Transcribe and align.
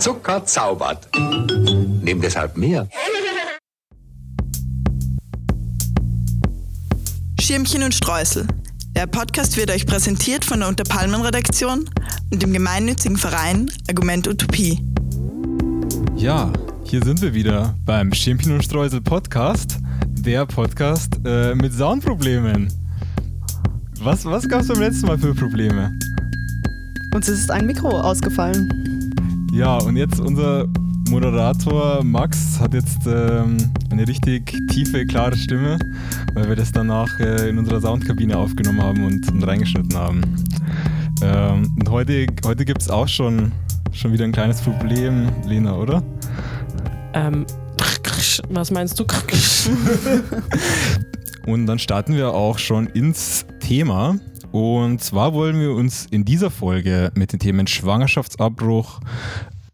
Zucker 0.00 0.46
zaubert. 0.46 1.08
Nimm 1.14 2.22
deshalb 2.22 2.56
mehr. 2.56 2.88
Schirmchen 7.38 7.82
und 7.82 7.94
Streusel. 7.94 8.46
Der 8.96 9.06
Podcast 9.06 9.58
wird 9.58 9.70
euch 9.70 9.86
präsentiert 9.86 10.42
von 10.44 10.60
der 10.60 10.68
Unterpalmen-Redaktion 10.68 11.90
und 12.32 12.42
dem 12.42 12.52
gemeinnützigen 12.54 13.18
Verein 13.18 13.70
Argument 13.88 14.26
Utopie. 14.26 14.82
Ja, 16.16 16.50
hier 16.84 17.04
sind 17.04 17.20
wir 17.20 17.34
wieder 17.34 17.74
beim 17.84 18.14
Schirmchen 18.14 18.54
und 18.54 18.64
Streusel 18.64 19.02
Podcast. 19.02 19.76
Der 20.06 20.46
Podcast 20.46 21.20
äh, 21.26 21.54
mit 21.54 21.74
Soundproblemen. 21.74 22.72
Was, 24.00 24.24
was 24.24 24.48
gab 24.48 24.62
es 24.62 24.68
beim 24.68 24.80
letzten 24.80 25.08
Mal 25.08 25.18
für 25.18 25.34
Probleme? 25.34 25.92
Uns 27.14 27.28
ist 27.28 27.50
ein 27.50 27.66
Mikro 27.66 28.00
ausgefallen. 28.00 28.79
Ja, 29.52 29.78
und 29.78 29.96
jetzt 29.96 30.20
unser 30.20 30.66
Moderator 31.08 32.04
Max 32.04 32.60
hat 32.60 32.72
jetzt 32.72 33.00
ähm, 33.06 33.56
eine 33.90 34.06
richtig 34.06 34.56
tiefe, 34.68 35.04
klare 35.06 35.36
Stimme, 35.36 35.76
weil 36.34 36.48
wir 36.48 36.54
das 36.54 36.70
danach 36.70 37.08
äh, 37.18 37.48
in 37.48 37.58
unserer 37.58 37.80
Soundkabine 37.80 38.36
aufgenommen 38.36 38.80
haben 38.80 39.04
und, 39.04 39.28
und 39.32 39.42
reingeschnitten 39.42 39.96
haben. 39.96 40.20
Ähm, 41.22 41.76
und 41.78 41.90
heute, 41.90 42.28
heute 42.44 42.64
gibt 42.64 42.80
es 42.80 42.88
auch 42.90 43.08
schon, 43.08 43.50
schon 43.92 44.12
wieder 44.12 44.24
ein 44.24 44.32
kleines 44.32 44.60
Problem, 44.60 45.28
Lena, 45.44 45.74
oder? 45.76 46.02
Ähm, 47.14 47.44
was 48.50 48.70
meinst 48.70 49.00
du? 49.00 49.04
und 51.46 51.66
dann 51.66 51.80
starten 51.80 52.14
wir 52.14 52.34
auch 52.34 52.58
schon 52.58 52.86
ins 52.86 53.46
Thema. 53.58 54.16
Und 54.52 55.00
zwar 55.00 55.32
wollen 55.32 55.60
wir 55.60 55.72
uns 55.72 56.06
in 56.06 56.24
dieser 56.24 56.50
Folge 56.50 57.12
mit 57.14 57.32
den 57.32 57.38
Themen 57.38 57.66
Schwangerschaftsabbruch, 57.66 59.00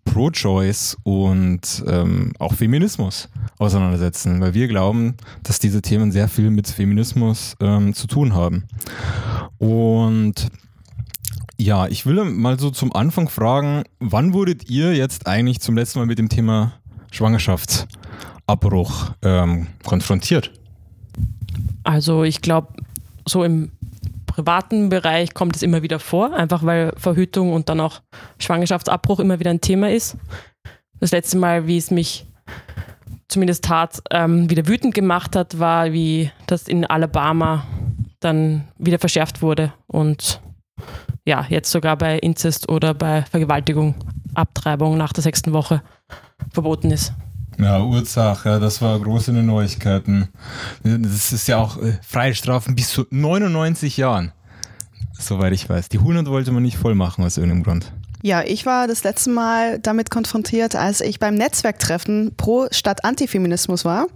Pro-Choice 0.05 0.97
und 1.03 1.85
ähm, 1.87 2.33
auch 2.39 2.55
Feminismus 2.55 3.29
auseinandersetzen, 3.59 4.41
weil 4.41 4.55
wir 4.55 4.69
glauben, 4.69 5.17
dass 5.43 5.59
diese 5.59 5.83
Themen 5.83 6.13
sehr 6.13 6.29
viel 6.29 6.51
mit 6.51 6.69
Feminismus 6.69 7.55
ähm, 7.61 7.95
zu 7.95 8.07
tun 8.07 8.35
haben. 8.35 8.65
Und 9.59 10.49
ja, 11.59 11.87
ich 11.87 12.07
will 12.07 12.23
mal 12.25 12.59
so 12.59 12.71
zum 12.71 12.95
Anfang 12.95 13.29
fragen, 13.29 13.85
wann 13.99 14.33
wurdet 14.33 14.69
ihr 14.69 14.95
jetzt 14.95 15.27
eigentlich 15.27 15.61
zum 15.61 15.77
letzten 15.77 15.99
Mal 15.99 16.07
mit 16.07 16.19
dem 16.19 16.29
Thema 16.29 16.75
Schwangerschaftsabbruch 17.11 19.13
ähm, 19.23 19.67
konfrontiert? 19.85 20.53
Also 21.83 22.25
ich 22.25 22.43
glaube, 22.43 22.69
so 23.27 23.43
im 23.43 23.73
privaten 24.37 24.91
Bereich 24.91 25.33
kommt 25.33 25.57
es 25.57 25.63
immer 25.63 25.81
wieder 25.83 25.99
vor, 25.99 26.35
einfach 26.35 26.63
weil 26.63 26.93
Verhütung 26.99 27.55
und 27.55 27.71
dann 27.71 27.81
auch 27.81 28.03
Schwangerschaftsabbruch 28.39 29.19
immer 29.19 29.41
wieder 29.41 29.51
ein 29.51 29.63
Thema 29.63 29.91
ist. 29.91 30.19
Das 31.01 31.11
letzte 31.11 31.39
Mal, 31.39 31.67
wie 31.67 31.79
es 31.79 31.91
mich 31.91 32.27
zumindest 33.29 33.65
tat, 33.65 34.03
ähm, 34.11 34.51
wieder 34.51 34.69
wütend 34.69 34.95
gemacht 34.95 35.35
hat, 35.37 35.59
war, 35.59 35.95
wie 35.95 36.31
das 36.47 36.69
in 36.69 36.85
Alabama 36.85 37.67
dann 38.21 38.69
wieder 38.77 38.99
verschärft 38.99 39.41
wurde 39.41 39.73
und 39.87 40.43
ja, 41.25 41.47
jetzt 41.49 41.73
sogar 41.73 41.97
bei 41.97 42.19
Inzest 42.19 42.69
oder 42.69 42.93
bei 42.93 43.23
Vergewaltigung, 43.23 43.95
Abtreibung 44.35 44.99
nach 44.99 45.15
der 45.15 45.23
sechsten 45.23 45.55
Woche 45.55 45.83
verboten 46.53 46.91
ist. 46.91 47.15
Ja, 47.59 47.83
Ursache, 47.83 48.61
das 48.61 48.83
war 48.83 48.99
große 49.01 49.33
Neuigkeiten. 49.33 50.29
Das 50.83 51.33
ist 51.33 51.49
ja 51.49 51.59
auch 51.59 51.79
äh, 51.79 51.99
Freistrafen 52.07 52.75
bis 52.77 52.91
zu 52.91 53.07
99 53.11 53.97
Jahren. 53.97 54.33
Soweit 55.19 55.55
ich 55.55 55.69
weiß. 55.69 55.89
Die 55.89 55.99
100 55.99 56.27
wollte 56.29 56.53
man 56.53 56.63
nicht 56.63 56.77
voll 56.77 56.95
machen 56.95 57.25
aus 57.25 57.39
irgendeinem 57.39 57.63
Grund. 57.63 57.93
Ja, 58.23 58.43
ich 58.43 58.67
war 58.67 58.89
das 58.89 59.05
letzte 59.05 59.31
Mal 59.31 59.79
damit 59.79 60.11
konfrontiert, 60.11 60.75
als 60.75 61.01
ich 61.01 61.19
beim 61.19 61.35
Netzwerktreffen 61.35 62.35
pro 62.37 62.67
Stadt 62.71 63.05
Antifeminismus 63.05 63.85
war. 63.85 64.07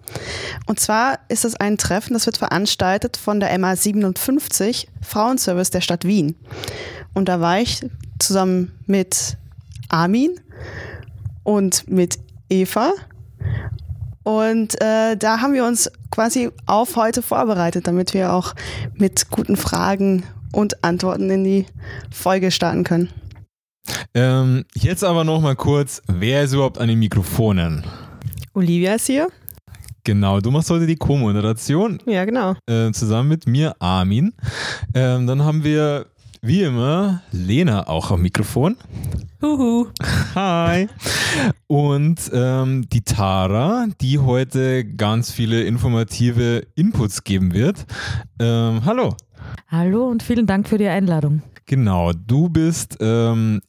Und 0.67 0.81
zwar 0.81 1.21
ist 1.29 1.45
es 1.45 1.55
ein 1.55 1.79
Treffen, 1.79 2.15
das 2.15 2.27
wird 2.27 2.39
veranstaltet 2.39 3.17
von 3.17 3.41
der 3.41 3.57
MA 3.59 3.77
57 3.77 4.89
Frauenservice 5.01 5.71
der 5.71 5.81
Stadt 5.81 6.05
Wien. 6.05 6.35
Und 7.15 7.29
da 7.29 7.41
war 7.41 7.61
ich 7.61 7.87
zusammen 8.19 8.73
mit 8.87 9.37
Armin 9.89 10.41
und 11.45 11.89
mit 11.89 12.19
Eva 12.49 12.93
und 14.23 14.81
äh, 14.81 15.17
da 15.17 15.41
haben 15.41 15.55
wir 15.55 15.65
uns 15.65 15.91
quasi 16.11 16.51
auf 16.67 16.97
heute 16.97 17.23
vorbereitet, 17.23 17.87
damit 17.87 18.15
wir 18.15 18.33
auch 18.33 18.55
mit 18.95 19.31
guten 19.31 19.57
Fragen 19.57 20.25
und 20.53 20.85
Antworten 20.85 21.31
in 21.31 21.45
die 21.45 21.67
Folge 22.11 22.51
starten 22.51 22.85
können. 22.85 23.09
Ähm, 24.15 24.65
jetzt 24.75 25.05
aber 25.05 25.25
noch 25.25 25.41
mal 25.41 25.57
kurz, 25.57 26.03
wer 26.07 26.45
ist 26.45 26.53
überhaupt 26.53 26.79
an 26.79 26.89
den 26.89 26.99
Mikrofonen? 26.99 27.85
Olivia 28.55 28.95
ist 28.95 29.07
hier. 29.07 29.29
Genau, 30.05 30.41
du 30.41 30.51
machst 30.51 30.71
heute 30.71 30.87
die 30.87 30.97
Co-Moderation. 30.97 32.01
Ja, 32.07 32.25
genau. 32.25 32.55
Äh, 32.67 32.91
zusammen 32.93 33.29
mit 33.29 33.47
mir, 33.47 33.75
Armin. 33.81 34.33
Ähm, 34.95 35.27
dann 35.27 35.45
haben 35.45 35.63
wir 35.63 36.07
wie 36.43 36.63
immer, 36.63 37.23
Lena 37.33 37.87
auch 37.89 38.11
am 38.11 38.23
Mikrofon. 38.23 38.77
Huhu. 39.43 39.89
Hi. 40.35 40.89
Und 41.67 42.31
ähm, 42.33 42.89
die 42.89 43.03
Tara, 43.03 43.87
die 44.01 44.19
heute 44.19 44.85
ganz 44.85 45.31
viele 45.31 45.63
informative 45.63 46.67
Inputs 46.75 47.25
geben 47.25 47.53
wird. 47.53 47.85
Ähm, 48.39 48.85
hallo. 48.85 49.15
Hallo 49.69 50.09
und 50.09 50.23
vielen 50.23 50.47
Dank 50.47 50.69
für 50.69 50.79
die 50.79 50.89
Einladung. 50.89 51.43
Genau, 51.67 52.13
du 52.13 52.49
bist 52.49 52.97
ähm, 53.01 53.61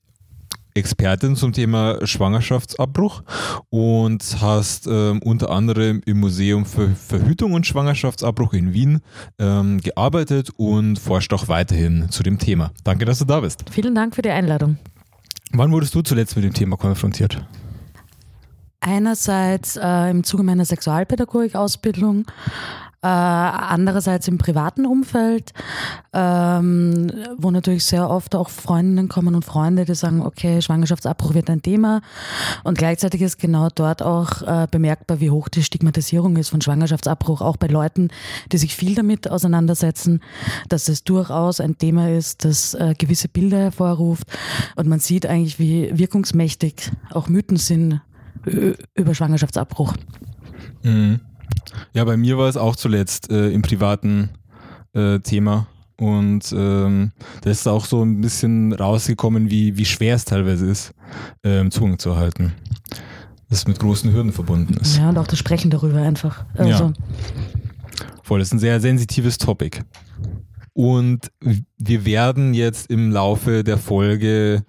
Expertin 0.73 1.35
zum 1.35 1.53
Thema 1.53 2.05
Schwangerschaftsabbruch 2.05 3.23
und 3.69 4.37
hast 4.41 4.87
ähm, 4.87 5.21
unter 5.23 5.49
anderem 5.49 6.01
im 6.05 6.19
Museum 6.19 6.65
für 6.65 6.89
Verhütung 6.89 7.53
und 7.53 7.65
Schwangerschaftsabbruch 7.65 8.53
in 8.53 8.73
Wien 8.73 9.01
ähm, 9.39 9.79
gearbeitet 9.81 10.51
und 10.57 10.97
forscht 10.97 11.33
auch 11.33 11.47
weiterhin 11.47 12.09
zu 12.09 12.23
dem 12.23 12.39
Thema. 12.39 12.71
Danke, 12.83 13.05
dass 13.05 13.19
du 13.19 13.25
da 13.25 13.41
bist. 13.41 13.65
Vielen 13.69 13.95
Dank 13.95 14.15
für 14.15 14.21
die 14.21 14.29
Einladung. 14.29 14.77
Wann 15.53 15.71
wurdest 15.71 15.93
du 15.95 16.01
zuletzt 16.01 16.35
mit 16.35 16.45
dem 16.45 16.53
Thema 16.53 16.77
konfrontiert? 16.77 17.45
Einerseits 18.79 19.75
äh, 19.75 20.09
im 20.09 20.23
Zuge 20.23 20.43
meiner 20.43 20.65
Sexualpädagogik-Ausbildung, 20.65 22.25
äh, 23.03 23.07
andererseits 23.07 24.27
im 24.27 24.37
privaten 24.37 24.85
Umfeld, 24.85 25.53
ähm, 26.13 27.11
wo 27.37 27.49
natürlich 27.49 27.83
sehr 27.85 28.07
oft 28.07 28.35
auch 28.35 28.49
Freundinnen 28.49 29.09
kommen 29.09 29.33
und 29.33 29.43
Freunde, 29.43 29.85
die 29.85 29.95
sagen, 29.95 30.21
okay, 30.21 30.61
Schwangerschaftsabbruch 30.61 31.33
wird 31.33 31.49
ein 31.49 31.63
Thema. 31.63 32.01
Und 32.63 32.77
gleichzeitig 32.77 33.23
ist 33.23 33.39
genau 33.39 33.69
dort 33.73 34.03
auch 34.03 34.43
äh, 34.43 34.67
bemerkbar, 34.69 35.19
wie 35.19 35.31
hoch 35.31 35.49
die 35.49 35.63
Stigmatisierung 35.63 36.37
ist 36.37 36.49
von 36.49 36.61
Schwangerschaftsabbruch, 36.61 37.41
auch 37.41 37.57
bei 37.57 37.67
Leuten, 37.67 38.09
die 38.51 38.59
sich 38.59 38.75
viel 38.75 38.93
damit 38.93 39.29
auseinandersetzen, 39.29 40.21
dass 40.69 40.87
es 40.87 41.03
durchaus 41.03 41.59
ein 41.59 41.79
Thema 41.79 42.09
ist, 42.11 42.45
das 42.45 42.75
äh, 42.75 42.93
gewisse 42.95 43.29
Bilder 43.29 43.57
hervorruft. 43.57 44.27
Und 44.75 44.87
man 44.87 44.99
sieht 44.99 45.25
eigentlich, 45.25 45.57
wie 45.57 45.97
wirkungsmächtig 45.97 46.91
auch 47.11 47.27
Mythen 47.29 47.57
sind 47.57 48.01
über 48.95 49.13
Schwangerschaftsabbruch. 49.13 49.93
Mhm. 50.83 51.19
Ja, 51.93 52.03
bei 52.03 52.17
mir 52.17 52.37
war 52.37 52.49
es 52.49 52.57
auch 52.57 52.75
zuletzt 52.75 53.31
äh, 53.31 53.49
im 53.49 53.61
privaten 53.61 54.29
äh, 54.93 55.19
Thema. 55.19 55.67
Und 55.97 56.51
ähm, 56.57 57.11
da 57.41 57.51
ist 57.51 57.67
auch 57.67 57.85
so 57.85 58.03
ein 58.03 58.21
bisschen 58.21 58.73
rausgekommen, 58.73 59.51
wie, 59.51 59.77
wie 59.77 59.85
schwer 59.85 60.15
es 60.15 60.25
teilweise 60.25 60.65
ist, 60.65 60.93
ähm, 61.43 61.69
Zugang 61.69 61.99
zu 61.99 62.09
erhalten. 62.09 62.53
Das 63.49 63.67
mit 63.67 63.77
großen 63.77 64.11
Hürden 64.11 64.31
verbunden 64.31 64.77
ist. 64.77 64.97
Ja, 64.97 65.09
und 65.09 65.17
auch 65.19 65.27
das 65.27 65.37
Sprechen 65.37 65.69
darüber 65.69 66.01
einfach. 66.01 66.45
Also. 66.55 66.85
Ja. 66.85 66.93
Voll, 68.23 68.39
das 68.39 68.47
ist 68.47 68.53
ein 68.53 68.59
sehr 68.59 68.79
sensitives 68.79 69.37
Topic. 69.37 69.81
Und 70.73 71.31
wir 71.77 72.05
werden 72.05 72.53
jetzt 72.53 72.89
im 72.89 73.11
Laufe 73.11 73.63
der 73.63 73.77
Folge 73.77 74.63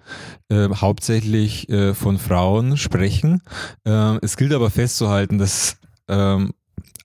äh, 0.49 0.69
hauptsächlich 0.69 1.69
äh, 1.69 1.93
von 1.93 2.19
Frauen 2.19 2.77
sprechen. 2.77 3.41
Äh, 3.85 4.17
es 4.21 4.35
gilt 4.35 4.53
aber 4.53 4.69
festzuhalten, 4.69 5.37
dass 5.37 5.77
ähm, 6.09 6.51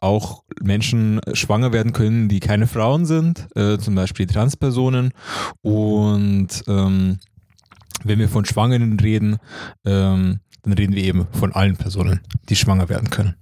auch 0.00 0.44
Menschen 0.60 1.20
schwanger 1.32 1.72
werden 1.72 1.92
können, 1.92 2.28
die 2.28 2.40
keine 2.40 2.66
Frauen 2.66 3.06
sind, 3.06 3.46
äh, 3.56 3.78
zum 3.78 3.94
Beispiel 3.94 4.26
Transpersonen. 4.26 5.12
Und 5.62 6.48
ähm, 6.66 7.18
wenn 8.04 8.18
wir 8.18 8.28
von 8.28 8.44
Schwangeren 8.44 8.98
reden, 9.00 9.38
ähm, 9.84 10.40
dann 10.62 10.72
reden 10.72 10.94
wir 10.94 11.02
eben 11.02 11.26
von 11.32 11.52
allen 11.52 11.76
Personen, 11.76 12.20
die 12.48 12.56
schwanger 12.56 12.88
werden 12.88 13.10
können. 13.10 13.34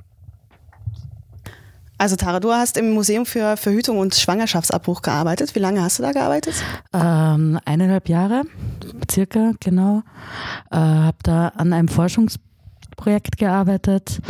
Also 1.98 2.16
Tara, 2.16 2.40
du 2.40 2.52
hast 2.52 2.76
im 2.76 2.92
Museum 2.92 3.24
für 3.24 3.56
Verhütung 3.56 3.98
und 3.98 4.14
Schwangerschaftsabbruch 4.14 5.00
gearbeitet. 5.00 5.54
Wie 5.54 5.60
lange 5.60 5.82
hast 5.82 5.98
du 5.98 6.02
da 6.02 6.12
gearbeitet? 6.12 6.54
Ähm, 6.92 7.58
eineinhalb 7.64 8.10
Jahre, 8.10 8.42
circa, 9.10 9.52
genau. 9.60 10.02
Äh, 10.70 10.76
habe 10.76 11.16
da 11.22 11.48
an 11.48 11.72
einem 11.72 11.88
Forschungsprojekt 11.88 13.38
gearbeitet 13.38 14.20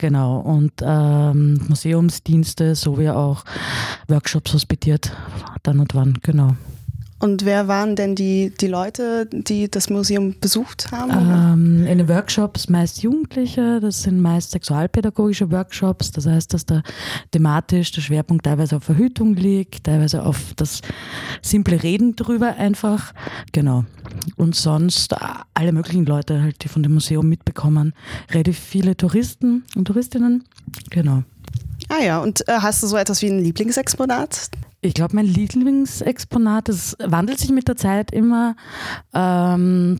Genau, 0.00 0.38
und 0.38 0.74
ähm, 0.80 1.60
Museumsdienste 1.68 2.76
sowie 2.76 3.10
auch 3.10 3.44
Workshops 4.06 4.54
hospitiert, 4.54 5.12
dann 5.64 5.80
und 5.80 5.92
wann, 5.96 6.18
genau. 6.22 6.56
Und 7.20 7.44
wer 7.44 7.66
waren 7.66 7.96
denn 7.96 8.14
die, 8.14 8.52
die 8.60 8.68
Leute, 8.68 9.26
die 9.32 9.68
das 9.68 9.90
Museum 9.90 10.36
besucht 10.40 10.92
haben? 10.92 11.10
Ähm, 11.10 11.86
in 11.86 11.98
den 11.98 12.08
Workshops 12.08 12.68
meist 12.68 13.02
Jugendliche, 13.02 13.80
das 13.80 14.02
sind 14.02 14.20
meist 14.20 14.52
sexualpädagogische 14.52 15.50
Workshops, 15.50 16.12
das 16.12 16.26
heißt, 16.26 16.54
dass 16.54 16.64
da 16.64 16.82
thematisch 17.32 17.90
der 17.90 18.02
Schwerpunkt 18.02 18.44
teilweise 18.44 18.76
auf 18.76 18.84
Verhütung 18.84 19.34
liegt, 19.34 19.84
teilweise 19.84 20.24
auf 20.24 20.54
das 20.54 20.80
simple 21.42 21.82
Reden 21.82 22.14
drüber 22.14 22.54
einfach. 22.56 23.12
Genau. 23.52 23.84
Und 24.36 24.54
sonst 24.54 25.14
alle 25.54 25.72
möglichen 25.72 26.06
Leute 26.06 26.40
halt, 26.40 26.62
die 26.62 26.68
von 26.68 26.82
dem 26.82 26.94
Museum 26.94 27.28
mitbekommen. 27.28 27.94
Relativ 28.30 28.58
viele 28.58 28.96
Touristen 28.96 29.64
und 29.74 29.86
Touristinnen. 29.86 30.44
Genau. 30.90 31.24
Ah 31.88 32.02
ja, 32.02 32.18
und 32.20 32.46
äh, 32.48 32.58
hast 32.60 32.82
du 32.82 32.86
so 32.86 32.96
etwas 32.96 33.22
wie 33.22 33.28
ein 33.28 33.42
Lieblingsexponat? 33.42 34.50
Ich 34.80 34.94
glaube, 34.94 35.16
mein 35.16 35.26
Lieblingsexponat, 35.26 36.68
das 36.68 36.96
wandelt 37.00 37.40
sich 37.40 37.50
mit 37.50 37.66
der 37.66 37.76
Zeit 37.76 38.12
immer. 38.12 38.54
Ähm, 39.12 39.98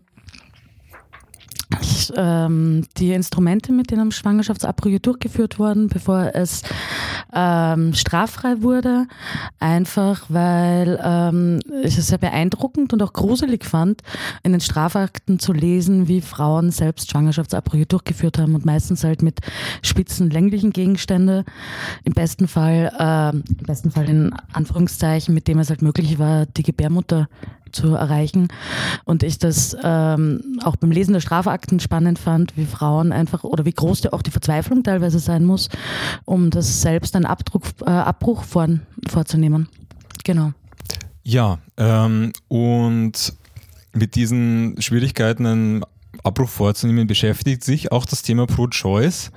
ähm, 2.17 2.85
die 2.97 3.13
Instrumente, 3.13 3.73
mit 3.73 3.91
denen 3.91 4.13
Schwangerschaftsabbrüche 4.13 5.01
durchgeführt 5.01 5.59
wurden, 5.59 5.89
bevor 5.89 6.31
es 6.35 6.63
ähm, 7.35 7.95
straffrei 7.95 8.63
wurde. 8.63 9.07
Einfach 9.59 10.27
weil 10.29 11.01
ähm, 11.03 11.61
ich 11.83 11.99
es 11.99 12.09
sehr 12.09 12.19
beeindruckend 12.19 12.93
und 12.93 13.03
auch 13.03 13.13
gruselig 13.13 13.65
fand, 13.65 14.03
in 14.43 14.53
den 14.53 14.61
Strafakten 14.61 15.39
zu 15.39 15.53
lesen, 15.53 16.09
wie 16.09 16.21
Frauen 16.21 16.71
selbst 16.71 17.11
Schwangerschaftsabbrüche 17.11 17.87
durchgeführt 17.87 18.39
haben 18.39 18.55
und 18.55 18.65
meistens 18.65 19.05
halt 19.05 19.23
mit 19.23 19.41
spitzen, 19.83 20.31
länglichen 20.31 20.71
Gegenständen. 20.71 21.45
Im 22.05 22.13
besten 22.13 22.49
Fall, 22.49 22.93
äh, 22.99 23.31
im 23.31 23.67
besten 23.67 23.91
Fall 23.91 24.09
in 24.09 24.35
Anführungszeichen, 24.53 25.35
mit 25.35 25.49
dem 25.49 25.59
es 25.59 25.71
halt 25.71 25.83
möglich 25.83 26.19
war, 26.19 26.47
die 26.47 26.63
Gebärmutter 26.63 27.29
zu 27.73 27.95
erreichen. 27.95 28.49
Und 29.05 29.23
ich 29.23 29.39
das 29.39 29.77
ähm, 29.83 30.59
auch 30.63 30.77
beim 30.77 30.91
Lesen 30.91 31.13
der 31.13 31.21
Strafakten 31.21 31.81
spannend 31.81 32.19
fand, 32.19 32.57
wie 32.57 32.67
Frauen 32.67 33.13
einfach 33.13 33.45
oder 33.45 33.65
wie 33.65 33.73
groß 33.73 34.07
auch 34.13 34.23
die 34.23 34.31
Verzweiflung 34.31 34.83
teilweise 34.83 35.19
sein 35.19 35.45
muss, 35.45 35.69
um 36.25 36.51
das 36.51 36.83
selbst 36.83 37.17
einen 37.17 37.27
Abdruck, 37.27 37.65
äh, 37.83 37.91
Abbruch 37.91 38.45
vor, 38.45 38.69
vorzunehmen. 39.09 39.69
Genau. 40.25 40.53
Ja, 41.23 41.59
ähm, 41.77 42.33
und 42.49 43.35
mit 43.93 44.15
diesen 44.15 44.81
Schwierigkeiten 44.81 45.47
einen 45.47 45.85
Abbruch 46.23 46.49
vorzunehmen, 46.49 47.07
beschäftigt 47.07 47.65
sich 47.65 47.93
auch 47.93 48.05
das 48.05 48.23
Thema 48.23 48.47
Pro-Choice. 48.47 49.31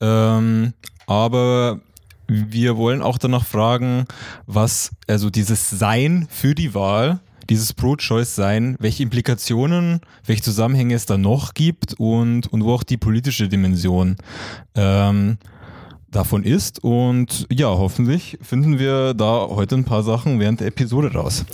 Ähm, 0.00 0.74
aber 1.06 1.80
wir 2.26 2.76
wollen 2.76 3.02
auch 3.02 3.18
danach 3.18 3.44
fragen, 3.44 4.04
was, 4.46 4.90
also 5.08 5.30
dieses 5.30 5.70
Sein 5.70 6.28
für 6.30 6.54
die 6.54 6.74
Wahl, 6.74 7.20
dieses 7.50 7.74
Pro-Choice 7.74 8.34
sein, 8.34 8.76
welche 8.78 9.02
Implikationen, 9.02 10.00
welche 10.24 10.42
Zusammenhänge 10.42 10.94
es 10.94 11.04
da 11.04 11.18
noch 11.18 11.52
gibt 11.52 11.94
und, 11.98 12.46
und 12.52 12.64
wo 12.64 12.72
auch 12.72 12.84
die 12.84 12.96
politische 12.96 13.48
Dimension 13.48 14.16
ähm, 14.74 15.38
davon 16.10 16.42
ist. 16.44 16.82
Und 16.82 17.46
ja, 17.50 17.68
hoffentlich 17.68 18.38
finden 18.42 18.78
wir 18.78 19.14
da 19.14 19.46
heute 19.48 19.76
ein 19.76 19.84
paar 19.84 20.02
Sachen 20.02 20.40
während 20.40 20.60
der 20.60 20.68
Episode 20.68 21.12
raus. 21.12 21.44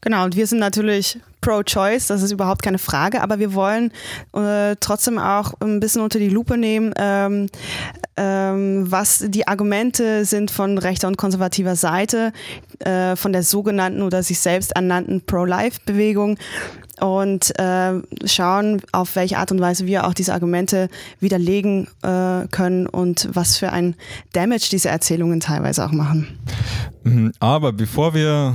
Genau, 0.00 0.24
und 0.24 0.36
wir 0.36 0.46
sind 0.46 0.58
natürlich 0.58 1.18
pro-choice, 1.40 2.08
das 2.08 2.22
ist 2.22 2.32
überhaupt 2.32 2.62
keine 2.62 2.78
Frage, 2.78 3.22
aber 3.22 3.38
wir 3.38 3.54
wollen 3.54 3.92
äh, 4.34 4.74
trotzdem 4.80 5.18
auch 5.18 5.54
ein 5.60 5.80
bisschen 5.80 6.02
unter 6.02 6.18
die 6.18 6.28
Lupe 6.28 6.58
nehmen, 6.58 6.92
ähm, 6.96 7.46
ähm, 8.16 8.90
was 8.90 9.24
die 9.28 9.46
Argumente 9.46 10.24
sind 10.24 10.50
von 10.50 10.78
rechter 10.78 11.06
und 11.06 11.16
konservativer 11.16 11.76
Seite, 11.76 12.32
äh, 12.80 13.14
von 13.14 13.32
der 13.32 13.42
sogenannten 13.42 14.02
oder 14.02 14.22
sich 14.22 14.40
selbst 14.40 14.72
ernannten 14.72 15.20
Pro-Life-Bewegung 15.24 16.38
und 17.00 17.58
äh, 17.58 18.00
schauen, 18.24 18.82
auf 18.92 19.16
welche 19.16 19.38
Art 19.38 19.52
und 19.52 19.60
Weise 19.60 19.86
wir 19.86 20.06
auch 20.06 20.14
diese 20.14 20.32
Argumente 20.32 20.88
widerlegen 21.20 21.88
äh, 22.02 22.46
können 22.50 22.86
und 22.86 23.28
was 23.32 23.56
für 23.56 23.72
ein 23.72 23.94
Damage 24.32 24.68
diese 24.70 24.88
Erzählungen 24.88 25.40
teilweise 25.40 25.84
auch 25.84 25.92
machen. 25.92 26.38
Mhm, 27.04 27.32
aber 27.40 27.72
bevor 27.72 28.14
wir 28.14 28.54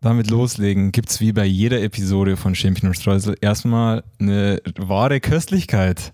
damit 0.00 0.30
loslegen, 0.30 0.92
gibt 0.92 1.10
es 1.10 1.20
wie 1.20 1.32
bei 1.32 1.44
jeder 1.44 1.82
Episode 1.82 2.36
von 2.36 2.54
Champion 2.54 2.88
und 2.88 2.94
Streusel 2.94 3.36
erstmal 3.40 4.04
eine 4.20 4.60
wahre 4.78 5.20
Köstlichkeit. 5.20 6.12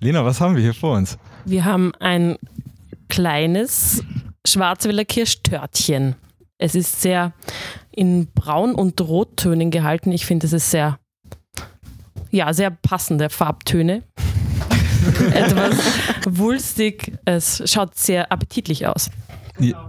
Lena, 0.00 0.24
was 0.24 0.40
haben 0.40 0.56
wir 0.56 0.62
hier 0.62 0.74
vor 0.74 0.96
uns? 0.96 1.18
Wir 1.44 1.64
haben 1.64 1.92
ein 2.00 2.36
kleines 3.08 4.02
Schwarzwälder 4.46 5.04
Kirschtörtchen. 5.04 6.16
Es 6.58 6.74
ist 6.74 7.00
sehr 7.00 7.32
in 7.92 8.26
Braun- 8.32 8.74
und 8.74 9.00
Rottönen 9.00 9.70
gehalten. 9.70 10.10
Ich 10.12 10.26
finde, 10.26 10.46
es 10.46 10.52
ist 10.52 10.70
sehr, 10.70 10.98
ja, 12.30 12.52
sehr 12.52 12.70
passende 12.70 13.30
Farbtöne. 13.30 14.02
Etwas 15.32 15.76
wulstig. 16.28 17.12
Es 17.24 17.62
schaut 17.70 17.96
sehr 17.96 18.30
appetitlich 18.32 18.86
aus. 18.86 19.10
Ja. 19.58 19.86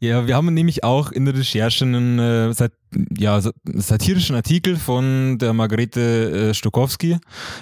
Ja, 0.00 0.26
wir 0.26 0.36
haben 0.36 0.52
nämlich 0.52 0.84
auch 0.84 1.12
in 1.12 1.24
der 1.24 1.34
Recherche 1.36 1.84
einen 1.84 2.18
äh, 2.18 2.52
sat 2.52 2.72
ja, 3.16 3.40
satirischen 3.64 4.36
Artikel 4.36 4.76
von 4.76 5.38
der 5.38 5.52
Margarete 5.52 6.50
äh, 6.50 6.54
Stokowski 6.54 7.18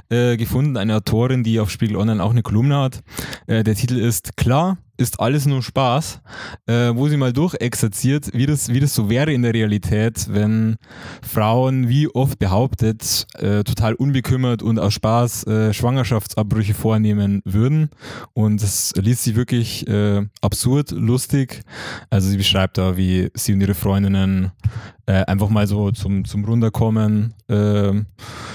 äh, 0.09 0.37
gefunden, 0.37 0.77
eine 0.77 0.97
Autorin, 0.97 1.43
die 1.43 1.61
auf 1.61 1.71
Spiegel 1.71 1.97
Online 1.97 2.23
auch 2.23 2.31
eine 2.31 2.43
Kolumne 2.43 2.79
hat. 2.79 3.03
Äh, 3.47 3.65
der 3.65 3.75
Titel 3.75 3.99
ist 3.99 4.37
Klar, 4.37 4.79
ist 4.99 5.21
alles 5.21 5.45
nur 5.45 5.63
Spaß, 5.63 6.21
äh, 6.67 6.93
wo 6.95 7.09
sie 7.09 7.17
mal 7.17 7.33
durchexerziert, 7.33 8.31
wie 8.33 8.47
das, 8.47 8.69
wie 8.73 8.81
das 8.81 8.95
so 8.95 9.11
wäre 9.11 9.33
in 9.33 9.43
der 9.43 9.53
Realität, 9.53 10.27
wenn 10.31 10.77
Frauen, 11.23 11.89
wie 11.89 12.09
oft 12.09 12.39
behauptet, 12.39 13.27
äh, 13.35 13.63
total 13.63 13.95
unbekümmert 13.95 14.63
und 14.63 14.79
aus 14.79 14.95
Spaß 14.95 15.47
Schwangerschaftsabbrüche 15.73 16.75
vornehmen 16.75 17.43
würden. 17.45 17.91
Und 18.33 18.63
das 18.63 18.93
liest 18.97 19.25
sich 19.25 19.37
wirklich 19.37 19.87
absurd, 20.41 20.91
lustig. 20.93 21.63
Also 22.11 22.29
sie 22.29 22.37
beschreibt 22.37 22.79
da, 22.79 22.97
wie 22.97 23.31
sie 23.35 23.53
und 23.53 23.61
ihre 23.61 23.75
Freundinnen 23.75 24.53
äh, 25.07 25.25
einfach 25.25 25.49
mal 25.49 25.67
so 25.67 25.91
zum, 25.93 26.25
zum 26.25 26.45
Runterkommen 26.45 27.35
äh, 27.49 27.93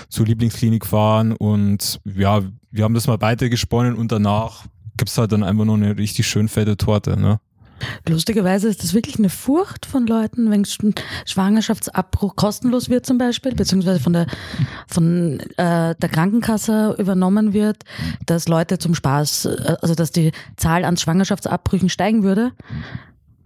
zur 0.09 0.25
Lieblingsklinik 0.25 0.85
fahren 0.85 1.33
und 1.33 1.99
ja, 2.05 2.41
wir 2.71 2.83
haben 2.83 2.93
das 2.93 3.07
mal 3.07 3.19
weitergesponnen 3.21 3.95
und 3.95 4.11
danach 4.11 4.65
gibt 4.97 5.09
es 5.09 5.17
halt 5.17 5.31
dann 5.31 5.43
einfach 5.43 5.65
nur 5.65 5.75
eine 5.75 5.97
richtig 5.97 6.27
schön 6.27 6.47
fette 6.47 6.77
Torte. 6.77 7.19
Ne? 7.19 7.39
Lustigerweise 8.07 8.67
ist 8.67 8.83
das 8.83 8.93
wirklich 8.93 9.17
eine 9.17 9.29
Furcht 9.29 9.85
von 9.85 10.05
Leuten, 10.07 10.51
wenn 10.51 10.65
Schwangerschaftsabbruch 11.25 12.35
kostenlos 12.35 12.89
wird 12.89 13.05
zum 13.05 13.17
Beispiel, 13.17 13.55
beziehungsweise 13.55 13.99
von 13.99 14.13
der, 14.13 14.27
von, 14.87 15.39
äh, 15.57 15.95
der 15.95 16.09
Krankenkasse 16.09 16.95
übernommen 16.97 17.53
wird, 17.53 17.83
dass 18.25 18.47
Leute 18.47 18.77
zum 18.77 18.95
Spaß, 18.95 19.45
äh, 19.45 19.75
also 19.81 19.95
dass 19.95 20.11
die 20.11 20.31
Zahl 20.57 20.85
an 20.85 20.97
Schwangerschaftsabbrüchen 20.97 21.89
steigen 21.89 22.23
würde. 22.23 22.51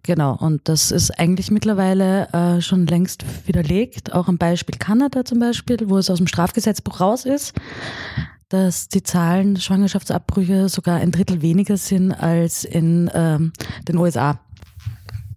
Genau, 0.06 0.36
und 0.36 0.70
das 0.70 0.92
ist 0.92 1.10
eigentlich 1.20 1.50
mittlerweile 1.50 2.32
äh, 2.32 2.62
schon 2.62 2.86
längst 2.86 3.26
widerlegt, 3.48 4.14
auch 4.14 4.28
am 4.28 4.38
Beispiel 4.38 4.78
Kanada 4.78 5.26
zum 5.26 5.40
Beispiel, 5.40 5.80
wo 5.86 5.98
es 5.98 6.12
aus 6.12 6.20
dem 6.20 6.28
Strafgesetzbuch 6.28 7.00
raus 7.00 7.26
ist, 7.26 7.54
dass 8.50 8.88
die 8.88 9.02
Zahlen 9.02 9.60
Schwangerschaftsabbrüche 9.60 10.70
sogar 10.70 10.98
ein 10.98 11.12
Drittel 11.12 11.42
weniger 11.42 11.78
sind 11.78 12.12
als 12.12 12.66
in 12.66 13.10
ähm, 13.16 13.52
den 13.88 13.98
USA. 13.98 14.40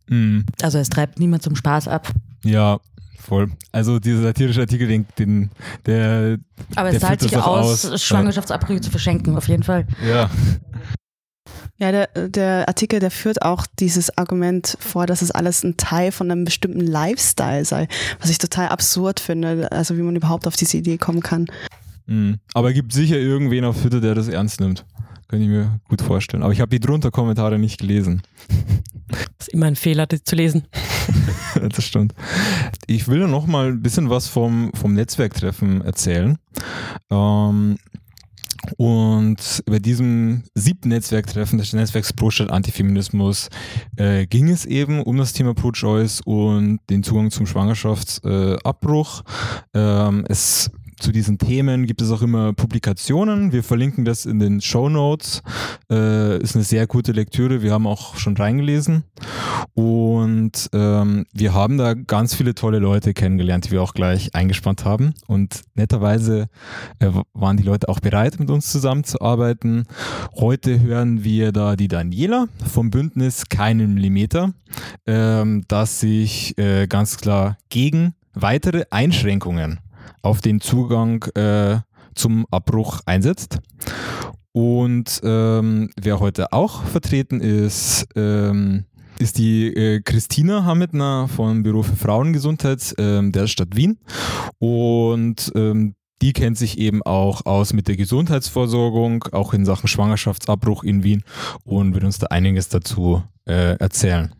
Mhm. 0.06 0.44
Also 0.60 0.76
es 0.76 0.90
treibt 0.90 1.18
niemand 1.18 1.42
zum 1.42 1.56
Spaß 1.56 1.88
ab. 1.88 2.06
Ja, 2.44 2.78
voll. 3.18 3.50
Also 3.72 3.98
dieser 3.98 4.20
satirische 4.20 4.60
Artikel, 4.60 4.86
den, 4.86 5.06
den 5.18 5.50
der. 5.86 6.36
Aber 6.76 6.90
es 6.90 7.00
zahlt 7.00 7.22
sich 7.22 7.34
aus, 7.34 7.86
aus. 7.86 8.02
Schwangerschaftsabbrüche 8.02 8.82
zu 8.82 8.90
verschenken, 8.90 9.34
auf 9.34 9.48
jeden 9.48 9.62
Fall. 9.62 9.86
Ja. 10.06 10.28
Ja, 11.80 11.92
der, 11.92 12.08
der 12.28 12.66
Artikel, 12.66 12.98
der 12.98 13.12
führt 13.12 13.42
auch 13.42 13.64
dieses 13.78 14.16
Argument 14.18 14.76
vor, 14.80 15.06
dass 15.06 15.22
es 15.22 15.30
alles 15.30 15.62
ein 15.62 15.76
Teil 15.76 16.10
von 16.10 16.28
einem 16.30 16.44
bestimmten 16.44 16.80
Lifestyle 16.80 17.64
sei, 17.64 17.86
was 18.20 18.30
ich 18.30 18.38
total 18.38 18.68
absurd 18.68 19.20
finde, 19.20 19.70
also 19.70 19.96
wie 19.96 20.02
man 20.02 20.16
überhaupt 20.16 20.48
auf 20.48 20.56
diese 20.56 20.76
Idee 20.76 20.98
kommen 20.98 21.20
kann. 21.20 21.46
Mhm. 22.06 22.38
Aber 22.52 22.70
es 22.70 22.74
gibt 22.74 22.92
sicher 22.92 23.16
irgendwen 23.16 23.64
auf 23.64 23.80
Twitter, 23.80 24.00
der 24.00 24.16
das 24.16 24.26
ernst 24.26 24.60
nimmt. 24.60 24.84
Kann 25.28 25.40
ich 25.40 25.48
mir 25.48 25.78
gut 25.88 26.02
vorstellen. 26.02 26.42
Aber 26.42 26.52
ich 26.52 26.60
habe 26.60 26.70
die 26.70 26.80
drunter 26.80 27.10
Kommentare 27.10 27.58
nicht 27.58 27.78
gelesen. 27.78 28.22
Das 29.08 29.46
ist 29.46 29.54
immer 29.54 29.66
ein 29.66 29.76
Fehler, 29.76 30.06
das 30.06 30.24
zu 30.24 30.34
lesen. 30.34 30.66
das 31.60 31.84
stimmt. 31.84 32.14
Ich 32.86 33.08
will 33.08 33.28
noch 33.28 33.46
mal 33.46 33.68
ein 33.68 33.82
bisschen 33.82 34.10
was 34.10 34.26
vom, 34.26 34.72
vom 34.74 34.94
Netzwerktreffen 34.94 35.82
erzählen. 35.82 36.38
Ähm, 37.10 37.76
und 38.76 39.62
bei 39.66 39.78
diesem 39.78 40.42
siebten 40.54 40.88
Netzwerktreffen 40.90 41.58
des 41.58 41.72
Netzwerks 41.72 42.12
Pro 42.12 42.30
Stadt 42.30 42.50
Antifeminismus 42.50 43.48
äh, 43.96 44.26
ging 44.26 44.48
es 44.48 44.64
eben 44.64 45.02
um 45.02 45.16
das 45.16 45.32
Thema 45.32 45.54
Pro-Choice 45.54 46.20
und 46.24 46.80
den 46.90 47.02
Zugang 47.02 47.30
zum 47.30 47.46
Schwangerschaftsabbruch. 47.46 49.22
Äh, 49.74 49.78
ähm, 49.78 50.24
es 50.28 50.70
zu 51.00 51.12
diesen 51.12 51.38
Themen 51.38 51.86
gibt 51.86 52.02
es 52.02 52.10
auch 52.10 52.22
immer 52.22 52.52
Publikationen. 52.52 53.52
Wir 53.52 53.62
verlinken 53.62 54.04
das 54.04 54.26
in 54.26 54.40
den 54.40 54.60
Show 54.60 54.88
Notes. 54.88 55.42
Äh, 55.90 56.42
ist 56.42 56.56
eine 56.56 56.64
sehr 56.64 56.86
gute 56.86 57.12
Lektüre. 57.12 57.62
Wir 57.62 57.72
haben 57.72 57.86
auch 57.86 58.16
schon 58.16 58.36
reingelesen. 58.36 59.04
Und 59.78 60.70
ähm, 60.72 61.24
wir 61.32 61.54
haben 61.54 61.78
da 61.78 61.94
ganz 61.94 62.34
viele 62.34 62.56
tolle 62.56 62.80
Leute 62.80 63.14
kennengelernt, 63.14 63.66
die 63.66 63.70
wir 63.70 63.80
auch 63.80 63.94
gleich 63.94 64.34
eingespannt 64.34 64.84
haben. 64.84 65.14
Und 65.28 65.62
netterweise 65.76 66.48
äh, 66.98 67.12
waren 67.32 67.56
die 67.56 67.62
Leute 67.62 67.88
auch 67.88 68.00
bereit, 68.00 68.40
mit 68.40 68.50
uns 68.50 68.72
zusammenzuarbeiten. 68.72 69.84
Heute 70.34 70.80
hören 70.80 71.22
wir 71.22 71.52
da 71.52 71.76
die 71.76 71.86
Daniela 71.86 72.48
vom 72.66 72.90
Bündnis 72.90 73.48
Keinen 73.50 73.94
Millimeter, 73.94 74.52
ähm, 75.06 75.62
das 75.68 76.00
sich 76.00 76.58
äh, 76.58 76.88
ganz 76.88 77.16
klar 77.16 77.56
gegen 77.68 78.14
weitere 78.34 78.82
Einschränkungen 78.90 79.78
auf 80.22 80.40
den 80.40 80.60
Zugang 80.60 81.22
äh, 81.36 81.78
zum 82.16 82.46
Abbruch 82.50 83.02
einsetzt. 83.06 83.60
Und 84.50 85.20
ähm, 85.22 85.90
wer 86.00 86.18
heute 86.18 86.52
auch 86.52 86.82
vertreten 86.82 87.40
ist, 87.40 88.08
ähm, 88.16 88.86
ist 89.18 89.38
die 89.38 89.68
äh, 89.68 90.00
Christina 90.00 90.64
Hametner 90.64 91.28
vom 91.28 91.62
Büro 91.62 91.82
für 91.82 91.96
Frauengesundheit 91.96 92.94
ähm, 92.98 93.32
der 93.32 93.46
Stadt 93.46 93.76
Wien. 93.76 93.98
Und 94.58 95.52
ähm, 95.54 95.94
die 96.20 96.32
kennt 96.32 96.58
sich 96.58 96.78
eben 96.78 97.02
auch 97.02 97.46
aus 97.46 97.72
mit 97.72 97.88
der 97.88 97.96
Gesundheitsversorgung, 97.96 99.24
auch 99.32 99.54
in 99.54 99.64
Sachen 99.64 99.88
Schwangerschaftsabbruch 99.88 100.82
in 100.82 101.04
Wien 101.04 101.22
und 101.64 101.94
wird 101.94 102.04
uns 102.04 102.18
da 102.18 102.26
einiges 102.26 102.68
dazu 102.68 103.22
äh, 103.46 103.76
erzählen. 103.78 104.32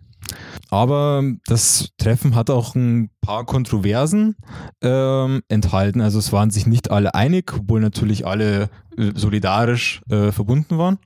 Aber 0.71 1.23
das 1.47 1.91
Treffen 1.97 2.35
hat 2.35 2.51
auch 2.51 2.75
ein 2.75 3.11
paar 3.21 3.45
Kontroversen 3.45 4.37
ähm, 4.83 5.43
enthalten. 5.49 6.01
Also 6.01 6.19
es 6.19 6.33
waren 6.33 6.51
sich 6.51 6.67
nicht 6.67 6.91
alle 6.91 7.15
einig, 7.15 7.53
obwohl 7.59 7.81
natürlich 7.81 8.27
alle 8.27 8.69
äh, 8.97 9.13
solidarisch 9.15 10.03
äh, 10.11 10.33
verbunden 10.33 10.77
waren. 10.77 10.99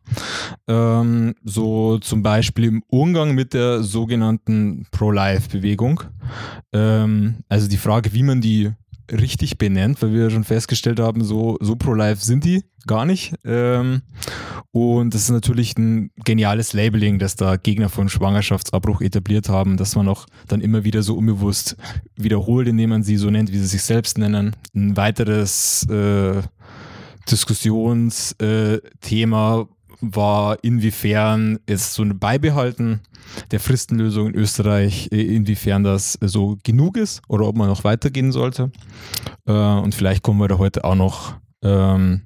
Ähm, 0.66 1.35
so 1.45 1.99
zum 1.99 2.23
Beispiel 2.23 2.64
im 2.64 2.83
Umgang 2.88 3.35
mit 3.35 3.54
der 3.54 3.83
sogenannten 3.83 4.87
Pro-Life-Bewegung. 4.90 6.02
Ähm, 6.73 7.37
also 7.49 7.69
die 7.69 7.76
Frage, 7.76 8.12
wie 8.14 8.23
man 8.23 8.40
die 8.40 8.73
richtig 9.11 9.59
benennt, 9.59 10.01
weil 10.03 10.13
wir 10.13 10.31
schon 10.31 10.45
festgestellt 10.45 11.01
haben, 11.01 11.25
so, 11.25 11.57
so 11.61 11.77
pro-life 11.77 12.25
sind 12.25 12.45
die 12.45 12.65
gar 12.87 13.05
nicht. 13.05 13.35
Ähm, 13.45 14.03
und 14.71 15.15
das 15.15 15.23
ist 15.23 15.31
natürlich 15.31 15.77
ein 15.77 16.11
geniales 16.25 16.73
Labeling, 16.73 17.19
das 17.19 17.37
da 17.37 17.57
Gegner 17.57 17.89
von 17.89 18.09
Schwangerschaftsabbruch 18.09 19.01
etabliert 19.01 19.49
haben, 19.49 19.77
dass 19.77 19.97
man 19.97 20.09
auch 20.09 20.27
dann 20.49 20.61
immer 20.61 20.85
wieder 20.85 21.03
so 21.03 21.17
unbewusst 21.17 21.77
wiederholt, 22.17 22.69
indem 22.69 22.91
man 22.91 23.03
sie 23.03 23.17
so 23.17 23.31
nennt, 23.31 23.53
wie 23.53 23.59
sie 23.59 23.67
sich 23.67 23.83
selbst 23.83 24.19
nennen. 24.19 24.57
Ein 24.75 24.97
weiteres 24.97 25.87
äh, 25.89 26.43
Diskussionsthema 27.31 29.61
äh, 29.61 29.67
war, 30.03 30.63
inwiefern 30.63 31.59
es 31.67 31.95
so 31.95 32.03
ein 32.03 32.19
Beibehalten 32.19 33.01
der 33.51 33.61
Fristenlösung 33.61 34.29
in 34.29 34.35
Österreich, 34.35 35.09
äh, 35.13 35.23
inwiefern 35.23 35.85
das 35.85 36.19
so 36.21 36.59
genug 36.65 36.97
ist 36.97 37.23
oder 37.29 37.47
ob 37.47 37.57
man 37.57 37.69
noch 37.69 37.85
weitergehen 37.85 38.33
sollte. 38.33 38.71
Äh, 39.47 39.53
und 39.53 39.95
vielleicht 39.95 40.23
kommen 40.23 40.41
wir 40.41 40.49
da 40.49 40.59
heute 40.59 40.85
auch 40.85 40.97
noch 40.97 41.35
ähm, 41.63 42.23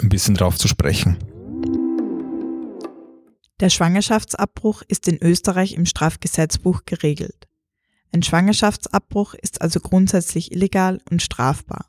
ein 0.00 0.08
bisschen 0.08 0.34
drauf 0.34 0.56
zu 0.56 0.68
sprechen. 0.68 1.16
Der 3.60 3.70
Schwangerschaftsabbruch 3.70 4.82
ist 4.86 5.08
in 5.08 5.18
Österreich 5.22 5.74
im 5.74 5.86
Strafgesetzbuch 5.86 6.82
geregelt. 6.84 7.48
Ein 8.12 8.22
Schwangerschaftsabbruch 8.22 9.34
ist 9.34 9.60
also 9.60 9.80
grundsätzlich 9.80 10.52
illegal 10.52 11.00
und 11.10 11.22
strafbar. 11.22 11.86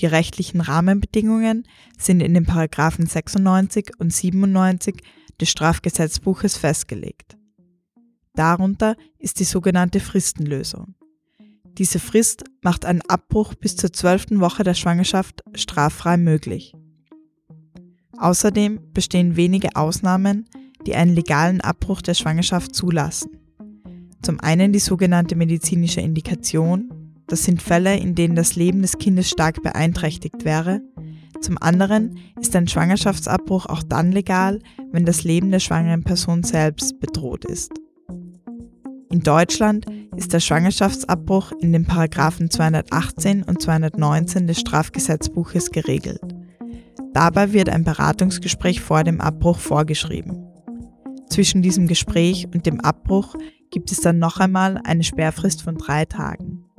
Die 0.00 0.06
rechtlichen 0.06 0.62
Rahmenbedingungen 0.62 1.68
sind 1.98 2.20
in 2.20 2.32
den 2.32 2.46
Paragraphen 2.46 3.06
96 3.06 3.92
und 3.98 4.12
97 4.12 4.96
des 5.38 5.50
Strafgesetzbuches 5.50 6.56
festgelegt. 6.56 7.36
Darunter 8.34 8.96
ist 9.18 9.40
die 9.40 9.44
sogenannte 9.44 10.00
Fristenlösung. 10.00 10.94
Diese 11.76 11.98
Frist 11.98 12.44
macht 12.62 12.86
einen 12.86 13.02
Abbruch 13.02 13.54
bis 13.54 13.76
zur 13.76 13.92
zwölften 13.92 14.40
Woche 14.40 14.64
der 14.64 14.74
Schwangerschaft 14.74 15.42
straffrei 15.54 16.16
möglich. 16.16 16.74
Außerdem 18.16 18.80
bestehen 18.92 19.36
wenige 19.36 19.76
Ausnahmen, 19.76 20.48
die 20.86 20.94
einen 20.94 21.14
legalen 21.14 21.60
Abbruch 21.60 22.00
der 22.00 22.14
Schwangerschaft 22.14 22.74
zulassen. 22.74 23.30
Zum 24.22 24.40
einen 24.40 24.72
die 24.72 24.78
sogenannte 24.78 25.36
medizinische 25.36 26.00
Indikation, 26.00 26.99
das 27.30 27.44
sind 27.44 27.62
Fälle, 27.62 27.96
in 27.96 28.14
denen 28.14 28.34
das 28.34 28.56
Leben 28.56 28.82
des 28.82 28.98
Kindes 28.98 29.30
stark 29.30 29.62
beeinträchtigt 29.62 30.44
wäre. 30.44 30.82
Zum 31.40 31.56
anderen 31.58 32.18
ist 32.40 32.54
ein 32.56 32.68
Schwangerschaftsabbruch 32.68 33.66
auch 33.66 33.82
dann 33.82 34.12
legal, 34.12 34.58
wenn 34.92 35.06
das 35.06 35.24
Leben 35.24 35.50
der 35.50 35.60
schwangeren 35.60 36.02
Person 36.02 36.42
selbst 36.42 37.00
bedroht 37.00 37.44
ist. 37.44 37.72
In 39.10 39.20
Deutschland 39.20 39.86
ist 40.16 40.32
der 40.32 40.40
Schwangerschaftsabbruch 40.40 41.52
in 41.60 41.72
den 41.72 41.84
Paragraphen 41.84 42.50
218 42.50 43.44
und 43.44 43.62
219 43.62 44.46
des 44.46 44.60
Strafgesetzbuches 44.60 45.70
geregelt. 45.70 46.20
Dabei 47.12 47.52
wird 47.52 47.68
ein 47.68 47.84
Beratungsgespräch 47.84 48.80
vor 48.80 49.02
dem 49.02 49.20
Abbruch 49.20 49.58
vorgeschrieben. 49.58 50.46
Zwischen 51.28 51.62
diesem 51.62 51.86
Gespräch 51.86 52.46
und 52.52 52.66
dem 52.66 52.80
Abbruch 52.80 53.34
gibt 53.70 53.92
es 53.92 54.00
dann 54.00 54.18
noch 54.18 54.38
einmal 54.38 54.80
eine 54.84 55.04
Sperrfrist 55.04 55.62
von 55.62 55.76
drei 55.76 56.04
Tagen. 56.04 56.69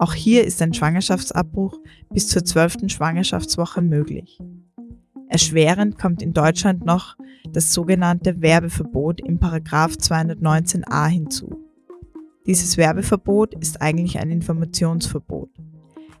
Auch 0.00 0.14
hier 0.14 0.46
ist 0.46 0.62
ein 0.62 0.72
Schwangerschaftsabbruch 0.72 1.78
bis 2.08 2.26
zur 2.26 2.42
zwölften 2.42 2.88
Schwangerschaftswoche 2.88 3.82
möglich. 3.82 4.38
Erschwerend 5.28 5.98
kommt 5.98 6.22
in 6.22 6.32
Deutschland 6.32 6.86
noch 6.86 7.18
das 7.52 7.74
sogenannte 7.74 8.40
Werbeverbot 8.40 9.20
im 9.20 9.38
Paragraph 9.38 9.92
219a 9.96 11.06
hinzu. 11.06 11.50
Dieses 12.46 12.78
Werbeverbot 12.78 13.52
ist 13.60 13.82
eigentlich 13.82 14.18
ein 14.18 14.30
Informationsverbot. 14.30 15.50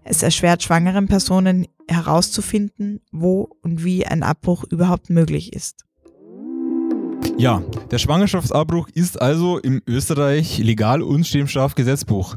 Es 0.04 0.22
erschwert 0.22 0.62
schwangeren 0.62 1.08
Personen 1.08 1.66
herauszufinden, 1.88 3.00
wo 3.12 3.48
und 3.62 3.82
wie 3.82 4.06
ein 4.06 4.22
Abbruch 4.22 4.64
überhaupt 4.64 5.08
möglich 5.08 5.54
ist. 5.54 5.86
Ja, 7.38 7.62
der 7.90 7.98
Schwangerschaftsabbruch 7.98 8.88
ist 8.94 9.20
also 9.20 9.58
im 9.58 9.82
Österreich 9.86 10.58
legal 10.58 11.02
und 11.02 11.26
steht 11.26 11.40
im 11.40 11.48
Strafgesetzbuch. 11.48 12.36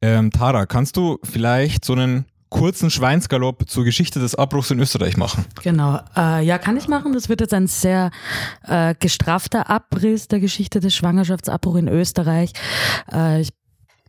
Ähm, 0.00 0.30
Tara, 0.30 0.66
kannst 0.66 0.96
du 0.96 1.18
vielleicht 1.24 1.84
so 1.84 1.94
einen 1.94 2.26
kurzen 2.50 2.88
Schweinsgalopp 2.88 3.68
zur 3.68 3.82
Geschichte 3.82 4.20
des 4.20 4.36
Abbruchs 4.36 4.70
in 4.70 4.78
Österreich 4.78 5.16
machen? 5.16 5.44
Genau, 5.64 5.98
äh, 6.16 6.44
ja, 6.44 6.58
kann 6.58 6.76
ich 6.76 6.86
machen. 6.86 7.12
Das 7.12 7.28
wird 7.28 7.40
jetzt 7.40 7.52
ein 7.52 7.66
sehr 7.66 8.12
äh, 8.62 8.94
gestrafter 8.98 9.68
Abriss 9.68 10.28
der 10.28 10.38
Geschichte 10.38 10.78
des 10.78 10.94
Schwangerschaftsabbruchs 10.94 11.80
in 11.80 11.88
Österreich. 11.88 12.52
Äh, 13.12 13.40
ich 13.40 13.50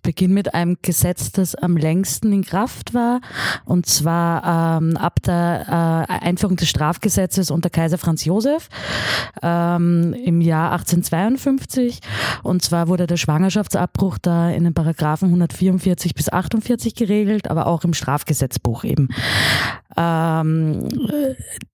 beginne 0.05 0.33
mit 0.33 0.53
einem 0.53 0.77
Gesetz, 0.81 1.31
das 1.31 1.55
am 1.55 1.75
längsten 1.75 2.31
in 2.31 2.43
Kraft 2.43 2.93
war, 2.93 3.21
und 3.65 3.85
zwar 3.85 4.77
ähm, 4.79 4.95
ab 4.97 5.21
der 5.23 6.07
äh, 6.09 6.25
Einführung 6.25 6.55
des 6.55 6.69
Strafgesetzes 6.69 7.51
unter 7.51 7.69
Kaiser 7.69 7.97
Franz 7.97 8.23
Josef 8.25 8.69
ähm, 9.41 10.13
im 10.13 10.41
Jahr 10.41 10.71
1852. 10.71 11.99
Und 12.43 12.61
zwar 12.61 12.87
wurde 12.87 13.07
der 13.07 13.17
Schwangerschaftsabbruch 13.17 14.17
da 14.19 14.49
in 14.49 14.63
den 14.63 14.73
Paragraphen 14.73 15.29
144 15.29 16.13
bis 16.13 16.29
48 16.29 16.95
geregelt, 16.95 17.49
aber 17.49 17.67
auch 17.67 17.83
im 17.83 17.93
Strafgesetzbuch 17.93 18.83
eben. 18.83 19.09
Ähm, 19.97 20.87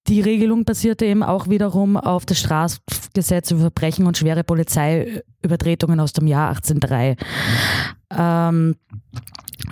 die 0.07 0.21
Regelung 0.21 0.65
basierte 0.65 1.05
eben 1.05 1.23
auch 1.23 1.47
wiederum 1.47 1.97
auf 1.97 2.25
das 2.25 2.39
Strafgesetz 2.39 3.51
über 3.51 3.61
Verbrechen 3.61 4.05
und 4.05 4.17
schwere 4.17 4.43
Polizeiübertretungen 4.43 5.99
aus 5.99 6.13
dem 6.13 6.27
Jahr 6.27 6.49
1803. 6.49 7.15
Ähm, 8.17 8.75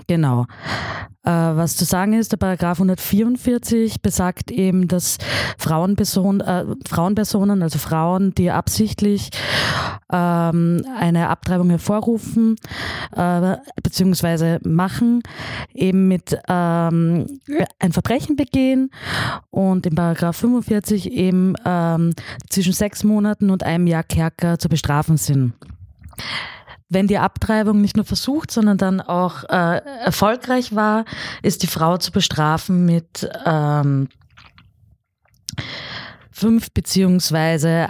genau. 0.08 0.46
Äh, 1.24 1.31
was 1.31 1.75
zu 1.75 1.86
sagen 1.86 2.13
ist, 2.13 2.31
der 2.31 2.38
Paragraph 2.38 2.79
144 2.79 4.01
besagt 4.01 4.51
eben, 4.51 4.88
dass 4.88 5.17
Frauenperson, 5.58 6.39
äh, 6.41 6.65
Frauenpersonen, 6.88 7.62
also 7.62 7.77
Frauen, 7.77 8.34
die 8.36 8.50
absichtlich 8.50 9.29
ähm, 10.12 10.81
eine 10.98 11.29
Abtreibung 11.29 11.69
hervorrufen 11.69 12.55
äh, 13.15 13.58
bzw. 13.84 14.60
machen, 14.67 15.22
eben 15.74 16.08
mit 16.08 16.36
ähm, 16.48 17.27
ein 17.79 17.91
Verbrechen 17.91 18.36
begehen 18.36 18.89
und 19.50 19.86
im 19.86 19.96
Paragraph 19.96 20.38
45 20.38 21.12
eben 21.12 21.53
ähm, 21.65 22.13
zwischen 22.50 22.74
sechs 22.74 23.03
Monaten 23.03 23.50
und 23.50 23.63
einem 23.63 23.88
Jahr 23.88 24.03
Kerker 24.03 24.58
zu 24.58 24.69
bestrafen 24.69 25.17
sind 25.17 25.53
wenn 26.89 27.08
die 27.08 27.19
Abtreibung 27.19 27.81
nicht 27.81 27.96
nur 27.96 28.05
versucht, 28.05 28.51
sondern 28.51 28.77
dann 28.77 29.00
auch 29.00 29.43
äh, 29.43 29.81
erfolgreich 30.03 30.75
war, 30.75 31.05
ist 31.43 31.63
die 31.63 31.67
Frau 31.67 31.98
zu 31.98 32.12
bestrafen 32.12 32.86
mit 32.86 33.29
ähm, 33.46 34.10
fünf 36.31 36.72
beziehungsweise 36.72 37.69
äh, 37.69 37.88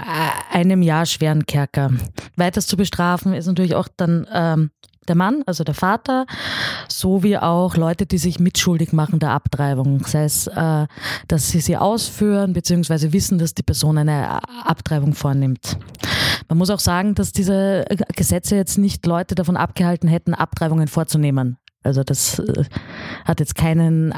einem 0.52 0.82
Jahr 0.82 1.06
schweren 1.06 1.46
Kerker. 1.46 1.92
Weiters 2.36 2.68
zu 2.68 2.76
bestrafen 2.76 3.34
ist 3.34 3.48
natürlich 3.48 3.76
auch 3.76 3.88
dann 3.96 4.28
ähm, 4.34 4.72
der 5.08 5.16
Mann, 5.16 5.44
also 5.46 5.64
der 5.64 5.74
Vater, 5.74 6.26
sowie 6.88 7.38
auch 7.38 7.76
Leute, 7.76 8.06
die 8.06 8.18
sich 8.18 8.40
mitschuldig 8.40 8.94
machen 8.94 9.20
der 9.20 9.32
Abtreibung. 9.32 10.06
Sei 10.06 10.24
es, 10.24 10.48
äh, 10.48 10.88
dass 11.28 11.50
sie 11.50 11.62
sie 11.62 11.78
ausführen, 11.78 12.54
beziehungsweise 12.54 13.12
wissen, 13.12 13.40
dass 13.40 13.56
die 13.56 13.64
Person 13.64 13.98
eine 13.98 14.42
Abtreibung 14.66 15.14
vornimmt. 15.14 15.78
Man 16.50 16.58
muss 16.58 16.72
auch 16.72 16.80
sagen, 16.80 17.16
dass 17.16 17.32
diese 17.32 17.86
Gesetze 18.16 18.56
jetzt 18.56 18.78
nicht 18.78 19.06
Leute 19.06 19.36
davon 19.36 19.56
abgehalten 19.56 20.10
hätten, 20.10 20.34
Abtreibungen 20.34 20.88
vorzunehmen. 20.88 21.58
Also 21.84 22.04
das 22.04 22.40
äh, 22.40 22.66
hat 23.24 23.40
jetzt 23.40 23.56
keinen 23.56 24.14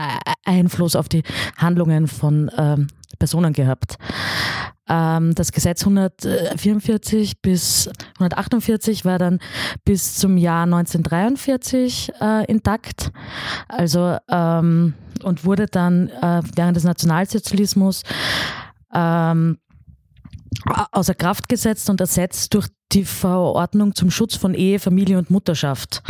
Einfluss 0.46 0.96
auf 0.96 1.10
die 1.10 1.24
Handlungen 1.58 2.08
von 2.08 2.50
ähm, 2.58 2.88
Personen 3.20 3.54
gehabt. 3.54 3.98
Ähm, 4.90 5.36
das 5.36 5.52
Gesetz 5.52 5.84
144 5.84 7.42
bis 7.42 7.90
148 8.16 9.06
war 9.06 9.20
dann 9.20 9.40
bis 9.86 10.16
zum 10.16 10.38
Jahr 10.38 10.64
1943 10.64 12.14
äh, 12.20 12.46
intakt. 12.46 13.12
Also 13.68 14.18
ähm, 14.30 14.96
und 15.24 15.46
wurde 15.46 15.68
dann 15.68 16.10
äh, 16.10 16.42
während 16.56 16.78
des 16.78 16.84
Nationalsozialismus 16.84 18.04
ähm, 18.94 19.58
außer 20.92 21.16
Kraft 21.16 21.50
gesetzt 21.50 21.90
und 21.90 22.02
ersetzt 22.02 22.54
durch 22.54 22.68
die 22.94 23.06
Verordnung 23.06 23.96
zum 23.96 24.12
Schutz 24.12 24.36
von 24.36 24.54
Ehe, 24.54 24.80
Familie 24.80 25.18
und 25.18 25.30
Mutterschaft. 25.30 26.04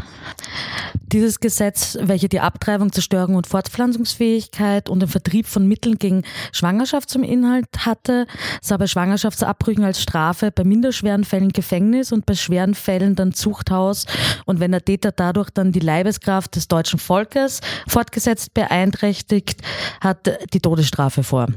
Dieses 1.12 1.40
Gesetz, 1.40 1.98
welche 2.02 2.30
die 2.30 2.40
Abtreibung, 2.40 2.92
Zerstörung 2.92 3.36
und 3.36 3.46
Fortpflanzungsfähigkeit 3.46 4.90
und 4.90 5.02
den 5.02 5.10
Vertrieb 5.10 5.46
von 5.46 5.68
Mitteln 5.68 5.98
gegen 5.98 6.24
Schwangerschaft 6.54 7.10
zum 7.10 7.24
Inhalt 7.24 7.68
hatte, 7.80 8.28
sah 8.62 8.78
bei 8.78 8.88
Schwangerschaftsabbrüchen 8.88 9.84
als 9.84 10.02
Strafe 10.02 10.52
bei 10.52 10.64
minderschweren 10.64 11.26
Fällen 11.26 11.50
Gefängnis 11.50 12.12
und 12.12 12.26
bei 12.26 12.36
schweren 12.36 12.76
Fällen 12.76 13.16
dann 13.16 13.34
Zuchthaus 13.34 14.06
und 14.46 14.60
wenn 14.60 14.72
der 14.72 14.86
Täter 14.86 15.12
dadurch 15.12 15.50
dann 15.50 15.72
die 15.72 15.80
Leibeskraft 15.80 16.56
des 16.56 16.68
deutschen 16.68 16.98
Volkes 16.98 17.60
fortgesetzt 17.88 18.54
beeinträchtigt, 18.54 19.62
hat 20.00 20.32
die 20.54 20.60
Todesstrafe 20.62 21.24
vor. 21.24 21.48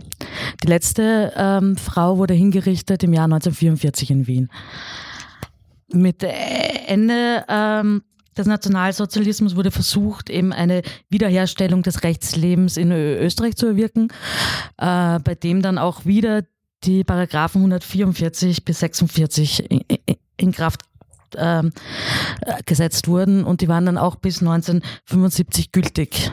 Die 0.62 0.68
letzte 0.68 1.32
ähm, 1.36 1.76
Frau 1.76 2.18
wurde 2.18 2.34
hingerichtet 2.34 3.04
im 3.04 3.12
Jahr 3.12 3.24
1944 3.24 4.10
in 4.10 4.26
Wien 4.26 4.50
mit 5.94 6.22
Ende 6.22 7.44
ähm, 7.48 8.02
des 8.36 8.46
Nationalsozialismus 8.46 9.56
wurde 9.56 9.70
versucht, 9.70 10.28
eben 10.28 10.52
eine 10.52 10.82
Wiederherstellung 11.08 11.82
des 11.82 12.02
Rechtslebens 12.02 12.76
in 12.76 12.90
Österreich 12.92 13.56
zu 13.56 13.66
erwirken, 13.66 14.08
äh, 14.78 15.18
bei 15.20 15.34
dem 15.34 15.62
dann 15.62 15.78
auch 15.78 16.04
wieder 16.04 16.42
die 16.82 17.04
Paragraphen 17.04 17.60
144 17.60 18.64
bis 18.64 18.80
46 18.80 19.70
in, 19.70 19.82
in 20.36 20.52
Kraft 20.52 20.82
äh, 21.36 21.62
gesetzt 22.66 23.08
wurden 23.08 23.44
und 23.44 23.60
die 23.60 23.68
waren 23.68 23.86
dann 23.86 23.98
auch 23.98 24.16
bis 24.16 24.40
1975 24.40 25.72
gültig. 25.72 26.30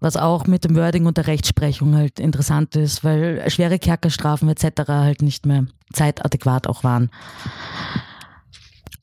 Was 0.00 0.16
auch 0.16 0.46
mit 0.46 0.64
dem 0.64 0.76
Wording 0.76 1.06
und 1.06 1.16
der 1.16 1.26
Rechtsprechung 1.26 1.96
halt 1.96 2.20
interessant 2.20 2.76
ist, 2.76 3.02
weil 3.02 3.50
schwere 3.50 3.80
Kerkerstrafen 3.80 4.48
etc. 4.48 4.86
halt 4.86 5.22
nicht 5.22 5.44
mehr 5.44 5.66
zeitadäquat 5.92 6.68
auch 6.68 6.84
waren. 6.84 7.10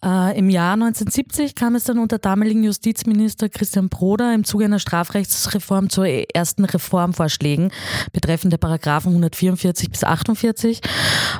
Äh, 0.06 0.38
Im 0.38 0.50
Jahr 0.52 0.74
1970 0.74 1.56
kam 1.56 1.74
es 1.74 1.86
dann 1.86 1.98
unter 1.98 2.20
damaligen 2.20 2.64
Justizminister 2.64 3.50
Christian 3.50 3.90
Broder 3.90 4.36
im 4.36 4.44
Zuge 4.44 4.66
einer 4.66 4.78
Strafrechtsreform 4.78 5.90
zu 5.90 6.04
ersten 6.04 6.66
Reformvorschlägen 6.66 7.72
betreffend 8.14 8.60
Paragraphen 8.60 9.10
144 9.10 9.90
bis 9.90 10.04
48. 10.04 10.82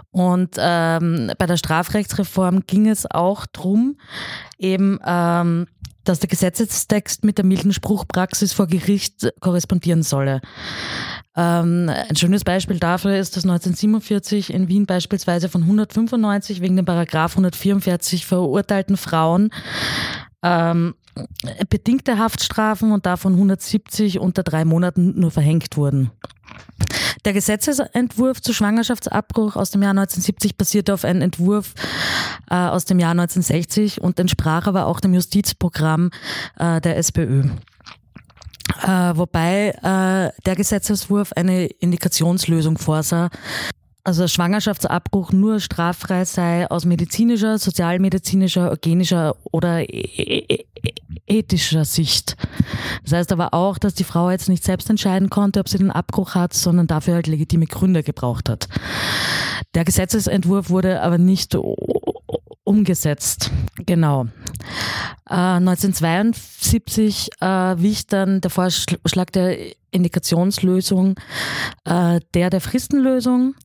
Und 0.10 0.56
ähm, 0.58 1.32
bei 1.38 1.46
der 1.46 1.58
Strafrechtsreform 1.58 2.62
ging 2.66 2.88
es 2.88 3.06
auch 3.10 3.46
darum, 3.46 3.98
eben 4.58 5.00
ähm, 5.06 5.68
dass 6.06 6.20
der 6.20 6.30
Gesetzestext 6.30 7.24
mit 7.24 7.38
der 7.38 7.46
milden 7.46 7.74
Spruchpraxis 7.74 8.54
vor 8.54 8.68
Gericht 8.68 9.32
korrespondieren 9.40 10.04
solle. 10.04 10.42
Ähm, 11.36 11.90
ein 11.90 12.16
schönes 12.16 12.44
Beispiel 12.44 12.80
dafür 12.80 13.18
ist, 13.18 13.36
dass 13.36 13.44
1947 13.44 14.54
in 14.54 14.68
Wien 14.68 14.86
beispielsweise 14.86 15.50
von 15.50 15.64
195 15.64 16.62
wegen 16.62 16.78
dem 16.78 16.86
Paragraph 16.86 17.34
144 17.34 18.26
verurteilten 18.26 18.96
Frauen 18.96 19.50
ähm, 20.44 20.96
bedingte 21.70 22.18
Haftstrafen 22.18 22.92
und 22.92 23.06
davon 23.06 23.34
170 23.34 24.20
unter 24.20 24.44
drei 24.44 24.66
Monaten 24.66 25.20
nur 25.20 25.32
verhängt 25.32 25.78
wurden. 25.78 26.12
Der 27.26 27.34
Gesetzesentwurf 27.34 28.42
zu 28.42 28.54
Schwangerschaftsabbruch 28.54 29.56
aus 29.56 29.72
dem 29.72 29.82
Jahr 29.82 29.92
1970 29.92 30.58
basierte 30.58 30.94
auf 30.94 31.04
einem 31.04 31.22
Entwurf 31.22 31.74
äh, 32.50 32.56
aus 32.56 32.86
dem 32.86 33.00
Jahr 33.00 33.12
1960 33.12 34.02
und 34.02 34.20
entsprach 34.20 34.68
aber 34.68 34.86
auch 34.86 35.00
dem 35.00 35.14
Justizprogramm 35.14 36.12
äh, 36.60 36.80
der 36.82 36.98
SPÖ. 36.98 37.46
Äh, 38.82 38.88
wobei 39.16 39.70
äh, 39.70 40.42
der 40.46 40.56
Gesetzeswurf 40.56 41.34
eine 41.34 41.66
Indikationslösung 41.66 42.78
vorsah, 42.78 43.30
also 44.06 44.28
Schwangerschaftsabbruch 44.28 45.32
nur 45.32 45.60
straffrei 45.60 46.26
sei 46.26 46.70
aus 46.70 46.86
medizinischer, 46.86 47.58
sozialmedizinischer, 47.58 48.72
eugenischer 48.72 49.36
oder 49.52 49.84
ethischer 51.28 51.86
Sicht. 51.86 52.38
Das 53.04 53.14
heißt 53.14 53.32
aber 53.32 53.56
auch, 53.56 53.80
dass 53.80 53.96
die 53.96 54.04
Frau 54.04 54.30
jetzt 54.30 54.48
nicht 54.48 54.64
selbst 54.64 54.90
entscheiden 54.92 55.32
konnte, 55.32 55.60
ob 55.60 55.68
sie 55.68 55.80
den 55.80 55.90
Abbruch 55.90 56.36
hat, 56.36 56.54
sondern 56.54 56.86
dafür 56.86 57.16
halt 57.16 57.28
legitime 57.28 57.66
Gründe 57.66 58.04
gebraucht 58.04 58.48
hat. 58.48 58.68
Der 59.74 59.86
Gesetzesentwurf 59.86 60.70
wurde 60.70 61.02
aber 61.02 61.18
nicht 61.18 61.58
umgesetzt. 62.64 63.52
Genau. 63.88 64.28
Äh, 65.28 65.34
1972 65.34 67.30
äh, 67.42 67.48
wich 67.48 68.06
dann 68.06 68.42
der 68.42 68.52
Vorschlag 68.52 69.32
der 69.32 69.58
Indikationslösung 69.96 71.16
äh, 71.86 72.20
der 72.34 72.50
der 72.50 72.62
Fristenlösung. 72.62 73.56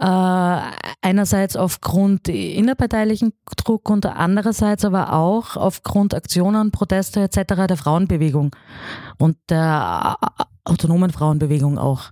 Äh, 0.00 0.60
einerseits 1.00 1.56
aufgrund 1.56 2.28
innerparteilichen 2.28 3.32
Druck 3.56 3.88
und 3.88 4.04
andererseits 4.04 4.84
aber 4.84 5.12
auch 5.12 5.56
aufgrund 5.56 6.14
Aktionen, 6.14 6.72
Proteste 6.72 7.20
etc. 7.20 7.66
der 7.68 7.76
Frauenbewegung 7.76 8.54
und 9.18 9.36
der 9.48 10.16
autonomen 10.64 11.10
Frauenbewegung 11.10 11.78
auch. 11.78 12.10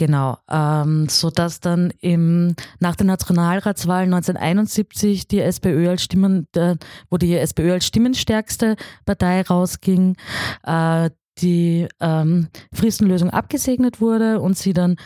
Genau, 0.00 0.38
ähm, 0.50 1.10
so 1.10 1.28
dass 1.28 1.60
dann 1.60 1.92
im, 2.00 2.54
nach 2.78 2.96
den 2.96 3.08
Nationalratswahlen 3.08 4.14
1971 4.14 5.28
die 5.28 5.40
SPÖ 5.40 5.90
als 5.90 6.02
Stimmen, 6.02 6.46
äh, 6.56 6.76
wo 7.10 7.18
die 7.18 7.36
SPÖ 7.36 7.72
als 7.72 7.86
stimmenstärkste 7.86 8.76
Partei 9.04 9.42
rausging, 9.42 10.16
äh, 10.64 11.10
die 11.40 11.88
ähm, 12.00 12.48
Fristenlösung 12.72 13.30
abgesegnet 13.30 14.00
wurde 14.00 14.40
und 14.40 14.56
sie 14.56 14.72
dann 14.72 14.96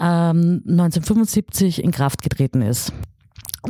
ähm, 0.00 0.62
1975 0.66 1.82
in 1.82 1.90
Kraft 1.90 2.22
getreten 2.22 2.62
ist. 2.62 2.92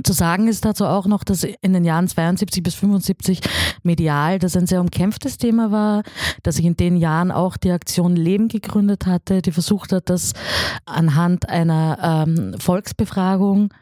Zu 0.02 0.12
sagen 0.12 0.48
ist 0.48 0.64
dazu 0.64 0.84
auch 0.84 1.06
noch, 1.06 1.24
dass 1.24 1.44
in 1.44 1.72
den 1.72 1.84
Jahren 1.84 2.08
72 2.08 2.62
bis 2.62 2.74
75 2.74 3.40
medial 3.82 4.38
das 4.38 4.56
ein 4.56 4.66
sehr 4.66 4.80
umkämpftes 4.80 5.38
Thema 5.38 5.70
war, 5.70 6.02
dass 6.42 6.56
sich 6.56 6.64
in 6.64 6.76
den 6.76 6.96
Jahren 6.96 7.30
auch 7.30 7.56
die 7.56 7.70
Aktion 7.70 8.16
Leben 8.16 8.48
gegründet 8.48 9.06
hatte, 9.06 9.42
die 9.42 9.52
versucht 9.52 9.92
hat, 9.92 10.10
das 10.10 10.32
anhand 10.84 11.48
einer 11.48 12.26
ähm, 12.26 12.54
Volksbefragung 12.58 13.72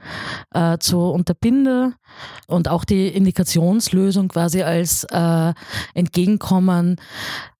äh, 0.54 0.78
zu 0.78 1.00
unterbinden 1.00 1.94
und 2.46 2.68
auch 2.68 2.84
die 2.84 3.08
Indikationslösung 3.08 4.28
quasi 4.28 4.62
als 4.62 5.04
äh, 5.04 5.52
Entgegenkommen 5.94 6.96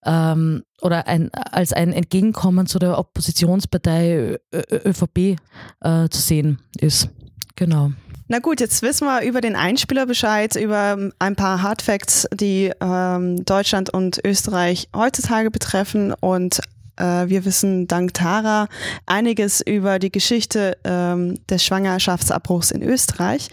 ähm, 0.05 0.63
oder 0.81 1.07
ein, 1.07 1.31
als 1.33 1.73
ein 1.73 1.93
Entgegenkommen 1.93 2.67
zu 2.67 2.79
der 2.79 2.99
Oppositionspartei 2.99 4.39
ÖVP 4.53 5.37
äh, 5.81 6.09
zu 6.09 6.21
sehen 6.21 6.61
ist. 6.79 7.09
Genau. 7.57 7.93
Na 8.29 8.41
gut, 8.41 8.61
jetzt 8.61 8.83
wissen 8.83 9.07
wir 9.07 9.23
über 9.23 9.41
den 9.41 9.55
Einspieler 9.55 10.05
Bescheid, 10.05 10.57
über 10.57 10.99
ein 11.21 11.37
paar 11.37 11.63
Hardfacts, 11.63 12.27
die 12.35 12.73
ähm, 12.81 13.45
Deutschland 13.45 13.91
und 13.91 14.21
Österreich 14.25 14.89
heutzutage 14.95 15.53
betreffen 15.53 16.13
und 16.13 16.61
äh, 16.97 17.29
wir 17.29 17.45
wissen 17.45 17.87
dank 17.87 18.15
Tara 18.15 18.67
einiges 19.07 19.61
über 19.61 20.01
die 20.01 20.11
Geschichte 20.11 20.77
ähm, 20.83 21.39
des 21.49 21.65
Schwangerschaftsabbruchs 21.65 22.73
in 22.73 22.83
Österreich. 22.83 23.49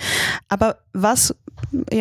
Aber 0.50 0.78
was, 0.94 1.36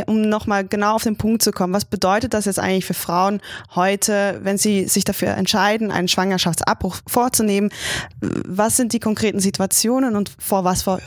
um 0.06 0.22
nochmal 0.22 0.66
genau 0.66 0.94
auf 0.94 1.02
den 1.02 1.16
Punkt 1.16 1.42
zu 1.42 1.52
kommen, 1.52 1.72
was 1.72 1.84
bedeutet 1.84 2.34
das 2.34 2.44
jetzt 2.44 2.58
eigentlich 2.58 2.84
für 2.84 2.94
Frauen 2.94 3.40
heute, 3.74 4.40
wenn 4.42 4.58
sie 4.58 4.88
sich 4.88 5.04
dafür 5.04 5.30
entscheiden, 5.30 5.90
einen 5.90 6.08
Schwangerschaftsabbruch 6.08 6.96
vorzunehmen? 7.06 7.70
Was 8.20 8.76
sind 8.76 8.92
die 8.92 9.00
konkreten 9.00 9.40
Situationen 9.40 10.16
und 10.16 10.32
vor 10.38 10.64
was 10.64 10.82
für 10.82 11.00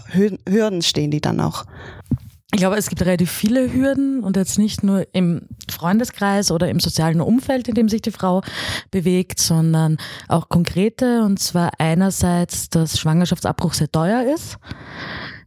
Hürden 0.48 0.82
stehen 0.82 1.12
die 1.12 1.22
dann 1.22 1.40
auch? 1.40 1.66
Ich 2.56 2.60
glaube, 2.60 2.78
es 2.78 2.88
gibt 2.88 3.02
relativ 3.02 3.32
viele 3.32 3.74
Hürden 3.74 4.24
und 4.24 4.38
jetzt 4.38 4.58
nicht 4.58 4.82
nur 4.82 5.06
im 5.12 5.42
Freundeskreis 5.70 6.52
oder 6.52 6.70
im 6.70 6.80
sozialen 6.80 7.20
Umfeld, 7.20 7.68
in 7.68 7.76
dem 7.76 7.90
sich 7.90 8.02
die 8.02 8.12
Frau 8.12 8.44
bewegt, 8.92 9.40
sondern 9.40 9.98
auch 10.30 10.48
konkrete. 10.48 11.24
Und 11.24 11.40
zwar 11.40 11.72
einerseits, 11.80 12.70
dass 12.70 12.98
Schwangerschaftsabbruch 12.98 13.74
sehr 13.74 13.92
teuer 13.92 14.34
ist, 14.34 14.58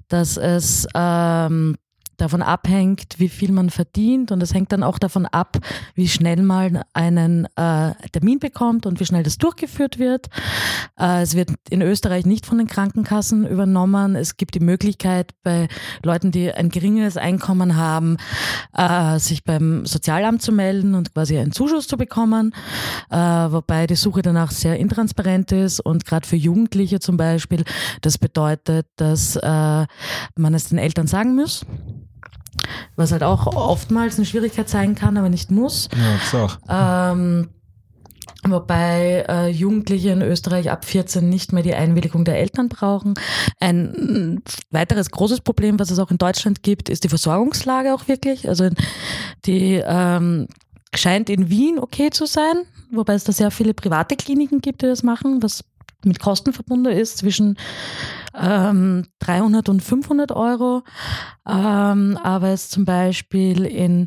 dass 0.09 0.37
es 0.37 0.87
ähm, 0.95 1.77
davon 2.19 2.43
abhängt, 2.43 3.19
wie 3.19 3.29
viel 3.29 3.53
man 3.53 3.71
verdient 3.71 4.31
und 4.33 4.43
es 4.43 4.53
hängt 4.53 4.73
dann 4.73 4.83
auch 4.83 4.99
davon 4.99 5.25
ab, 5.27 5.59
wie 5.95 6.09
schnell 6.09 6.43
man 6.43 6.83
einen 6.93 7.47
äh, 7.57 7.95
Termin 8.13 8.39
bekommt 8.39 8.87
und 8.87 9.01
wie 9.01 9.07
schnell 9.07 9.23
das 9.23 9.39
durchgeführt 9.39 9.99
wird. 9.99 10.27
Äh, 10.99 11.23
es 11.23 11.35
wird 11.35 11.51
in 11.71 11.81
Österreich 11.81 12.27
nicht 12.27 12.45
von 12.45 12.59
den 12.59 12.67
Krankenkassen 12.67 13.47
übernommen. 13.47 14.17
Es 14.17 14.37
gibt 14.37 14.55
die 14.55 14.61
Möglichkeit 14.61 15.33
bei 15.43 15.69
Leuten, 16.03 16.33
die 16.33 16.53
ein 16.53 16.69
geringeres 16.69 17.17
Einkommen 17.17 17.77
haben, 17.77 18.17
äh, 18.77 19.19
sich 19.19 19.45
beim 19.45 19.87
Sozialamt 19.87 20.43
zu 20.43 20.53
melden 20.53 20.95
und 20.95 21.15
quasi 21.15 21.39
einen 21.39 21.53
Zuschuss 21.53 21.87
zu 21.87 21.97
bekommen, 21.97 22.53
äh, 23.11 23.17
wobei 23.17 23.87
die 23.87 23.97
Suche 23.97 24.23
danach 24.23 24.51
sehr 24.51 24.77
intransparent 24.79 25.53
ist 25.53 25.81
und 25.81 26.05
gerade 26.05 26.27
für 26.27 26.37
Jugendliche 26.37 26.99
zum 26.99 27.17
Beispiel, 27.17 27.65
das 28.03 28.19
bedeutet, 28.19 28.87
dass 28.97 29.37
äh, 29.37 29.87
man 30.37 30.55
es 30.55 30.69
den 30.69 30.79
Eltern 30.79 31.07
sagen 31.07 31.37
muss 31.37 31.65
was 32.97 33.13
halt 33.13 33.23
auch 33.23 33.47
oftmals 33.47 34.17
eine 34.17 34.27
Schwierigkeit 34.27 34.69
sein 34.69 34.95
kann, 34.95 35.17
aber 35.17 35.29
nicht 35.29 35.51
muss. 35.51 35.89
Ja, 35.97 36.19
das 36.19 36.35
auch. 36.35 36.59
Ähm, 36.69 37.49
wobei 38.45 39.25
äh, 39.29 39.49
Jugendliche 39.49 40.11
in 40.11 40.23
Österreich 40.23 40.71
ab 40.71 40.85
14 40.85 41.29
nicht 41.29 41.53
mehr 41.53 41.63
die 41.63 41.75
Einwilligung 41.75 42.25
der 42.25 42.39
Eltern 42.39 42.69
brauchen. 42.69 43.15
Ein 43.61 44.43
weiteres 44.71 45.11
großes 45.11 45.41
Problem, 45.41 45.79
was 45.79 45.91
es 45.91 45.99
auch 45.99 46.11
in 46.11 46.19
Deutschland 46.19 46.63
gibt, 46.63 46.89
ist 46.89 47.05
die 47.05 47.09
Versorgungslage 47.09 47.95
auch 47.95 48.09
wirklich. 48.09 48.49
Also 48.49 48.69
die 49.45 49.83
ähm, 49.85 50.49
scheint 50.95 51.31
in 51.31 51.51
Wien 51.51 51.79
okay 51.79 52.11
zu 52.11 52.27
sein, 52.27 52.57
wobei 52.91 53.15
es 53.15 53.25
da 53.25 53.33
sehr 53.33 53.51
viele 53.51 53.75
private 53.75 54.17
Kliniken 54.17 54.61
gibt, 54.61 54.83
die 54.83 54.87
das 54.87 55.03
machen, 55.03 55.43
was 55.43 55.65
mit 56.05 56.21
Kosten 56.21 56.53
verbunden 56.53 56.93
ist 56.93 57.19
zwischen 57.19 57.57
ähm, 58.35 59.07
300 59.21 59.69
und 59.69 59.83
500 59.83 60.33
Euro. 60.33 60.83
Ähm, 61.47 62.19
aber 62.23 62.49
es 62.49 62.69
zum 62.69 62.85
Beispiel 62.85 63.65
in 63.65 64.07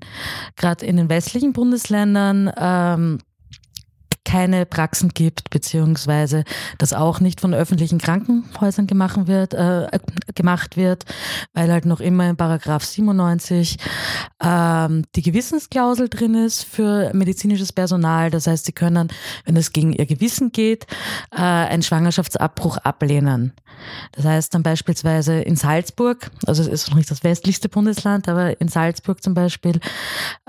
gerade 0.55 0.85
in 0.85 0.97
den 0.97 1.09
westlichen 1.09 1.53
Bundesländern 1.53 2.51
ähm, 2.57 3.19
keine 4.23 4.65
Praxen 4.65 5.09
gibt, 5.09 5.49
beziehungsweise 5.49 6.43
das 6.77 6.93
auch 6.93 7.19
nicht 7.19 7.41
von 7.41 7.53
öffentlichen 7.53 7.97
Krankenhäusern 7.97 8.87
gemacht 8.87 9.27
wird, 9.27 9.53
äh, 9.53 9.87
gemacht 10.35 10.77
wird, 10.77 11.05
weil 11.53 11.71
halt 11.71 11.85
noch 11.85 11.99
immer 11.99 12.29
in 12.29 12.37
Paragraph 12.37 12.83
97 12.83 13.77
ähm, 14.43 15.03
die 15.15 15.21
Gewissensklausel 15.21 16.09
drin 16.09 16.35
ist 16.35 16.63
für 16.63 17.11
medizinisches 17.13 17.73
Personal. 17.73 18.29
Das 18.29 18.47
heißt, 18.47 18.65
sie 18.65 18.73
können, 18.73 19.09
wenn 19.45 19.57
es 19.57 19.73
gegen 19.73 19.93
ihr 19.93 20.05
Gewissen 20.05 20.51
geht, 20.51 20.85
äh, 21.31 21.41
einen 21.41 21.83
Schwangerschaftsabbruch 21.83 22.77
ablehnen. 22.77 23.53
Das 24.11 24.25
heißt 24.25 24.53
dann 24.53 24.63
beispielsweise 24.63 25.41
in 25.41 25.55
Salzburg, 25.55 26.29
also 26.45 26.61
es 26.61 26.67
ist 26.67 26.89
noch 26.89 26.97
nicht 26.97 27.09
das 27.09 27.23
westlichste 27.23 27.69
Bundesland, 27.69 28.29
aber 28.29 28.59
in 28.61 28.67
Salzburg 28.67 29.23
zum 29.23 29.33
Beispiel, 29.33 29.79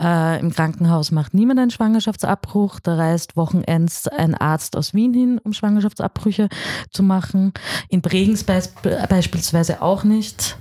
äh, 0.01 0.41
im 0.41 0.53
Krankenhaus 0.53 1.11
macht 1.11 1.35
niemand 1.35 1.61
einen 1.61 1.71
Schwangerschaftsabbruch. 1.71 2.81
Da 2.81 2.97
reist 2.97 3.37
Wochen 3.37 3.62
Wochenends 3.63 4.09
ein 4.09 4.35
Arzt 4.35 4.77
aus 4.77 4.95
Wien 4.95 5.15
hin, 5.15 5.41
um 5.43 5.53
Schwangerschaftsabbrüche 5.53 6.49
zu 6.91 7.03
machen. 7.03 7.53
In 7.89 8.01
Bregenz 8.01 8.45
beispielsweise 8.45 9.83
auch 9.83 10.05
nicht. 10.05 10.57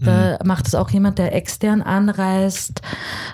Da 0.00 0.38
mhm. 0.40 0.48
macht 0.48 0.66
es 0.66 0.74
auch 0.74 0.90
jemand, 0.90 1.18
der 1.18 1.34
extern 1.34 1.82
anreist. 1.82 2.80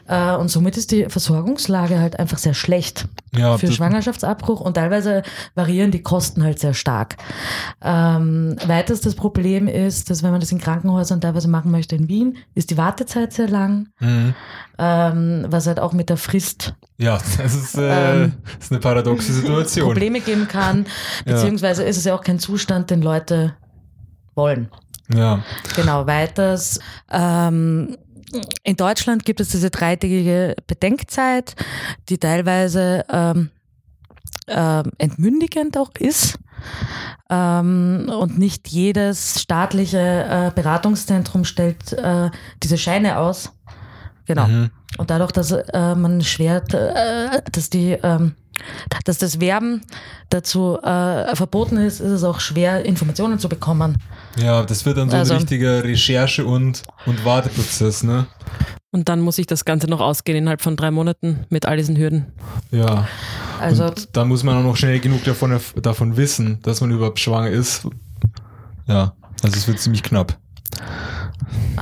Äh, 0.07 0.35
und 0.35 0.49
somit 0.49 0.77
ist 0.77 0.91
die 0.91 1.07
Versorgungslage 1.09 1.99
halt 1.99 2.19
einfach 2.19 2.39
sehr 2.39 2.55
schlecht 2.55 3.09
ja, 3.35 3.57
für 3.59 3.71
Schwangerschaftsabbruch 3.71 4.61
und 4.61 4.75
teilweise 4.75 5.23
variieren 5.55 5.91
die 5.91 6.03
Kosten 6.03 6.43
halt 6.43 6.59
sehr 6.59 6.75
stark. 6.75 7.17
Ähm, 7.83 8.57
weiters 8.67 9.01
das 9.01 9.15
Problem 9.15 9.69
ist, 9.69 10.11
dass 10.11 10.23
wenn 10.23 10.33
man 10.33 10.41
das 10.41 10.53
in 10.53 10.59
Krankenhäusern 10.59 11.21
teilweise 11.21 11.49
machen 11.49 11.71
möchte 11.71 11.97
in 11.97 12.09
Wien, 12.09 12.37
ist 12.55 12.71
die 12.71 12.77
Wartezeit 12.77 13.33
sehr 13.33 13.49
lang, 13.49 13.89
mhm. 14.01 14.35
ähm, 14.79 15.47
was 15.49 15.67
halt 15.67 15.81
auch 15.81 15.93
mit 15.93 16.09
der 16.09 16.17
Frist 16.17 16.75
ja, 16.99 17.19
das 17.39 17.55
ist, 17.55 17.77
äh, 17.77 18.23
ähm, 18.23 18.33
das 18.45 18.67
ist 18.67 18.73
eine 18.73 18.81
paradoxe 18.81 19.33
Situation. 19.33 19.87
Probleme 19.87 20.21
geben 20.21 20.47
kann, 20.47 20.87
beziehungsweise 21.25 21.83
ja. 21.83 21.89
ist 21.89 21.97
es 21.97 22.05
ja 22.05 22.15
auch 22.15 22.23
kein 22.23 22.39
Zustand, 22.39 22.91
den 22.91 23.03
Leute 23.03 23.57
wollen. 24.37 24.71
Ja. 25.13 25.43
Genau, 25.75 26.07
weiters. 26.07 26.79
Ähm, 27.11 27.97
in 28.63 28.77
Deutschland 28.77 29.25
gibt 29.25 29.41
es 29.41 29.51
diese 29.51 29.71
dreitägige 29.71 30.55
Bedenkzeit, 30.67 31.55
die 32.09 32.19
teilweise 32.19 33.05
ähm, 33.11 33.51
äh, 34.47 34.83
entmündigend 34.99 35.77
auch 35.77 35.91
ist. 35.99 36.39
Ähm, 37.29 38.11
und 38.15 38.39
nicht 38.39 38.69
jedes 38.69 39.41
staatliche 39.41 39.99
äh, 39.99 40.51
Beratungszentrum 40.55 41.45
stellt 41.45 41.93
äh, 41.93 42.31
diese 42.63 42.79
Scheine 42.79 43.19
aus. 43.19 43.53
Genau. 44.27 44.47
Mhm. 44.47 44.71
Und 44.99 45.11
dadurch, 45.11 45.33
dass 45.33 45.51
äh, 45.51 45.95
man 45.95 46.23
schwer, 46.23 46.63
äh, 46.73 47.41
dass 47.51 47.71
die, 47.71 47.93
ähm, 48.03 48.37
dass 49.05 49.19
das 49.19 49.41
Werben 49.41 49.83
dazu 50.31 50.79
äh, 50.83 51.35
verboten 51.37 51.77
ist, 51.77 52.01
ist 52.01 52.11
es 52.11 52.25
auch 52.25 52.41
schwer, 52.41 52.85
Informationen 52.85 53.39
zu 53.39 53.49
bekommen. 53.49 53.99
Ja, 54.37 54.63
das 54.63 54.85
wird 54.87 54.97
dann 54.97 55.11
so 55.11 55.17
also, 55.17 55.35
ein 55.35 55.41
richtiger 55.41 55.85
Recherche- 55.85 56.47
und, 56.47 56.83
und 57.07 57.25
Warteprozess, 57.25 58.03
ne? 58.03 58.27
Und 58.95 59.09
dann 59.09 59.21
muss 59.21 59.39
ich 59.39 59.47
das 59.47 59.65
Ganze 59.65 59.87
noch 59.87 60.01
ausgehen 60.01 60.37
innerhalb 60.37 60.61
von 60.61 60.77
drei 60.77 60.91
Monaten 60.91 61.47
mit 61.49 61.65
all 61.65 61.79
diesen 61.79 61.97
Hürden. 61.97 62.27
Ja. 62.71 63.09
Also, 63.59 63.87
und 63.87 64.15
dann 64.17 64.29
muss 64.29 64.43
man 64.43 64.59
auch 64.59 64.63
noch 64.63 64.77
schnell 64.77 65.01
genug 65.01 65.25
davon, 65.25 65.59
davon 65.81 66.17
wissen, 66.17 66.59
dass 66.63 66.81
man 66.83 66.91
überhaupt 66.91 67.19
schwanger 67.19 67.49
ist. 67.49 67.87
Ja, 68.87 69.15
also 69.43 69.57
es 69.57 69.67
wird 69.67 69.79
ziemlich 69.79 70.03
knapp. 70.03 70.37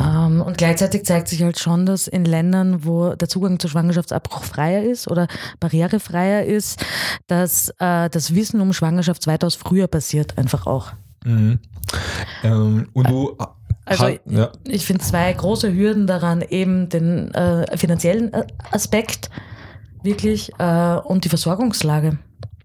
Ähm, 0.01 0.41
und 0.41 0.57
gleichzeitig 0.57 1.05
zeigt 1.05 1.29
sich 1.29 1.43
halt 1.43 1.59
schon, 1.59 1.87
dass 1.87 2.07
in 2.07 2.25
Ländern, 2.25 2.85
wo 2.85 3.15
der 3.15 3.29
Zugang 3.29 3.59
zu 3.59 3.69
Schwangerschaftsabbruch 3.69 4.45
freier 4.45 4.83
ist 4.83 5.09
oder 5.09 5.27
barrierefreier 5.59 6.45
ist, 6.45 6.85
dass 7.27 7.71
äh, 7.79 8.09
das 8.09 8.35
Wissen 8.35 8.61
um 8.61 8.73
Schwangerschaft 8.73 9.27
weitaus 9.27 9.55
früher 9.55 9.89
passiert, 9.89 10.39
einfach 10.39 10.67
auch. 10.67 10.93
Mhm. 11.25 11.59
Ähm, 12.43 12.89
und 12.93 13.09
du. 13.09 13.37
Also 13.85 14.09
ja. 14.27 14.53
ich 14.69 14.87
finde 14.87 15.03
zwei 15.03 15.33
große 15.33 15.75
Hürden 15.75 16.07
daran, 16.07 16.43
eben 16.43 16.89
den 16.89 17.35
äh, 17.35 17.77
finanziellen 17.77 18.33
äh, 18.33 18.47
Aspekt 18.71 19.31
wirklich 20.03 20.53
äh, 20.59 20.97
und 20.97 21.25
die 21.25 21.29
Versorgungslage. 21.29 22.19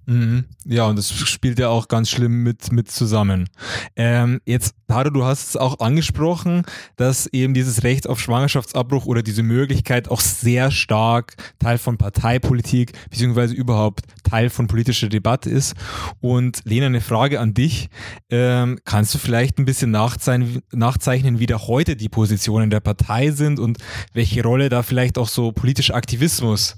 Mhm. 0.07 0.45
Ja, 0.65 0.85
und 0.85 0.97
das 0.97 1.11
spielt 1.11 1.57
ja 1.57 1.69
auch 1.69 1.87
ganz 1.87 2.09
schlimm 2.09 2.43
mit, 2.43 2.71
mit 2.71 2.91
zusammen. 2.91 3.49
Ähm, 3.95 4.39
jetzt, 4.45 4.75
Taro, 4.87 5.09
du 5.09 5.25
hast 5.25 5.49
es 5.49 5.57
auch 5.57 5.79
angesprochen, 5.79 6.63
dass 6.95 7.27
eben 7.27 7.53
dieses 7.53 7.83
Recht 7.83 8.07
auf 8.07 8.19
Schwangerschaftsabbruch 8.19 9.05
oder 9.05 9.23
diese 9.23 9.41
Möglichkeit 9.41 10.09
auch 10.09 10.21
sehr 10.21 10.69
stark 10.69 11.35
Teil 11.59 11.77
von 11.77 11.97
Parteipolitik 11.97 12.93
beziehungsweise 13.09 13.55
überhaupt 13.55 14.01
Teil 14.23 14.49
von 14.49 14.67
politischer 14.67 15.09
Debatte 15.09 15.49
ist. 15.49 15.75
Und 16.19 16.61
Lena, 16.65 16.85
eine 16.85 17.01
Frage 17.01 17.39
an 17.39 17.53
dich. 17.53 17.89
Ähm, 18.29 18.79
kannst 18.85 19.13
du 19.15 19.17
vielleicht 19.17 19.57
ein 19.57 19.65
bisschen 19.65 19.91
nachzeichnen, 19.91 21.39
wie 21.39 21.45
da 21.47 21.59
heute 21.59 21.95
die 21.95 22.09
Positionen 22.09 22.69
der 22.69 22.79
Partei 22.79 23.31
sind 23.31 23.59
und 23.59 23.79
welche 24.13 24.43
Rolle 24.43 24.69
da 24.69 24.83
vielleicht 24.83 25.17
auch 25.17 25.27
so 25.27 25.51
politischer 25.51 25.95
Aktivismus 25.95 26.77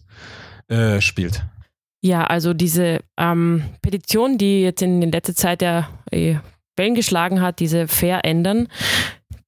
äh, 0.69 1.01
spielt? 1.01 1.45
Ja, 2.01 2.25
also 2.25 2.53
diese 2.53 2.99
ähm, 3.17 3.63
Petition, 3.81 4.37
die 4.37 4.61
jetzt 4.61 4.81
in, 4.81 5.01
in 5.01 5.11
letzter 5.11 5.35
Zeit 5.35 5.61
ja 5.61 5.89
äh, 6.11 6.35
Wellen 6.75 6.95
geschlagen 6.95 7.41
hat, 7.41 7.59
diese 7.59 7.87
Fair 7.87 8.23
ändern, 8.23 8.67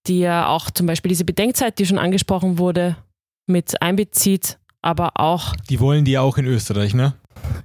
die 0.08 0.20
ja 0.20 0.48
auch 0.48 0.72
zum 0.72 0.88
Beispiel 0.88 1.10
diese 1.10 1.26
Bedenkzeit, 1.26 1.78
die 1.78 1.86
schon 1.86 2.00
angesprochen 2.00 2.58
wurde, 2.58 2.98
mit 3.46 3.82
einbezieht, 3.82 4.58
aber 4.82 5.12
auch. 5.16 5.56
Die 5.70 5.80
wollen 5.80 6.06
die 6.06 6.18
auch 6.18 6.38
in 6.38 6.46
Österreich, 6.46 6.94
ne? 6.94 7.14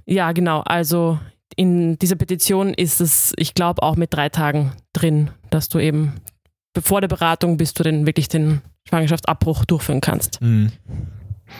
Ja, 0.05 0.31
genau. 0.31 0.61
Also 0.61 1.19
in 1.55 1.97
dieser 1.99 2.15
Petition 2.15 2.73
ist 2.73 3.01
es, 3.01 3.33
ich 3.37 3.53
glaube, 3.53 3.81
auch 3.81 3.95
mit 3.95 4.13
drei 4.13 4.29
Tagen 4.29 4.73
drin, 4.93 5.31
dass 5.49 5.69
du 5.69 5.79
eben 5.79 6.13
bevor 6.73 7.01
der 7.01 7.07
Beratung, 7.07 7.57
bis 7.57 7.73
du 7.73 7.83
den 7.83 8.05
wirklich 8.05 8.27
den 8.27 8.61
Schwangerschaftsabbruch 8.87 9.65
durchführen 9.65 10.01
kannst. 10.01 10.41
Mhm. 10.41 10.71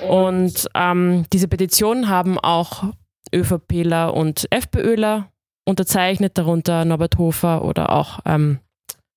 Und 0.07 0.67
ähm, 0.75 1.25
diese 1.31 1.47
Petition 1.47 2.09
haben 2.09 2.37
auch 2.37 2.85
ÖVPler 3.35 4.13
und 4.13 4.47
FPÖler 4.49 5.29
unterzeichnet, 5.65 6.37
darunter 6.37 6.85
Norbert 6.85 7.17
Hofer 7.17 7.63
oder 7.65 7.91
auch 7.91 8.19
ähm, 8.25 8.59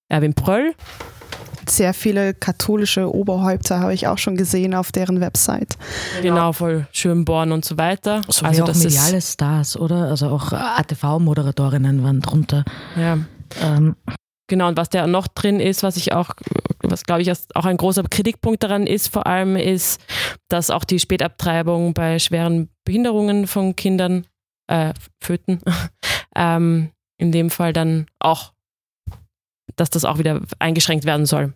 Erwin 0.08 0.34
Pröll. 0.34 0.74
Sehr 1.68 1.92
viele 1.92 2.32
katholische 2.32 3.14
Oberhäupter 3.14 3.80
habe 3.80 3.92
ich 3.92 4.06
auch 4.06 4.16
schon 4.16 4.36
gesehen 4.36 4.74
auf 4.74 4.90
deren 4.90 5.20
Website. 5.20 5.76
Genau, 6.22 6.52
voll 6.54 6.86
Schönborn 6.92 7.52
und 7.52 7.64
so 7.64 7.76
weiter. 7.76 8.22
So 8.28 8.46
also 8.46 8.64
auch 8.64 8.74
mediale 8.74 9.20
Stars, 9.20 9.76
oder? 9.76 10.08
Also 10.08 10.28
auch 10.28 10.52
ATV-Moderatorinnen 10.52 12.02
waren 12.02 12.20
drunter. 12.20 12.64
Ja. 12.96 13.18
Ähm. 13.62 13.96
Genau, 14.48 14.68
und 14.68 14.76
was 14.78 14.88
da 14.88 15.06
noch 15.06 15.28
drin 15.28 15.60
ist, 15.60 15.82
was 15.82 15.96
ich 15.96 16.12
auch, 16.12 16.30
was 16.82 17.04
glaube 17.04 17.22
ich 17.22 17.30
auch 17.54 17.64
ein 17.66 17.76
großer 17.76 18.02
Kritikpunkt 18.02 18.62
daran 18.62 18.86
ist, 18.86 19.08
vor 19.08 19.26
allem 19.26 19.56
ist, 19.56 20.00
dass 20.48 20.70
auch 20.70 20.84
die 20.84 20.98
Spätabtreibung 20.98 21.92
bei 21.92 22.18
schweren 22.18 22.70
Behinderungen 22.84 23.46
von 23.46 23.76
Kindern, 23.76 24.26
äh, 24.66 24.94
Föten, 25.22 25.60
ähm, 26.34 26.90
in 27.18 27.30
dem 27.30 27.50
Fall 27.50 27.74
dann 27.74 28.06
auch, 28.20 28.52
dass 29.76 29.90
das 29.90 30.06
auch 30.06 30.18
wieder 30.18 30.40
eingeschränkt 30.58 31.04
werden 31.04 31.26
soll. 31.26 31.52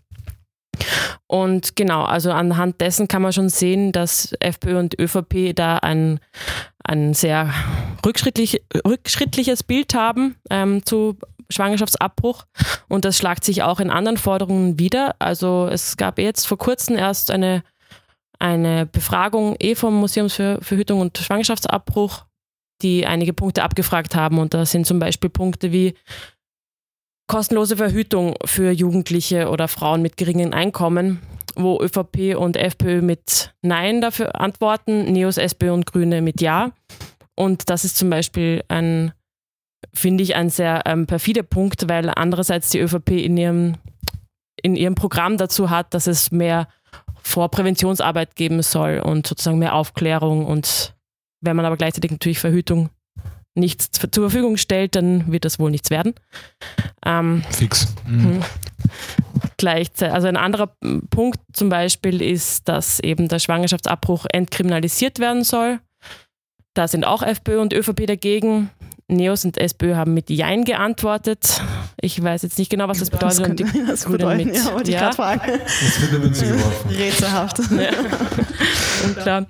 Und 1.27 1.77
genau, 1.77 2.05
also 2.05 2.31
anhand 2.31 2.83
dessen 2.83 3.09
kann 3.09 3.23
man 3.23 3.33
schon 3.33 3.49
sehen, 3.49 3.93
dass 3.93 4.35
FPÖ 4.41 4.79
und 4.79 5.01
ÖVP 5.01 5.55
da 5.55 5.79
ein, 5.79 6.21
ein 6.85 7.15
sehr 7.15 7.55
rückschrittlich, 8.05 8.63
rückschrittliches 8.87 9.63
Bild 9.63 9.95
haben 9.95 10.37
ähm, 10.51 10.85
zu 10.85 11.17
Schwangerschaftsabbruch 11.53 12.45
und 12.89 13.05
das 13.05 13.17
schlagt 13.17 13.45
sich 13.45 13.63
auch 13.63 13.81
in 13.81 13.91
anderen 13.91 14.19
Forderungen 14.19 14.79
wieder. 14.79 15.15
Also 15.19 15.69
es 15.71 15.97
gab 15.97 16.19
jetzt 16.19 16.47
vor 16.47 16.59
kurzem 16.59 16.97
erst 16.97 17.31
eine, 17.31 17.63
eine 18.39 18.87
Befragung 18.87 19.57
eh 19.61 19.75
vom 19.75 19.95
Museum 19.95 20.31
für 20.31 20.59
Verhütung 20.63 21.01
und 21.01 21.19
Schwangerschaftsabbruch, 21.19 22.25
die 22.83 23.07
einige 23.07 23.33
Punkte 23.33 23.63
abgefragt 23.63 24.15
haben 24.15 24.39
und 24.39 24.55
da 24.55 24.67
sind 24.67 24.87
zum 24.87 24.99
Beispiel 24.99 25.31
Punkte 25.31 25.73
wie 25.73 25.95
kostenlose 27.33 27.77
Verhütung 27.77 28.35
für 28.45 28.71
Jugendliche 28.71 29.49
oder 29.49 29.69
Frauen 29.69 30.03
mit 30.03 30.17
geringen 30.17 30.53
Einkommen, 30.53 31.21
wo 31.55 31.81
ÖVP 31.81 32.37
und 32.37 32.57
FPÖ 32.57 33.01
mit 33.01 33.55
Nein 33.63 34.01
dafür 34.01 34.41
antworten, 34.41 35.13
Neos, 35.13 35.39
SPÖ 35.39 35.73
und 35.73 35.87
Grüne 35.87 36.21
mit 36.21 36.41
Ja. 36.41 36.73
Und 37.35 37.71
das 37.71 37.85
ist 37.85 37.97
zum 37.97 38.11
Beispiel 38.11 38.63
ein 38.69 39.13
finde 39.95 40.23
ich 40.23 40.35
ein 40.35 40.51
sehr 40.51 40.83
ähm, 40.87 41.07
perfider 41.07 41.43
Punkt, 41.43 41.89
weil 41.89 42.11
andererseits 42.15 42.71
die 42.71 42.79
ÖVP 42.79 43.11
in 43.11 43.37
ihrem, 43.37 43.75
in 44.63 44.77
ihrem 44.77 44.95
Programm 44.95 45.37
dazu 45.37 45.71
hat, 45.71 45.95
dass 45.95 46.07
es 46.07 46.31
mehr 46.31 46.69
Vorpräventionsarbeit 47.23 48.35
geben 48.37 48.63
soll 48.63 48.99
und 48.99 49.27
sozusagen 49.27 49.59
mehr 49.59 49.75
Aufklärung. 49.75 50.47
Und 50.47 50.95
wenn 51.41 51.57
man 51.57 51.65
aber 51.65 51.77
gleichzeitig 51.77 52.11
natürlich 52.11 52.39
Verhütung 52.39 52.91
nichts 53.55 53.91
zur 53.91 54.11
Verfügung 54.11 54.57
stellt, 54.57 54.97
dann 54.97 55.31
wird 55.31 55.45
das 55.45 55.59
wohl 55.59 55.71
nichts 55.71 55.91
werden. 55.91 56.15
Ähm, 57.05 57.43
Fix. 57.51 57.95
Mhm. 58.07 58.43
Gleichzeitig, 59.59 60.15
also 60.15 60.29
ein 60.29 60.37
anderer 60.37 60.75
Punkt 61.11 61.39
zum 61.53 61.69
Beispiel 61.69 62.23
ist, 62.23 62.69
dass 62.69 62.99
eben 63.01 63.29
der 63.29 63.39
Schwangerschaftsabbruch 63.39 64.27
entkriminalisiert 64.33 65.19
werden 65.19 65.45
soll. 65.45 65.81
Da 66.75 66.89
sind 66.89 67.05
auch 67.05 67.23
FPÖ 67.23 67.61
und 67.61 67.75
ÖVP 67.75 68.07
dagegen. 68.07 68.71
Neos 69.13 69.45
und 69.45 69.59
SPÖ 69.59 69.95
haben 69.95 70.15
mit 70.15 70.31
Jein 70.31 70.65
geantwortet. 70.65 71.63
Ich 72.01 72.23
weiß 72.23 72.43
jetzt 72.43 72.59
nicht 72.59 72.71
genau, 72.71 72.89
was 72.89 72.99
das 72.99 73.11
bedeutet. 73.11 73.41
Was 73.41 73.49
und 73.49 73.59
die 73.61 73.65
das 73.87 74.05
bedeuten? 74.05 74.47
Mit, 74.47 74.57
ja, 74.57 74.73
wollte 74.73 74.91
ja. 74.91 74.97
ich 74.97 75.03
gerade 75.03 75.17
fragen. 75.17 75.61
Das 75.65 76.01
wird 76.01 76.23
Münze 76.23 76.47
geworfen. 76.47 76.91
Rätselhaft. 76.97 77.59
Ja. 77.71 77.91
Unklar. 79.05 79.47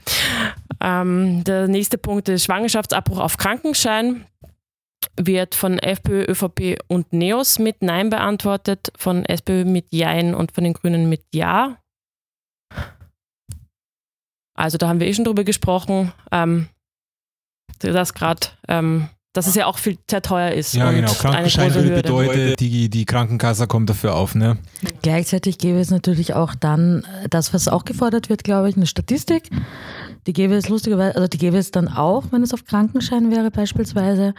Ähm, 0.80 1.44
der 1.44 1.68
nächste 1.68 1.98
Punkt 1.98 2.28
ist 2.28 2.44
Schwangerschaftsabbruch 2.44 3.18
auf 3.18 3.36
Krankenschein. 3.36 4.26
Wird 5.20 5.54
von 5.54 5.78
FPÖ, 5.78 6.24
ÖVP 6.24 6.78
und 6.88 7.12
Neos 7.12 7.58
mit 7.58 7.82
Nein 7.82 8.08
beantwortet, 8.08 8.92
von 8.96 9.24
SPÖ 9.24 9.64
mit 9.64 9.86
Jein 9.90 10.34
und 10.34 10.52
von 10.52 10.64
den 10.64 10.72
Grünen 10.72 11.08
mit 11.08 11.22
Ja. 11.34 11.78
Also 14.54 14.78
da 14.78 14.88
haben 14.88 15.00
wir 15.00 15.06
eh 15.06 15.14
schon 15.14 15.24
drüber 15.24 15.44
gesprochen, 15.44 16.12
ähm, 16.30 16.68
dass 17.78 18.14
gerade 18.14 18.48
ähm, 18.68 19.08
dass 19.32 19.46
es 19.46 19.54
ja 19.54 19.66
auch 19.66 19.78
viel 19.78 19.98
sehr 20.10 20.22
teuer 20.22 20.52
ist. 20.52 20.74
Ja, 20.74 20.90
genau. 20.90 21.10
Krankenschein 21.12 21.74
würde 21.74 21.90
bedeuten, 21.90 22.54
die, 22.58 22.90
die 22.90 23.04
Krankenkasse 23.06 23.66
kommt 23.66 23.88
dafür 23.88 24.14
auf. 24.14 24.34
Ne? 24.34 24.58
Gleichzeitig 25.00 25.58
gäbe 25.58 25.80
es 25.80 25.90
natürlich 25.90 26.34
auch 26.34 26.54
dann 26.54 27.04
äh, 27.22 27.28
das, 27.28 27.54
was 27.54 27.68
auch 27.68 27.84
gefordert 27.84 28.28
wird, 28.28 28.44
glaube 28.44 28.68
ich, 28.68 28.76
eine 28.76 28.86
Statistik. 28.86 29.48
Die 30.26 30.32
gäbe 30.32 30.54
es 30.54 30.68
lustigerweise, 30.68 31.16
also 31.16 31.28
die 31.28 31.38
gäbe 31.38 31.56
es 31.56 31.70
dann 31.70 31.88
auch, 31.88 32.24
wenn 32.30 32.42
es 32.42 32.52
auf 32.52 32.64
Krankenschein 32.64 33.30
wäre 33.30 33.50
beispielsweise. 33.50 34.34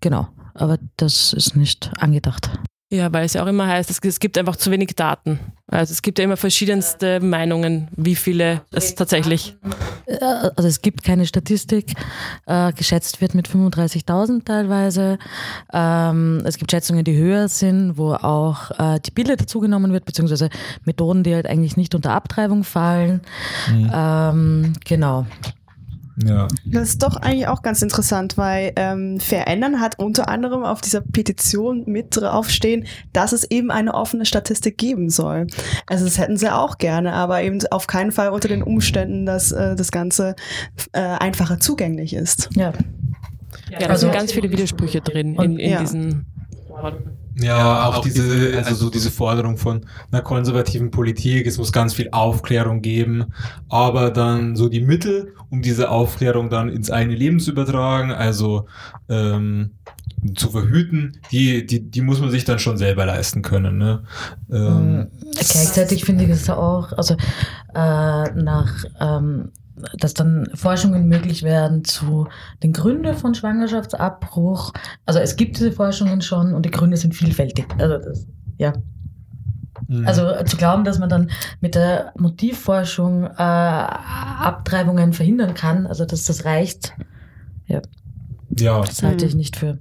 Genau, 0.00 0.28
aber 0.54 0.78
das 0.96 1.32
ist 1.32 1.56
nicht 1.56 1.90
angedacht. 1.98 2.50
Ja, 2.88 3.12
weil 3.12 3.24
es 3.24 3.34
ja 3.34 3.42
auch 3.42 3.48
immer 3.48 3.66
heißt, 3.66 3.90
es 3.90 4.20
gibt 4.20 4.38
einfach 4.38 4.54
zu 4.54 4.70
wenig 4.70 4.94
Daten. 4.94 5.40
Also 5.66 5.90
es 5.90 6.02
gibt 6.02 6.20
ja 6.20 6.24
immer 6.24 6.36
verschiedenste 6.36 7.18
Meinungen, 7.18 7.88
wie 7.96 8.14
viele 8.14 8.62
es 8.70 8.94
tatsächlich. 8.94 9.56
Äh, 10.06 10.18
also 10.22 10.68
es 10.68 10.82
gibt 10.82 11.02
keine 11.02 11.26
Statistik. 11.26 11.94
Äh, 12.46 12.72
geschätzt 12.72 13.20
wird 13.20 13.34
mit 13.34 13.48
35.000 13.48 14.44
teilweise. 14.44 15.18
Ähm, 15.72 16.42
es 16.44 16.58
gibt 16.58 16.70
Schätzungen, 16.70 17.04
die 17.04 17.16
höher 17.16 17.48
sind, 17.48 17.98
wo 17.98 18.12
auch 18.12 18.70
äh, 18.78 19.00
die 19.00 19.10
Bilder 19.10 19.34
dazugenommen 19.34 19.92
wird, 19.92 20.04
beziehungsweise 20.04 20.48
Methoden, 20.84 21.24
die 21.24 21.34
halt 21.34 21.46
eigentlich 21.46 21.76
nicht 21.76 21.96
unter 21.96 22.12
Abtreibung 22.12 22.62
fallen. 22.62 23.20
Mhm. 23.68 23.90
Ähm, 23.92 24.72
genau. 24.84 25.26
Ja. 26.24 26.48
Das 26.64 26.90
ist 26.90 27.02
doch 27.02 27.16
eigentlich 27.16 27.46
auch 27.46 27.62
ganz 27.62 27.82
interessant, 27.82 28.38
weil 28.38 28.72
ähm, 28.76 29.20
Verändern 29.20 29.80
hat 29.80 29.98
unter 29.98 30.28
anderem 30.28 30.64
auf 30.64 30.80
dieser 30.80 31.02
Petition 31.02 31.84
mit 31.86 32.16
draufstehen, 32.16 32.86
dass 33.12 33.32
es 33.32 33.50
eben 33.50 33.70
eine 33.70 33.94
offene 33.94 34.24
Statistik 34.24 34.78
geben 34.78 35.10
soll. 35.10 35.46
Also 35.86 36.04
das 36.04 36.18
hätten 36.18 36.38
sie 36.38 36.52
auch 36.52 36.78
gerne, 36.78 37.12
aber 37.12 37.42
eben 37.42 37.60
auf 37.70 37.86
keinen 37.86 38.12
Fall 38.12 38.30
unter 38.30 38.48
den 38.48 38.62
Umständen, 38.62 39.26
dass 39.26 39.52
äh, 39.52 39.76
das 39.76 39.90
Ganze 39.90 40.36
äh, 40.92 41.00
einfacher 41.00 41.60
zugänglich 41.60 42.14
ist. 42.14 42.48
Ja. 42.54 42.72
Ja, 43.70 43.78
da 43.80 43.86
also 43.86 44.06
sind 44.06 44.14
ganz 44.14 44.32
viele 44.32 44.50
Widersprüche 44.50 45.00
drin 45.00 45.34
in, 45.36 45.58
in 45.58 45.70
ja. 45.70 45.80
diesen 45.80 46.26
ja, 47.38 47.88
auch 47.88 48.00
diese, 48.00 48.56
also 48.56 48.74
so 48.74 48.90
diese 48.90 49.10
Forderung 49.10 49.58
von 49.58 49.84
einer 50.10 50.22
konservativen 50.22 50.90
Politik, 50.90 51.46
es 51.46 51.58
muss 51.58 51.70
ganz 51.70 51.92
viel 51.92 52.08
Aufklärung 52.12 52.80
geben, 52.80 53.26
aber 53.68 54.10
dann 54.10 54.56
so 54.56 54.68
die 54.68 54.80
Mittel, 54.80 55.34
um 55.50 55.60
diese 55.60 55.90
Aufklärung 55.90 56.48
dann 56.48 56.70
ins 56.70 56.90
eigene 56.90 57.14
Leben 57.14 57.38
zu 57.38 57.50
übertragen, 57.50 58.10
also 58.10 58.66
ähm, 59.10 59.72
zu 60.34 60.50
verhüten, 60.50 61.20
die, 61.30 61.66
die, 61.66 61.90
die 61.90 62.00
muss 62.00 62.20
man 62.20 62.30
sich 62.30 62.44
dann 62.44 62.58
schon 62.58 62.78
selber 62.78 63.04
leisten 63.04 63.42
können. 63.42 63.76
Ne? 63.76 64.02
Ähm, 64.50 65.08
Gleichzeitig 65.32 66.04
finde 66.04 66.24
ich 66.24 66.30
es 66.30 66.48
auch, 66.48 66.92
also 66.92 67.16
äh, 67.74 68.30
nach 68.32 68.84
ähm, 68.98 69.52
dass 69.98 70.14
dann 70.14 70.48
Forschungen 70.54 71.06
möglich 71.08 71.42
werden 71.42 71.84
zu 71.84 72.28
den 72.62 72.72
Gründen 72.72 73.14
von 73.14 73.34
Schwangerschaftsabbruch. 73.34 74.72
Also 75.04 75.18
es 75.18 75.36
gibt 75.36 75.58
diese 75.58 75.72
Forschungen 75.72 76.22
schon 76.22 76.54
und 76.54 76.64
die 76.64 76.70
Gründe 76.70 76.96
sind 76.96 77.14
vielfältig. 77.14 77.66
Also 77.78 77.98
das, 77.98 78.26
ja. 78.58 78.72
Mhm. 79.88 80.06
Also 80.06 80.32
zu 80.44 80.56
glauben, 80.56 80.84
dass 80.84 80.98
man 80.98 81.08
dann 81.08 81.30
mit 81.60 81.74
der 81.74 82.12
Motivforschung 82.18 83.24
äh, 83.24 83.28
Abtreibungen 83.36 85.12
verhindern 85.12 85.54
kann, 85.54 85.86
also 85.86 86.06
dass 86.06 86.24
das 86.24 86.44
reicht, 86.44 86.94
ja. 87.66 87.82
ja. 88.58 88.80
Das 88.80 89.02
halte 89.02 89.26
ich 89.26 89.34
nicht 89.34 89.56
für. 89.56 89.78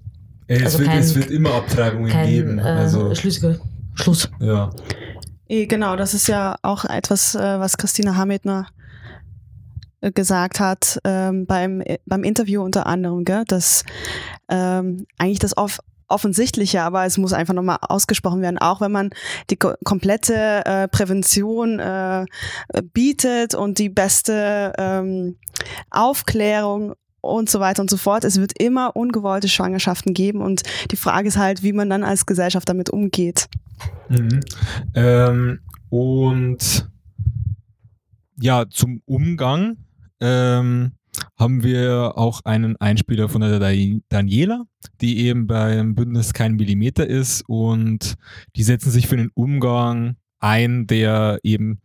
Es, 0.47 0.63
also 0.63 0.79
wird, 0.79 0.89
kein, 0.89 0.99
es 0.99 1.15
wird 1.15 1.31
immer 1.31 1.53
Abtreibungen 1.53 2.11
kein, 2.11 2.27
geben. 2.27 2.59
Äh, 2.59 2.63
also 2.63 3.11
äh, 3.11 3.15
schlüssiger 3.15 3.57
Schluss. 3.95 4.29
Ja. 4.39 4.69
Eh, 5.47 5.65
genau, 5.65 5.95
das 5.95 6.13
ist 6.13 6.27
ja 6.27 6.57
auch 6.61 6.85
etwas, 6.85 7.35
äh, 7.35 7.59
was 7.59 7.77
Christina 7.77 8.15
Hametner 8.15 8.67
gesagt 10.01 10.59
hat 10.59 10.99
ähm, 11.03 11.45
beim, 11.45 11.83
beim 12.05 12.23
Interview 12.23 12.63
unter 12.63 12.85
anderem, 12.85 13.25
gell, 13.25 13.43
dass 13.47 13.83
ähm, 14.49 15.07
eigentlich 15.17 15.39
das 15.39 15.57
off 15.57 15.79
offensichtliche, 16.07 16.83
aber 16.83 17.05
es 17.05 17.17
muss 17.17 17.33
einfach 17.33 17.53
nochmal 17.53 17.77
ausgesprochen 17.81 18.41
werden, 18.41 18.59
auch 18.59 18.81
wenn 18.81 18.91
man 18.91 19.09
die 19.49 19.57
komplette 19.57 20.63
äh, 20.65 20.87
Prävention 20.87 21.79
äh, 21.79 22.25
bietet 22.93 23.55
und 23.55 23.79
die 23.79 23.89
beste 23.89 24.73
ähm, 24.77 25.37
Aufklärung 25.89 26.93
und 27.21 27.49
so 27.49 27.59
weiter 27.59 27.81
und 27.81 27.89
so 27.89 27.97
fort. 27.97 28.23
Es 28.23 28.39
wird 28.39 28.53
immer 28.61 28.95
ungewollte 28.95 29.47
Schwangerschaften 29.47 30.13
geben 30.13 30.41
und 30.41 30.61
die 30.91 30.95
Frage 30.95 31.27
ist 31.27 31.37
halt, 31.37 31.63
wie 31.63 31.73
man 31.73 31.89
dann 31.89 32.03
als 32.03 32.25
Gesellschaft 32.25 32.69
damit 32.69 32.89
umgeht. 32.89 33.47
Mhm. 34.09 34.41
Ähm, 34.93 35.59
und 35.89 36.89
ja, 38.37 38.65
zum 38.69 39.01
Umgang 39.05 39.77
ähm, 40.21 40.93
haben 41.37 41.63
wir 41.63 42.13
auch 42.15 42.41
einen 42.43 42.75
Einspieler 42.77 43.29
von 43.29 43.41
der 43.41 43.59
Daniela, 44.09 44.65
die 45.01 45.19
eben 45.19 45.47
beim 45.47 45.95
Bündnis 45.95 46.33
kein 46.33 46.55
Millimeter 46.55 47.07
ist 47.07 47.43
und 47.47 48.15
die 48.55 48.63
setzen 48.63 48.91
sich 48.91 49.07
für 49.07 49.17
den 49.17 49.31
Umgang 49.33 50.17
ein, 50.39 50.87
der 50.87 51.39
eben 51.43 51.79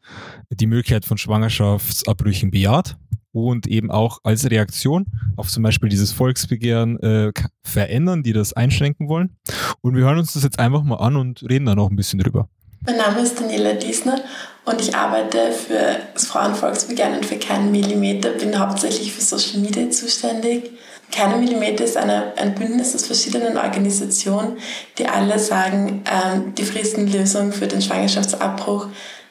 die 0.50 0.66
Möglichkeit 0.66 1.04
von 1.04 1.18
Schwangerschaftsabbrüchen 1.18 2.50
bejaht 2.50 2.98
und 3.32 3.66
eben 3.66 3.90
auch 3.90 4.18
als 4.24 4.50
Reaktion 4.50 5.06
auf 5.36 5.48
zum 5.48 5.62
Beispiel 5.62 5.88
dieses 5.88 6.12
Volksbegehren 6.12 6.98
äh, 7.00 7.32
verändern, 7.62 8.22
die 8.22 8.32
das 8.32 8.52
einschränken 8.52 9.08
wollen. 9.08 9.36
Und 9.80 9.94
wir 9.94 10.04
hören 10.04 10.18
uns 10.18 10.32
das 10.32 10.42
jetzt 10.42 10.58
einfach 10.58 10.82
mal 10.82 10.96
an 10.96 11.16
und 11.16 11.42
reden 11.48 11.66
da 11.66 11.74
noch 11.74 11.90
ein 11.90 11.96
bisschen 11.96 12.18
drüber. 12.18 12.48
Mein 12.86 12.96
Name 12.96 13.20
ist 13.20 13.38
Daniela 13.38 13.74
Diesner 13.74 14.22
und 14.64 14.80
ich 14.80 14.94
arbeite 14.94 15.52
für 15.52 15.96
das 16.14 16.24
Frauenvolksbegehren 16.24 17.16
und 17.16 17.26
für 17.26 17.36
keinen 17.36 17.70
Millimeter, 17.70 18.30
bin 18.30 18.58
hauptsächlich 18.58 19.12
für 19.12 19.20
Social 19.20 19.58
Media 19.58 19.90
zuständig. 19.90 20.70
Keine 21.12 21.36
Millimeter 21.36 21.84
ist 21.84 21.98
eine, 21.98 22.32
ein 22.36 22.54
Bündnis 22.54 22.94
aus 22.94 23.04
verschiedenen 23.04 23.58
Organisationen, 23.58 24.56
die 24.96 25.06
alle 25.06 25.38
sagen, 25.38 26.04
ähm, 26.10 26.54
die 26.54 26.64
Fristenlösung 26.64 27.52
für 27.52 27.66
den 27.66 27.82
Schwangerschaftsabbruch, 27.82 28.86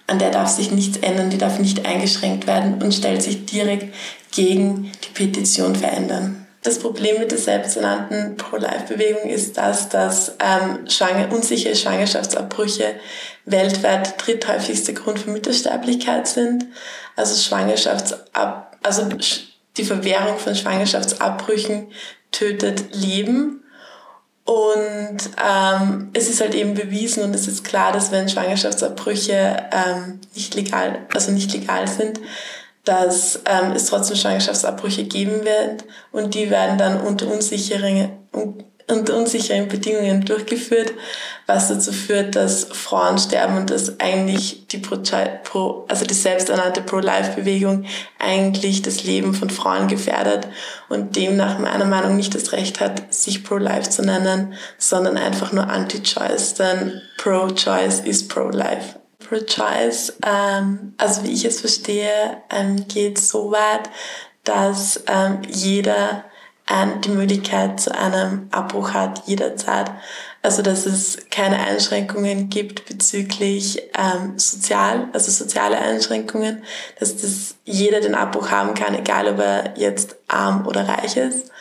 an 0.05 0.19
der 0.19 0.29
darf 0.29 0.49
sich 0.49 0.69
nichts 0.69 0.97
ändern, 0.97 1.31
die 1.31 1.39
darf 1.39 1.57
nicht 1.57 1.87
eingeschränkt 1.87 2.45
werden 2.45 2.79
und 2.83 2.93
stellt 2.93 3.23
sich 3.23 3.47
direkt 3.47 3.95
gegen 4.31 4.91
die 5.03 5.13
Petition 5.15 5.75
verändern. 5.75 6.45
Das 6.61 6.79
Problem 6.79 7.19
mit 7.19 7.31
der 7.31 7.37
selbsternannten 7.37 8.35
Pro-Life-Bewegung 8.35 9.29
ist, 9.29 9.57
dass, 9.57 9.87
dass 9.87 10.35
ähm, 10.39 10.89
schwanger, 10.89 11.31
unsichere 11.31 11.75
Schwangerschaftsabbrüche 11.75 12.95
weltweit 13.45 14.15
dritthäufigste 14.17 14.93
Grund 14.93 15.19
für 15.19 15.29
Müttersterblichkeit 15.29 16.27
sind. 16.27 16.65
Also 17.15 17.41
Schwangerschaftsab, 17.41 18.77
also 18.83 19.07
die 19.77 19.85
Verwehrung 19.85 20.37
von 20.37 20.53
Schwangerschaftsabbrüchen 20.53 21.91
tötet 22.31 22.93
Leben. 22.93 23.63
Und 24.43 25.17
ähm, 25.41 26.09
es 26.13 26.27
ist 26.27 26.41
halt 26.41 26.55
eben 26.55 26.73
bewiesen 26.73 27.23
und 27.23 27.35
es 27.35 27.47
ist 27.47 27.63
klar, 27.63 27.93
dass 27.93 28.11
wenn 28.11 28.27
Schwangerschaftsabbrüche 28.27 29.69
ähm, 29.71 30.19
nicht 30.33 30.55
legal, 30.55 31.05
also 31.13 31.31
nicht 31.31 31.53
legal 31.53 31.87
sind, 31.87 32.19
dass 32.85 33.41
ähm, 33.45 33.73
es 33.75 33.85
trotzdem 33.85 34.17
Schwangerschaftsabbrüche 34.17 35.03
geben 35.03 35.43
wird 35.43 35.85
und 36.11 36.33
die 36.33 36.49
werden 36.49 36.77
dann 36.77 37.01
unter 37.01 37.27
unsicheren, 37.27 38.09
unter 38.89 39.15
unsicheren 39.15 39.67
Bedingungen 39.67 40.25
durchgeführt, 40.25 40.93
was 41.45 41.67
dazu 41.67 41.91
führt, 41.91 42.35
dass 42.35 42.63
Frauen 42.63 43.17
sterben 43.17 43.57
und 43.57 43.69
dass 43.69 43.99
eigentlich 43.99 44.67
die 44.67 44.77
Pro, 44.79 45.85
also 45.87 46.05
die 46.05 46.13
selbsternannte 46.13 46.81
Pro-Life-Bewegung 46.81 47.85
eigentlich 48.17 48.81
das 48.81 49.03
Leben 49.03 49.33
von 49.33 49.49
Frauen 49.49 49.87
gefährdet 49.87 50.47
und 50.89 51.15
demnach 51.15 51.59
meiner 51.59 51.85
Meinung 51.85 52.11
nach 52.11 52.17
nicht 52.17 52.33
das 52.33 52.51
Recht 52.51 52.79
hat, 52.79 53.13
sich 53.13 53.43
Pro-Life 53.43 53.89
zu 53.89 54.01
nennen, 54.01 54.53
sondern 54.77 55.17
einfach 55.17 55.51
nur 55.51 55.69
Anti-Choice, 55.69 56.55
denn 56.55 57.01
Pro-Choice 57.17 57.99
ist 58.01 58.29
Pro-Life. 58.29 58.98
Pro-Choice, 59.29 60.13
ähm, 60.25 60.93
also 60.97 61.23
wie 61.23 61.31
ich 61.31 61.45
es 61.45 61.61
verstehe, 61.61 62.41
ähm, 62.49 62.87
geht 62.87 63.19
so 63.19 63.51
weit, 63.51 63.89
dass 64.43 65.03
ähm, 65.07 65.43
jeder 65.47 66.23
ähm, 66.67 67.01
die 67.01 67.09
Möglichkeit 67.09 67.79
zu 67.79 67.93
einem 67.93 68.47
Abbruch 68.51 68.93
hat, 68.93 69.27
jederzeit. 69.27 69.91
Also 70.41 70.61
dass 70.63 70.85
es 70.85 71.17
keine 71.29 71.59
Einschränkungen 71.59 72.49
gibt 72.49 72.85
bezüglich 72.87 73.83
ähm, 73.97 74.39
sozial, 74.39 75.09
also 75.13 75.31
soziale 75.31 75.77
Einschränkungen, 75.77 76.63
dass 76.99 77.17
das 77.17 77.55
jeder 77.65 77.99
den 77.99 78.15
Abbruch 78.15 78.49
haben 78.49 78.73
kann, 78.73 78.95
egal 78.95 79.27
ob 79.27 79.39
er 79.39 79.77
jetzt 79.77 80.15
arm 80.27 80.65
oder 80.65 80.87
reich 80.87 81.17
ist. 81.17 81.51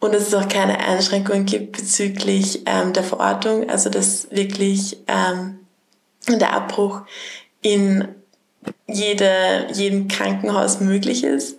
Und 0.00 0.12
dass 0.12 0.28
es 0.28 0.34
auch 0.34 0.48
keine 0.48 0.78
Einschränkungen 0.78 1.46
gibt 1.46 1.76
bezüglich 1.76 2.62
ähm, 2.66 2.92
der 2.92 3.04
Verortung, 3.04 3.70
also 3.70 3.88
dass 3.88 4.30
wirklich 4.30 4.98
ähm, 5.06 5.65
der 6.26 6.52
Abbruch 6.52 7.02
in 7.62 8.08
jede, 8.86 9.66
jedem 9.72 10.08
Krankenhaus 10.08 10.80
möglich 10.80 11.24
ist. 11.24 11.58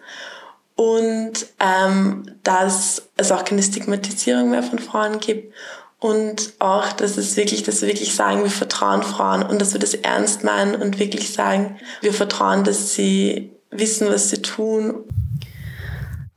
Und 0.75 1.47
ähm, 1.59 2.35
dass 2.43 3.03
es 3.17 3.31
auch 3.31 3.43
keine 3.43 3.63
Stigmatisierung 3.63 4.51
mehr 4.51 4.63
von 4.63 4.79
Frauen 4.79 5.19
gibt. 5.19 5.53
Und 5.99 6.53
auch, 6.59 6.93
dass 6.93 7.17
es 7.17 7.35
wirklich, 7.37 7.63
dass 7.63 7.81
wir 7.81 7.87
wirklich 7.87 8.13
sagen, 8.13 8.43
wir 8.43 8.51
vertrauen 8.51 9.01
Frauen 9.01 9.41
und 9.41 9.59
dass 9.59 9.73
wir 9.73 9.79
das 9.79 9.95
ernst 9.95 10.43
meinen 10.43 10.75
und 10.75 10.99
wirklich 10.99 11.33
sagen, 11.33 11.77
wir 12.01 12.13
vertrauen, 12.13 12.63
dass 12.63 12.93
sie 12.93 13.51
wissen, 13.71 14.07
was 14.07 14.29
sie 14.29 14.43
tun 14.43 15.03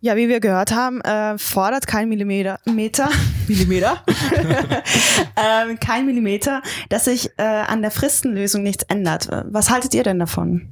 ja, 0.01 0.17
wie 0.17 0.29
wir 0.29 0.41
gehört 0.41 0.75
haben, 0.75 1.01
äh, 1.03 1.39
fordert 1.39 1.87
kein 1.87 2.09
Millimeter, 2.09 2.59
Meter, 2.65 3.09
Millimeter, 3.49 4.03
ähm, 5.37 5.79
kein 5.79 6.07
Millimeter, 6.07 6.63
dass 6.89 7.05
sich 7.05 7.31
äh, 7.37 7.43
an 7.43 7.83
der 7.83 7.91
Fristenlösung 7.91 8.63
nichts 8.63 8.85
ändert. 8.85 9.29
Was 9.51 9.71
haltet 9.71 9.95
ihr 9.95 10.03
denn 10.03 10.19
davon? 10.19 10.71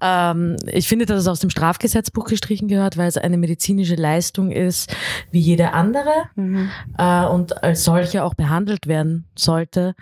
Ähm, 0.00 0.56
ich 0.66 0.88
finde, 0.88 1.06
dass 1.06 1.20
es 1.20 1.28
aus 1.28 1.40
dem 1.40 1.50
Strafgesetzbuch 1.50 2.26
gestrichen 2.26 2.68
gehört, 2.68 2.96
weil 2.96 3.08
es 3.08 3.16
eine 3.16 3.36
medizinische 3.36 3.94
Leistung 3.94 4.50
ist, 4.50 4.94
wie 5.30 5.40
jede 5.40 5.72
andere 5.72 6.12
mhm. 6.34 6.70
äh, 6.98 7.26
und 7.26 7.62
als 7.62 7.84
solche 7.84 8.24
auch 8.24 8.34
behandelt 8.34 8.86
werden 8.86 9.26
sollte. 9.36 9.94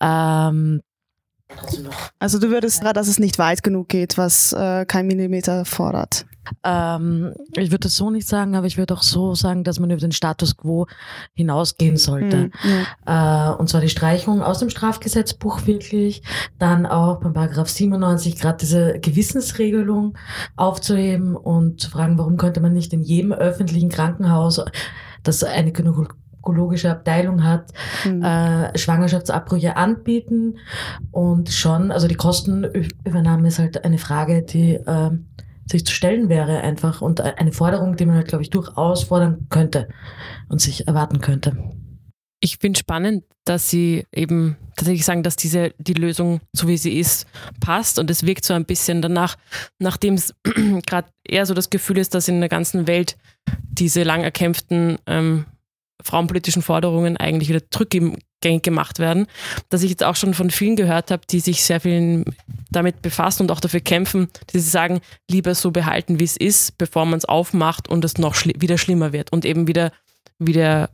Ähm, 0.00 0.82
also 2.18 2.38
du 2.38 2.50
würdest, 2.50 2.82
dass 2.84 3.08
es 3.08 3.18
nicht 3.18 3.38
weit 3.38 3.62
genug 3.62 3.88
geht, 3.88 4.18
was 4.18 4.52
äh, 4.52 4.84
kein 4.86 5.06
Millimeter 5.06 5.64
fordert. 5.64 6.26
Ähm, 6.64 7.34
ich 7.56 7.70
würde 7.70 7.84
das 7.84 7.96
so 7.96 8.10
nicht 8.10 8.26
sagen, 8.26 8.54
aber 8.54 8.66
ich 8.66 8.78
würde 8.78 8.94
auch 8.94 9.02
so 9.02 9.34
sagen, 9.34 9.64
dass 9.64 9.78
man 9.78 9.90
über 9.90 10.00
den 10.00 10.12
Status 10.12 10.56
quo 10.56 10.86
hinausgehen 11.34 11.96
sollte. 11.96 12.50
Mhm, 12.62 12.86
ja. 13.06 13.52
äh, 13.52 13.56
und 13.56 13.68
zwar 13.68 13.80
die 13.80 13.88
Streichung 13.88 14.42
aus 14.42 14.58
dem 14.58 14.70
Strafgesetzbuch 14.70 15.66
wirklich, 15.66 16.22
dann 16.58 16.86
auch 16.86 17.20
beim 17.20 17.32
Paragraph 17.32 17.68
97 17.68 18.36
gerade 18.36 18.58
diese 18.58 18.98
Gewissensregelung 19.00 20.16
aufzuheben 20.56 21.36
und 21.36 21.80
zu 21.80 21.90
fragen, 21.90 22.18
warum 22.18 22.36
könnte 22.36 22.60
man 22.60 22.72
nicht 22.72 22.92
in 22.92 23.02
jedem 23.02 23.32
öffentlichen 23.32 23.88
Krankenhaus 23.88 24.60
das 25.22 25.44
eine 25.44 25.72
gynäkologische 26.42 26.90
Abteilung 26.90 27.44
hat, 27.44 27.72
mhm. 28.04 28.22
äh, 28.22 28.76
Schwangerschaftsabbrüche 28.76 29.76
anbieten 29.76 30.58
und 31.10 31.50
schon, 31.50 31.90
also 31.90 32.08
die 32.08 32.14
Kostenübernahme 32.14 33.48
ist 33.48 33.58
halt 33.58 33.84
eine 33.84 33.98
Frage, 33.98 34.42
die 34.42 34.74
äh, 34.74 35.10
sich 35.66 35.84
zu 35.84 35.92
stellen 35.92 36.28
wäre 36.28 36.60
einfach 36.60 37.02
und 37.02 37.20
eine 37.20 37.52
Forderung, 37.52 37.96
die 37.96 38.06
man 38.06 38.16
halt, 38.16 38.28
glaube 38.28 38.42
ich, 38.42 38.50
durchaus 38.50 39.04
fordern 39.04 39.46
könnte 39.50 39.88
und 40.48 40.60
sich 40.60 40.88
erwarten 40.88 41.20
könnte. 41.20 41.56
Ich 42.40 42.58
finde 42.58 42.78
spannend, 42.78 43.24
dass 43.44 43.68
Sie 43.68 44.04
eben 44.12 44.56
tatsächlich 44.76 45.04
sagen, 45.04 45.22
dass 45.22 45.36
diese 45.36 45.74
die 45.78 45.94
Lösung, 45.94 46.40
so 46.52 46.68
wie 46.68 46.76
sie 46.76 46.98
ist, 46.98 47.26
passt. 47.60 47.98
Und 47.98 48.10
es 48.10 48.24
wirkt 48.24 48.44
so 48.44 48.54
ein 48.54 48.64
bisschen 48.64 49.02
danach, 49.02 49.36
nachdem 49.80 50.14
es 50.14 50.34
gerade 50.86 51.08
eher 51.24 51.46
so 51.46 51.54
das 51.54 51.68
Gefühl 51.68 51.98
ist, 51.98 52.14
dass 52.14 52.28
in 52.28 52.38
der 52.38 52.48
ganzen 52.48 52.86
Welt 52.86 53.16
diese 53.72 54.04
lang 54.04 54.22
erkämpften 54.22 54.98
ähm, 55.06 55.46
frauenpolitischen 56.02 56.62
Forderungen 56.62 57.16
eigentlich 57.16 57.48
wieder 57.48 57.70
zurückgängig 57.70 58.62
gemacht 58.62 58.98
werden, 58.98 59.26
dass 59.68 59.82
ich 59.82 59.90
jetzt 59.90 60.04
auch 60.04 60.16
schon 60.16 60.34
von 60.34 60.50
vielen 60.50 60.76
gehört 60.76 61.10
habe, 61.10 61.22
die 61.28 61.40
sich 61.40 61.64
sehr 61.64 61.80
viel 61.80 62.24
damit 62.70 63.02
befassen 63.02 63.42
und 63.42 63.50
auch 63.50 63.60
dafür 63.60 63.80
kämpfen, 63.80 64.28
die 64.52 64.60
sie 64.60 64.70
sagen, 64.70 65.00
lieber 65.28 65.54
so 65.54 65.70
behalten, 65.70 66.20
wie 66.20 66.24
es 66.24 66.36
ist, 66.36 66.78
bevor 66.78 67.04
man 67.04 67.18
es 67.18 67.24
aufmacht 67.24 67.88
und 67.88 68.04
es 68.04 68.18
noch 68.18 68.34
schli 68.34 68.54
wieder 68.58 68.78
schlimmer 68.78 69.12
wird 69.12 69.32
und 69.32 69.44
eben 69.44 69.66
wieder, 69.66 69.92
wieder 70.38 70.90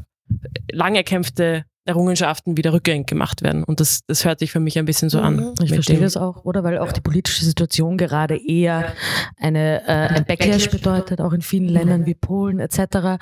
lang 0.71 0.95
erkämpfte 0.95 1.65
Errungenschaften 1.87 2.57
wieder 2.57 2.73
rückgängig 2.73 3.07
gemacht 3.07 3.43
werden. 3.43 3.63
Und 3.63 3.81
das, 3.81 4.01
das 4.07 4.25
hört 4.25 4.39
sich 4.39 4.51
für 4.51 4.61
mich 4.61 4.79
ein 4.79 4.87
bisschen 4.87 5.11
so 5.11 5.21
an. 5.21 5.37
Mhm. 5.37 5.55
Ich 5.63 5.73
verstehe 5.73 6.01
das 6.01 6.17
auch, 6.17 6.45
oder? 6.45 6.65
Weil 6.65 6.79
auch 6.79 6.93
die 6.93 7.01
politische 7.01 7.45
Situation 7.45 7.99
gerade 7.99 8.37
eher 8.37 8.93
eine, 9.39 9.83
äh, 9.87 10.15
ein 10.15 10.25
Backlash 10.25 10.71
bedeutet, 10.71 11.21
auch 11.21 11.33
in 11.33 11.43
vielen 11.43 11.69
Ländern 11.69 12.07
wie 12.07 12.15
Polen 12.15 12.59
etc. 12.59 13.19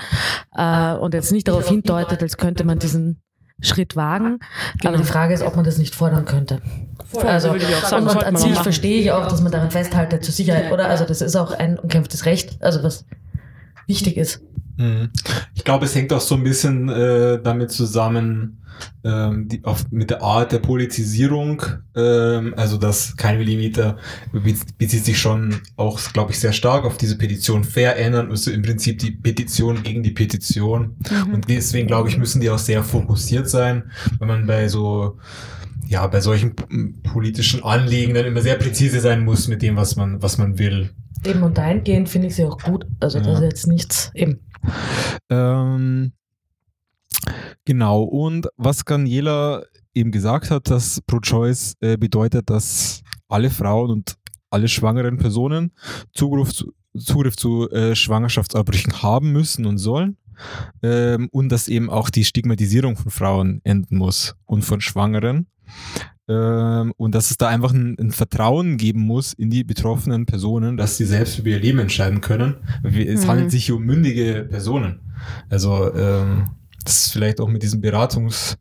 Äh, 0.55 0.95
und 0.95 1.15
jetzt 1.15 1.33
nicht 1.33 1.49
darauf 1.49 1.69
hindeutet, 1.69 2.23
als 2.23 2.37
könnte 2.37 2.65
man 2.65 2.79
diesen 2.79 3.21
Schritt 3.61 3.97
wagen. 3.97 4.39
Genau. 4.81 4.95
Aber 4.95 5.03
die 5.03 5.09
Frage 5.09 5.35
ist, 5.35 5.43
ob 5.43 5.57
man 5.57 5.65
das 5.65 5.79
nicht 5.79 5.95
fordern 5.95 6.25
könnte. 6.25 6.61
Also, 7.25 7.51
würde 7.53 7.65
ich 7.65 7.75
auch 7.75 7.89
sagen, 7.89 8.09
und 8.09 8.25
an 8.25 8.37
sich 8.37 8.59
verstehe 8.59 9.01
ich 9.01 9.13
auch, 9.13 9.29
dass 9.29 9.41
man 9.41 9.53
daran 9.53 9.71
festhaltet 9.71 10.25
zur 10.25 10.35
Sicherheit, 10.35 10.73
oder? 10.73 10.89
Also 10.89 11.05
das 11.05 11.21
ist 11.21 11.37
auch 11.37 11.53
ein 11.53 11.79
umkämpftes 11.79 12.27
Recht, 12.27 12.63
also 12.63 12.83
was 12.83 13.05
wichtig 13.87 14.17
ist. 14.17 14.41
Mhm. 14.77 15.11
Ich 15.55 15.65
glaube, 15.65 15.85
es 15.85 15.95
hängt 15.95 16.13
auch 16.13 16.21
so 16.21 16.35
ein 16.35 16.43
bisschen 16.43 16.89
äh, 16.89 17.41
damit 17.43 17.71
zusammen, 17.71 18.63
ähm, 19.05 19.49
die, 19.49 19.65
auf, 19.65 19.91
mit 19.91 20.11
der 20.11 20.23
Art 20.23 20.53
der 20.53 20.59
Politisierung. 20.59 21.63
Ähm, 21.95 22.55
also 22.57 22.77
das 22.77 23.17
kein 23.17 23.39
Millimeter 23.39 23.97
bezieht 24.79 25.05
sich 25.05 25.19
schon 25.19 25.61
auch, 25.77 26.01
glaube 26.13 26.33
ich, 26.33 26.41
sehr 26.41 26.53
stark 26.53 26.85
auf 26.85 26.97
diese 26.97 27.19
Petition 27.19 27.65
fair 27.65 27.97
ändern, 27.97 28.31
also 28.31 28.51
im 28.51 28.63
Prinzip 28.63 28.99
die 28.99 29.11
Petition 29.11 29.83
gegen 29.83 30.03
die 30.03 30.13
Petition. 30.13 30.97
Mhm. 31.11 31.35
Und 31.35 31.49
deswegen, 31.49 31.87
glaube 31.87 32.09
ich, 32.09 32.19
müssen 32.19 32.41
die 32.41 32.51
auch 32.51 32.59
sehr 32.59 32.83
fokussiert 32.83 33.49
sein, 33.49 33.91
wenn 34.19 34.29
man 34.29 34.47
bei 34.47 34.69
so 34.69 35.19
ja, 35.89 36.07
bei 36.07 36.23
solchen 36.23 36.55
politischen 37.03 37.63
Anliegen 37.63 38.15
dann 38.15 38.25
immer 38.25 38.41
sehr 38.41 38.55
präzise 38.55 39.01
sein 39.01 39.27
muss 39.27 39.47
mit 39.47 39.61
dem, 39.61 39.77
was 39.77 39.95
man, 39.97 40.23
was 40.23 40.39
man 40.39 40.59
will. 40.59 40.91
Eben 41.25 41.43
und 41.43 41.59
dahingehend 41.59 42.09
finde 42.09 42.29
ich 42.29 42.37
sie 42.37 42.45
auch 42.45 42.59
gut. 42.59 42.87
Also 42.99 43.19
ja. 43.19 43.25
das 43.25 43.41
ist 43.41 43.45
jetzt 43.45 43.67
nichts 43.67 44.11
eben. 44.15 44.41
Ähm, 45.29 46.13
genau, 47.65 48.03
und 48.03 48.49
was 48.57 48.85
Daniela 48.85 49.65
eben 49.95 50.11
gesagt 50.11 50.51
hat, 50.51 50.71
dass 50.71 51.01
Pro-Choice 51.03 51.75
äh, 51.81 51.97
bedeutet, 51.97 52.49
dass 52.51 53.03
alle 53.29 53.51
Frauen 53.51 53.91
und 53.91 54.17
alle 54.51 54.69
schwangeren 54.69 55.19
Personen 55.19 55.73
Zugriff 56.13 56.53
zu, 56.53 56.73
Zugriff 56.97 57.37
zu 57.37 57.71
äh, 57.71 57.95
Schwangerschaftsabbrüchen 57.95 59.03
haben 59.03 59.33
müssen 59.33 59.67
und 59.67 59.79
sollen. 59.79 60.17
Ähm, 60.83 61.29
und 61.31 61.51
dass 61.51 61.69
eben 61.69 61.89
auch 61.89 62.11
die 62.11 62.25
Stigmatisierung 62.25 62.97
von 62.97 63.11
Frauen 63.11 63.61
enden 63.65 63.97
muss 63.97 64.35
und 64.45 64.63
von 64.63 64.81
Schwangeren. 64.81 65.47
Ähm, 66.29 66.93
und 66.97 67.15
dass 67.15 67.31
es 67.31 67.37
da 67.37 67.49
einfach 67.49 67.73
ein, 67.73 67.97
ein, 67.99 68.13
Vertrauen 68.13 68.77
geben 68.77 69.01
muss 69.01 69.33
in 69.33 69.51
die 69.51 69.65
betroffenen 69.65 70.25
Personen, 70.25 70.77
dass 70.77 70.97
sie 70.97 71.05
selbst 71.05 71.39
über 71.39 71.49
ihr 71.49 71.59
Leben 71.59 71.81
entscheiden 71.81 72.21
können. 72.21 72.57
Es 72.85 73.25
mhm. 73.25 73.29
handelt 73.29 73.51
sich 73.51 73.67
hier 73.67 73.75
um 73.75 73.83
mündige 73.83 74.47
Personen. 74.49 75.01
Also 75.51 75.93
ähm, 75.95 76.47
das 76.85 77.07
ist 77.07 77.13
vielleicht 77.13 77.41
auch 77.41 77.49
mit 77.49 77.63
diesem 77.63 77.81
Beratungs 77.81 78.57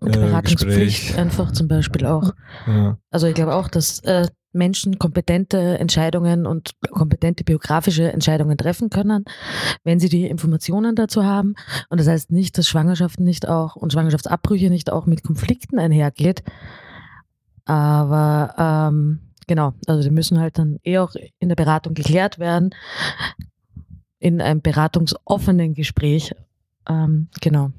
Mit 0.00 0.16
äh, 0.16 0.20
Beratungspflicht 0.20 1.00
Gespräch. 1.00 1.18
einfach 1.18 1.52
zum 1.52 1.68
Beispiel 1.68 2.06
auch. 2.06 2.32
Ja. 2.66 2.98
Also 3.10 3.26
ich 3.26 3.34
glaube 3.34 3.54
auch, 3.54 3.68
dass 3.68 4.00
äh, 4.00 4.28
Menschen 4.52 4.98
kompetente 4.98 5.78
Entscheidungen 5.78 6.46
und 6.46 6.72
kompetente 6.90 7.44
biografische 7.44 8.12
Entscheidungen 8.12 8.56
treffen 8.56 8.90
können, 8.90 9.24
wenn 9.84 10.00
sie 10.00 10.08
die 10.08 10.26
Informationen 10.26 10.94
dazu 10.94 11.24
haben. 11.24 11.54
Und 11.90 12.00
das 12.00 12.08
heißt 12.08 12.30
nicht, 12.30 12.56
dass 12.56 12.68
Schwangerschaften 12.68 13.24
nicht 13.24 13.48
auch 13.48 13.76
und 13.76 13.92
Schwangerschaftsabbrüche 13.92 14.70
nicht 14.70 14.90
auch 14.90 15.06
mit 15.06 15.22
Konflikten 15.22 15.78
einhergeht. 15.78 16.42
Aber 17.64 18.54
ähm, 18.90 19.20
genau, 19.46 19.74
also 19.86 20.02
die 20.02 20.14
müssen 20.14 20.40
halt 20.40 20.58
dann 20.58 20.78
eh 20.84 20.98
auch 20.98 21.14
in 21.38 21.48
der 21.48 21.56
Beratung 21.56 21.94
geklärt 21.94 22.38
werden, 22.38 22.74
in 24.18 24.40
einem 24.40 24.62
beratungsoffenen 24.62 25.74
Gespräch. 25.74 26.34
Ähm, 26.88 27.28
genau. 27.42 27.70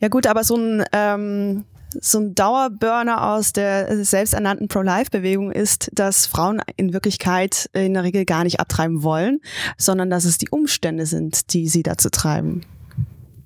Ja 0.00 0.08
gut, 0.08 0.26
aber 0.26 0.44
so 0.44 0.56
ein, 0.56 0.84
ähm, 0.92 1.64
so 2.00 2.18
ein 2.18 2.34
Dauerburner 2.34 3.32
aus 3.32 3.52
der 3.52 4.04
selbsternannten 4.04 4.68
Pro-Life-Bewegung 4.68 5.52
ist, 5.52 5.90
dass 5.92 6.26
Frauen 6.26 6.62
in 6.76 6.92
Wirklichkeit 6.92 7.68
in 7.72 7.94
der 7.94 8.04
Regel 8.04 8.24
gar 8.24 8.44
nicht 8.44 8.60
abtreiben 8.60 9.02
wollen, 9.02 9.40
sondern 9.76 10.10
dass 10.10 10.24
es 10.24 10.38
die 10.38 10.48
Umstände 10.48 11.06
sind, 11.06 11.52
die 11.52 11.68
sie 11.68 11.82
dazu 11.82 12.08
treiben. 12.10 12.62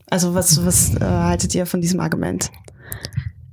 Also 0.09 0.35
was, 0.35 0.65
was 0.65 0.95
äh, 0.95 1.01
haltet 1.01 1.55
ihr 1.55 1.67
von 1.67 1.81
diesem 1.81 2.01
Argument? 2.01 2.51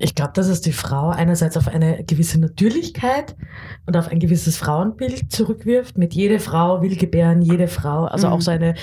Ich 0.03 0.15
glaube, 0.15 0.33
dass 0.33 0.47
es 0.47 0.59
die 0.59 0.73
Frau 0.73 1.11
einerseits 1.11 1.55
auf 1.55 1.69
eine 1.69 2.03
gewisse 2.03 2.37
Natürlichkeit 2.37 3.37
und 3.85 3.95
auf 3.95 4.09
ein 4.09 4.19
gewisses 4.19 4.57
Frauenbild 4.57 5.31
zurückwirft. 5.31 5.97
Mit 5.97 6.13
jede 6.13 6.39
Frau 6.39 6.81
will 6.81 6.97
gebären, 6.97 7.41
jede 7.41 7.69
Frau, 7.69 8.03
also 8.03 8.27
Mhm. 8.27 8.33
auch 8.33 8.41
so 8.41 8.51
eine 8.51 8.73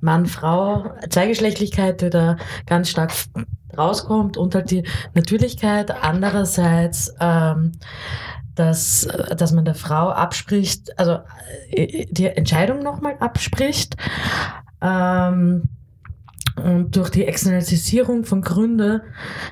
Mann-Frau-Zweigeschlechtlichkeit, 0.00 2.00
die 2.00 2.10
da 2.10 2.36
ganz 2.66 2.90
stark 2.90 3.10
rauskommt 3.76 4.36
und 4.36 4.54
halt 4.54 4.70
die 4.70 4.84
Natürlichkeit. 5.14 5.90
Andererseits, 6.02 7.12
ähm, 7.18 7.72
dass, 8.54 9.08
dass 9.36 9.50
man 9.50 9.64
der 9.64 9.74
Frau 9.74 10.10
abspricht, 10.10 10.96
also 10.96 11.18
äh, 11.70 12.06
die 12.08 12.26
Entscheidung 12.26 12.84
nochmal 12.84 13.16
abspricht. 13.18 13.96
Ähm, 14.80 15.64
und 16.58 16.96
durch 16.96 17.10
die 17.10 17.24
Externalisierung 17.24 18.24
von 18.24 18.42
Gründe 18.42 19.02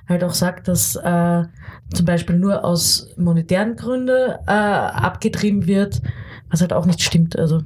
halt 0.09 0.25
auch 0.25 0.35
sagt, 0.35 0.69
dass 0.69 0.97
äh, 0.97 1.45
zum 1.95 2.07
Beispiel 2.07 2.37
nur 2.37 2.65
aus 2.65 3.15
monetären 3.17 3.77
Gründen 3.77 4.33
äh, 4.47 4.51
abgetrieben 4.51 5.67
wird, 5.67 6.03
was 6.51 6.61
halt 6.61 6.73
auch 6.73 6.87
nicht 6.87 7.03
stimmt. 7.03 7.39
Also 7.39 7.63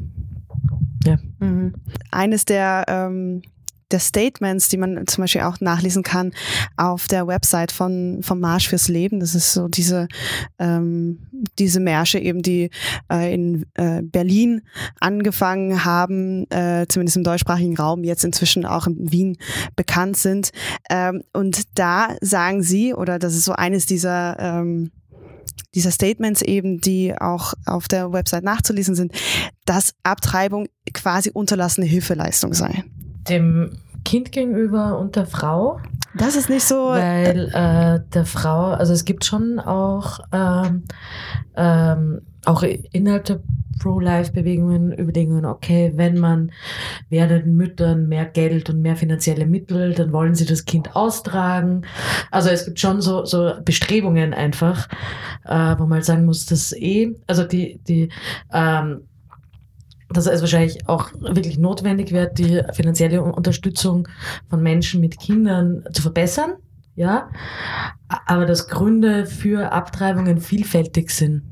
Mhm. 1.41 1.75
Eines 2.11 2.45
der, 2.45 2.85
ähm, 2.89 3.43
der 3.91 4.01
Statements, 4.01 4.69
die 4.69 4.77
man 4.77 5.07
zum 5.07 5.23
Beispiel 5.23 5.43
auch 5.43 5.61
nachlesen 5.61 6.03
kann 6.03 6.33
auf 6.77 7.07
der 7.07 7.27
Website 7.27 7.73
von, 7.73 8.21
vom 8.23 8.41
Marsch 8.41 8.69
fürs 8.69 8.89
Leben, 8.89 9.21
das 9.21 9.35
ist 9.35 9.53
so 9.53 9.69
diese, 9.69 10.09
ähm, 10.59 11.27
diese 11.59 11.81
Märsche 11.81 12.19
eben, 12.19 12.43
die 12.43 12.71
äh, 13.11 13.33
in 13.35 13.67
äh, 13.75 14.03
Berlin 14.03 14.63
angefangen 15.01 15.85
haben, 15.85 16.51
äh, 16.51 16.87
zumindest 16.89 17.17
im 17.17 17.25
deutschsprachigen 17.25 17.77
Raum, 17.77 18.05
jetzt 18.05 18.25
inzwischen 18.25 18.67
auch 18.67 18.87
in 18.87 19.13
Wien 19.13 19.37
bekannt 19.77 20.17
sind. 20.17 20.51
Ähm, 20.89 21.23
und 21.33 21.79
da 21.79 22.17
sagen 22.21 22.63
sie, 22.63 22.95
oder 22.95 23.19
das 23.19 23.35
ist 23.35 23.45
so 23.45 23.53
eines 23.53 23.87
dieser 23.87 24.39
ähm, 24.39 24.91
dieser 25.75 25.91
Statements 25.91 26.43
eben, 26.43 26.81
die 26.81 27.15
auch 27.17 27.55
auf 27.67 27.87
der 27.87 28.13
Website 28.13 28.45
nachzulesen 28.45 28.95
sind, 28.95 29.13
dass 29.65 29.95
Abtreibung 30.03 30.67
quasi 30.93 31.31
unterlassene 31.31 31.87
Hilfeleistung 31.87 32.55
sei. 32.55 32.85
Dem 33.29 33.73
Kind 34.05 34.33
gegenüber 34.33 34.99
und 34.99 35.17
der 35.17 35.27
Frau, 35.27 35.79
Das 36.15 36.37
ist 36.37 36.49
nicht 36.49 36.65
so. 36.65 36.89
weil 36.89 37.51
äh, 37.53 38.01
der 38.13 38.25
Frau, 38.25 38.73
also 38.73 38.93
es 38.93 39.05
gibt 39.05 39.25
schon 39.25 39.59
auch, 39.59 40.21
ähm, 40.33 40.85
ähm, 41.57 42.23
auch 42.45 42.63
innerhalb 42.63 43.25
der 43.25 43.41
Pro-Life-Bewegungen 43.81 44.93
Überlegungen, 44.93 45.45
okay, 45.47 45.93
wenn 45.97 46.19
man 46.19 46.53
werdenden 47.09 47.57
Müttern 47.57 48.09
mehr 48.09 48.27
Geld 48.27 48.69
und 48.71 48.83
mehr 48.83 48.95
finanzielle 48.95 49.47
Mittel, 49.47 49.95
dann 49.95 50.13
wollen 50.13 50.35
sie 50.35 50.45
das 50.45 50.67
Kind 50.67 50.95
austragen. 50.95 51.83
Also 52.31 52.51
es 52.51 52.67
gibt 52.67 52.79
schon 52.79 53.01
so, 53.01 53.25
so 53.25 53.55
Bestrebungen 53.65 54.35
einfach, 54.35 54.87
äh, 55.45 55.75
wo 55.79 55.85
man 55.85 55.95
halt 55.95 56.05
sagen 56.05 56.27
muss, 56.27 56.47
dass 56.47 56.73
eh, 56.73 57.17
also 57.27 57.45
die, 57.45 57.81
die 57.89 58.11
ähm, 58.53 59.03
dass 60.13 60.27
es 60.27 60.41
wahrscheinlich 60.41 60.89
auch 60.89 61.11
wirklich 61.21 61.59
notwendig 61.59 62.13
wird, 62.13 62.39
die 62.39 62.63
finanzielle 62.73 63.23
Unterstützung 63.23 64.09
von 64.49 64.63
Menschen 64.63 65.01
mit 65.01 65.19
Kindern 65.19 65.85
zu 65.93 66.03
verbessern. 66.03 66.55
Ja, 66.97 67.31
aber 68.27 68.45
dass 68.45 68.69
Gründe 68.69 69.25
für 69.25 69.73
Abtreibungen 69.73 70.41
vielfältig 70.41 71.11
sind. 71.11 71.45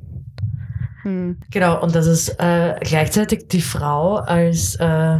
Hm. 1.02 1.38
Genau, 1.50 1.80
und 1.82 1.94
dass 1.94 2.06
es 2.06 2.28
äh, 2.38 2.74
gleichzeitig 2.80 3.48
die 3.48 3.62
Frau 3.62 4.16
als 4.16 4.74
äh, 4.76 5.18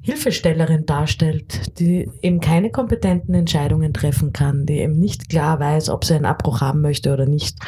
Hilfestellerin 0.00 0.86
darstellt, 0.86 1.78
die 1.78 2.10
eben 2.22 2.40
keine 2.40 2.70
kompetenten 2.70 3.34
Entscheidungen 3.34 3.92
treffen 3.92 4.32
kann, 4.32 4.64
die 4.64 4.78
eben 4.78 4.98
nicht 4.98 5.28
klar 5.28 5.60
weiß, 5.60 5.90
ob 5.90 6.04
sie 6.04 6.14
einen 6.14 6.24
Abbruch 6.24 6.62
haben 6.62 6.80
möchte 6.80 7.12
oder 7.12 7.26
nicht. 7.26 7.58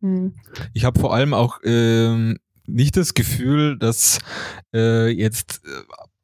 Hm. 0.00 0.34
Ich 0.72 0.84
habe 0.84 0.98
vor 0.98 1.12
allem 1.12 1.34
auch 1.34 1.58
ähm, 1.64 2.38
nicht 2.68 2.96
das 2.96 3.14
Gefühl, 3.14 3.78
dass 3.78 4.18
äh, 4.74 5.08
jetzt, 5.08 5.62
äh, 5.64 5.68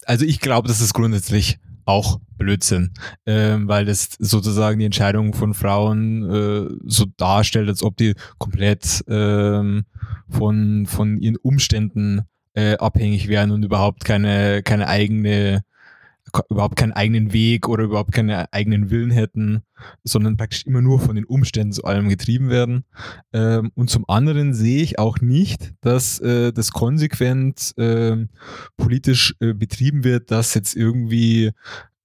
also 0.06 0.24
ich 0.24 0.40
glaube, 0.40 0.68
das 0.68 0.80
ist 0.80 0.94
grundsätzlich 0.94 1.58
auch 1.86 2.20
Blödsinn, 2.36 2.92
ähm, 3.26 3.68
weil 3.68 3.84
das 3.84 4.10
sozusagen 4.18 4.78
die 4.78 4.86
Entscheidung 4.86 5.34
von 5.34 5.54
Frauen 5.54 6.30
äh, 6.30 6.74
so 6.84 7.06
darstellt, 7.16 7.68
als 7.68 7.82
ob 7.82 7.96
die 7.96 8.14
komplett 8.38 9.04
ähm, 9.08 9.84
von, 10.28 10.86
von 10.86 11.18
ihren 11.18 11.36
Umständen 11.36 12.22
äh, 12.54 12.76
abhängig 12.76 13.28
wären 13.28 13.50
und 13.50 13.64
überhaupt 13.64 14.04
keine, 14.04 14.62
keine 14.62 14.88
eigene, 14.88 15.62
überhaupt 16.48 16.76
keinen 16.76 16.92
eigenen 16.92 17.32
Weg 17.32 17.68
oder 17.68 17.84
überhaupt 17.84 18.12
keinen 18.12 18.46
eigenen 18.50 18.90
Willen 18.90 19.10
hätten, 19.10 19.62
sondern 20.02 20.36
praktisch 20.36 20.64
immer 20.64 20.80
nur 20.80 21.00
von 21.00 21.16
den 21.16 21.24
Umständen 21.24 21.72
zu 21.72 21.84
allem 21.84 22.08
getrieben 22.08 22.50
werden. 22.50 22.84
Ähm, 23.32 23.70
und 23.74 23.90
zum 23.90 24.04
anderen 24.08 24.54
sehe 24.54 24.82
ich 24.82 24.98
auch 24.98 25.20
nicht, 25.20 25.74
dass 25.80 26.20
äh, 26.20 26.52
das 26.52 26.72
konsequent 26.72 27.74
ähm, 27.76 28.28
politisch 28.76 29.34
äh, 29.40 29.52
betrieben 29.52 30.04
wird, 30.04 30.30
dass 30.30 30.54
jetzt 30.54 30.76
irgendwie 30.76 31.52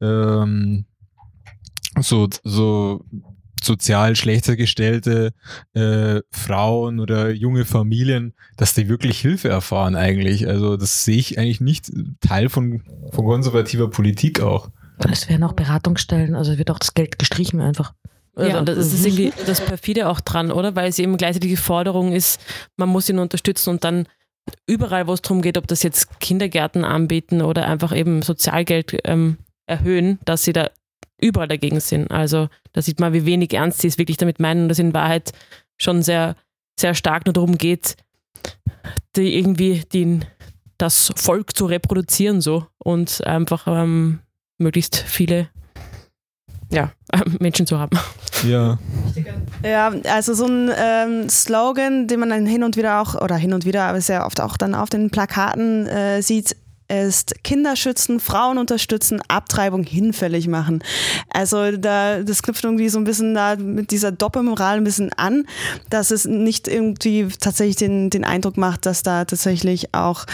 ähm, 0.02 0.86
so, 2.00 2.28
so 2.44 3.06
sozial 3.64 4.16
schlechter 4.16 4.56
gestellte 4.56 5.32
äh, 5.74 6.22
Frauen 6.32 7.00
oder 7.00 7.32
junge 7.32 7.66
Familien, 7.66 8.34
dass 8.58 8.74
die 8.74 8.90
wirklich 8.90 9.20
Hilfe 9.20 9.50
erfahren 9.50 9.96
eigentlich. 9.96 10.48
Also 10.48 10.78
das 10.78 11.04
sehe 11.04 11.18
ich 11.18 11.38
eigentlich 11.38 11.62
nicht 11.62 11.92
Teil 12.22 12.50
von, 12.50 12.84
von 13.12 13.26
konservativer 13.26 13.90
Politik 13.90 14.42
auch. 14.42 14.70
Es 15.12 15.30
werden 15.30 15.44
auch 15.44 15.54
Beratungsstellen, 15.54 16.36
also 16.36 16.58
wird 16.58 16.72
auch 16.72 16.80
das 16.80 16.94
Geld 16.94 17.20
gestrichen 17.20 17.62
einfach. 17.62 17.94
Ja, 18.38 18.44
Also, 18.44 18.58
und 18.60 18.70
das 18.70 18.94
ist 18.94 19.06
irgendwie 19.06 19.34
das 19.46 19.62
perfide 19.62 20.08
auch 20.10 20.20
dran, 20.20 20.52
oder? 20.52 20.76
Weil 20.76 20.90
es 20.90 21.00
eben 21.00 21.18
gleichzeitig 21.18 21.52
die 21.52 21.58
Forderung 21.58 22.12
ist, 22.12 22.40
man 22.78 22.90
muss 22.90 23.10
ihn 23.10 23.20
unterstützen 23.20 23.70
und 23.72 23.84
dann 23.84 24.08
überall, 24.66 25.08
wo 25.08 25.14
es 25.14 25.22
darum 25.22 25.42
geht, 25.42 25.58
ob 25.58 25.68
das 25.68 25.84
jetzt 25.84 26.20
Kindergärten 26.20 26.84
anbieten 26.84 27.42
oder 27.42 27.68
einfach 27.68 27.96
eben 27.96 28.22
Sozialgeld 28.22 28.98
ähm, 29.06 29.38
erhöhen, 29.66 30.20
dass 30.26 30.44
sie 30.44 30.54
da 30.54 30.70
überall 31.22 31.48
dagegen 31.48 31.80
sind. 31.80 32.12
Also 32.12 32.50
da 32.74 32.82
sieht 32.82 33.00
man, 33.00 33.14
wie 33.14 33.26
wenig 33.26 33.54
ernst 33.54 33.82
sie 33.82 33.88
es 33.88 33.98
wirklich 33.98 34.18
damit 34.18 34.40
meinen 34.40 34.64
und 34.64 34.70
dass 34.70 34.80
in 34.80 34.94
Wahrheit 34.94 35.32
schon 35.78 36.02
sehr, 36.02 36.36
sehr 36.80 36.94
stark 36.94 37.26
nur 37.26 37.34
darum 37.34 37.58
geht, 37.58 37.96
die 39.16 39.38
irgendwie 39.38 39.82
den, 39.94 40.26
das 40.78 41.12
Volk 41.16 41.56
zu 41.56 41.66
reproduzieren 41.66 42.42
so 42.42 42.68
und 42.78 43.26
einfach 43.26 43.68
ähm, 43.68 44.20
möglichst 44.58 44.98
viele 44.98 45.50
ja, 46.72 46.92
Menschen 47.40 47.66
zu 47.66 47.80
haben. 47.80 47.98
Ja. 48.48 48.78
Ja, 49.64 49.92
also 50.12 50.34
so 50.34 50.46
ein 50.46 50.70
ähm, 50.76 51.30
Slogan, 51.30 52.08
den 52.08 52.20
man 52.20 52.30
dann 52.30 52.46
hin 52.46 52.64
und 52.64 52.78
wieder 52.78 53.02
auch, 53.02 53.16
oder 53.16 53.36
hin 53.36 53.54
und 53.54 53.66
wieder, 53.66 53.84
aber 53.84 54.02
sehr 54.02 54.26
oft 54.26 54.40
auch 54.40 54.56
dann 54.56 54.76
auf 54.76 54.90
den 54.90 55.10
Plakaten 55.10 55.88
äh, 55.88 56.22
sieht, 56.22 56.56
ist 56.90 57.44
Kinder 57.44 57.76
schützen, 57.76 58.20
Frauen 58.20 58.58
unterstützen, 58.58 59.22
Abtreibung 59.28 59.84
hinfällig 59.84 60.48
machen. 60.48 60.84
Also 61.30 61.78
da, 61.78 62.24
das 62.24 62.42
knüpft 62.42 62.64
irgendwie 62.64 62.90
so 62.90 62.98
ein 62.98 63.04
bisschen 63.04 63.36
da 63.36 63.56
mit 63.56 63.92
dieser 63.92 64.12
Doppelmoral 64.12 64.78
ein 64.78 64.84
bisschen 64.84 65.14
an, 65.14 65.46
dass 65.90 66.12
es 66.12 66.26
nicht 66.26 66.68
irgendwie 66.68 67.30
tatsächlich 67.40 67.78
den, 67.78 68.10
den 68.10 68.26
Eindruck 68.26 68.58
macht, 68.58 68.86
dass 68.86 69.04
da 69.04 69.24
tatsächlich 69.26 69.94
auch 69.94 70.26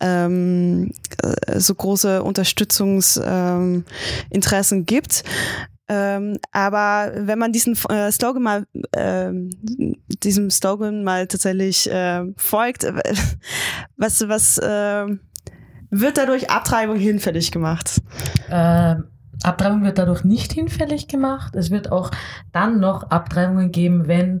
ähm, 0.00 0.92
äh, 1.22 1.60
so 1.60 1.74
große 1.74 2.22
Unterstützungsinteressen 2.22 4.78
ähm, 4.78 4.86
gibt. 4.86 5.24
Ähm, 5.90 6.36
aber 6.52 7.12
wenn 7.14 7.38
man 7.38 7.52
diesen 7.52 7.74
äh, 7.88 8.12
Slogan 8.12 8.42
mal, 8.42 8.66
ähm, 8.94 9.48
diesem 10.22 10.50
Slogan 10.50 11.02
mal 11.02 11.26
tatsächlich 11.26 11.90
äh, 11.90 12.24
folgt, 12.36 12.84
äh, 12.84 12.92
was, 13.96 14.28
was 14.28 14.58
äh, 14.58 15.06
wird 15.90 16.18
dadurch 16.18 16.50
Abtreibung 16.50 16.96
hinfällig 16.98 17.50
gemacht? 17.52 18.00
Äh, 18.50 18.96
Abtreibung 19.42 19.84
wird 19.84 19.98
dadurch 19.98 20.24
nicht 20.24 20.52
hinfällig 20.52 21.08
gemacht. 21.08 21.54
Es 21.54 21.70
wird 21.70 21.92
auch 21.92 22.10
dann 22.52 22.80
noch 22.80 23.10
Abtreibungen 23.10 23.70
geben, 23.70 24.08
wenn 24.08 24.40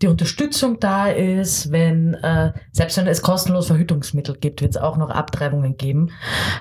die 0.00 0.06
Unterstützung 0.06 0.80
da 0.80 1.08
ist, 1.08 1.70
wenn, 1.70 2.14
äh, 2.14 2.52
selbst 2.72 2.96
wenn 2.96 3.06
es 3.06 3.22
kostenlos 3.22 3.66
Verhütungsmittel 3.66 4.36
gibt, 4.36 4.62
wird 4.62 4.70
es 4.70 4.80
auch 4.80 4.96
noch 4.96 5.10
Abtreibungen 5.10 5.76
geben. 5.76 6.10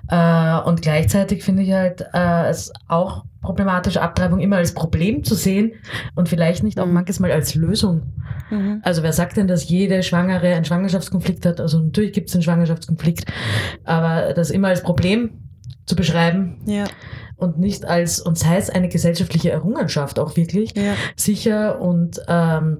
Äh, 0.09 0.59
und 0.59 0.81
gleichzeitig 0.81 1.43
finde 1.43 1.63
ich 1.63 1.71
halt 1.71 2.05
äh, 2.13 2.49
es 2.49 2.73
auch 2.87 3.23
problematisch, 3.41 3.97
Abtreibung 3.97 4.39
immer 4.39 4.57
als 4.57 4.73
Problem 4.73 5.23
zu 5.23 5.35
sehen 5.35 5.71
und 6.15 6.27
vielleicht 6.27 6.63
nicht 6.63 6.79
auch 6.79 6.85
Mhm. 6.85 6.93
manches 6.93 7.19
Mal 7.19 7.31
als 7.31 7.55
Lösung. 7.55 8.13
Mhm. 8.49 8.81
Also 8.83 9.03
wer 9.03 9.13
sagt 9.13 9.37
denn, 9.37 9.47
dass 9.47 9.69
jede 9.69 10.03
Schwangere 10.03 10.53
einen 10.53 10.65
Schwangerschaftskonflikt 10.65 11.45
hat? 11.45 11.61
Also 11.61 11.79
natürlich 11.79 12.11
gibt 12.11 12.27
es 12.29 12.35
einen 12.35 12.43
Schwangerschaftskonflikt, 12.43 13.25
aber 13.85 14.33
das 14.33 14.49
immer 14.49 14.67
als 14.69 14.83
Problem 14.83 15.29
zu 15.85 15.95
beschreiben 15.95 16.59
Ja, 16.65 16.83
und 17.37 17.59
nicht 17.59 17.85
als, 17.85 18.19
und 18.19 18.37
sei 18.37 18.57
es 18.57 18.69
eine 18.69 18.89
gesellschaftliche 18.89 19.51
Errungenschaft 19.51 20.19
auch 20.19 20.35
wirklich, 20.35 20.75
ja. 20.75 20.93
sicher 21.15 21.79
und 21.79 22.21
ähm, 22.27 22.79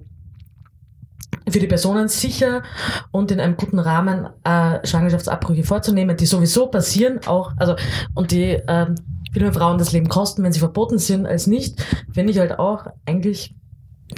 für 1.50 1.60
die 1.60 1.68
Personen 1.68 2.08
sicher 2.08 2.64
und 3.12 3.32
in 3.32 3.40
einem 3.40 3.56
guten 3.56 3.80
Rahmen 3.80 4.28
äh, 4.44 4.86
Schwangerschaftsabbrüche 4.86 5.64
vorzunehmen, 5.64 6.18
die 6.18 6.26
sowieso 6.26 6.68
passieren, 6.68 7.20
auch, 7.26 7.54
also 7.58 7.76
und 8.16 8.32
die 8.32 8.60
ähm, 8.68 8.96
viel 9.32 9.44
mehr 9.44 9.54
Frauen 9.54 9.78
das 9.78 9.92
Leben 9.92 10.10
kosten, 10.10 10.44
wenn 10.44 10.52
sie 10.52 10.60
verboten 10.60 10.98
sind 10.98 11.26
als 11.26 11.48
nicht, 11.48 11.82
finde 12.12 12.32
ich 12.32 12.40
halt 12.40 12.60
auch 12.60 12.88
eigentlich 13.06 13.56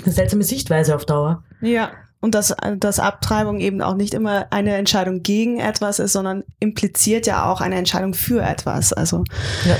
eine 0.04 0.14
seltsame 0.14 0.44
Sichtweise 0.44 0.96
auf 0.96 1.06
Dauer. 1.06 1.44
Ja. 1.62 1.92
Und 2.22 2.36
dass, 2.36 2.54
dass 2.78 3.00
Abtreibung 3.00 3.60
eben 3.62 3.82
auch 3.82 3.96
nicht 3.96 4.14
immer 4.14 4.48
eine 4.52 4.76
Entscheidung 4.76 5.24
gegen 5.24 5.60
etwas 5.60 6.00
ist, 6.00 6.12
sondern 6.14 6.44
impliziert 6.60 7.28
ja 7.28 7.50
auch 7.50 7.62
eine 7.62 7.76
Entscheidung 7.76 8.14
für 8.14 8.42
etwas. 8.42 8.92
Also 8.92 9.24
Ja. 9.66 9.78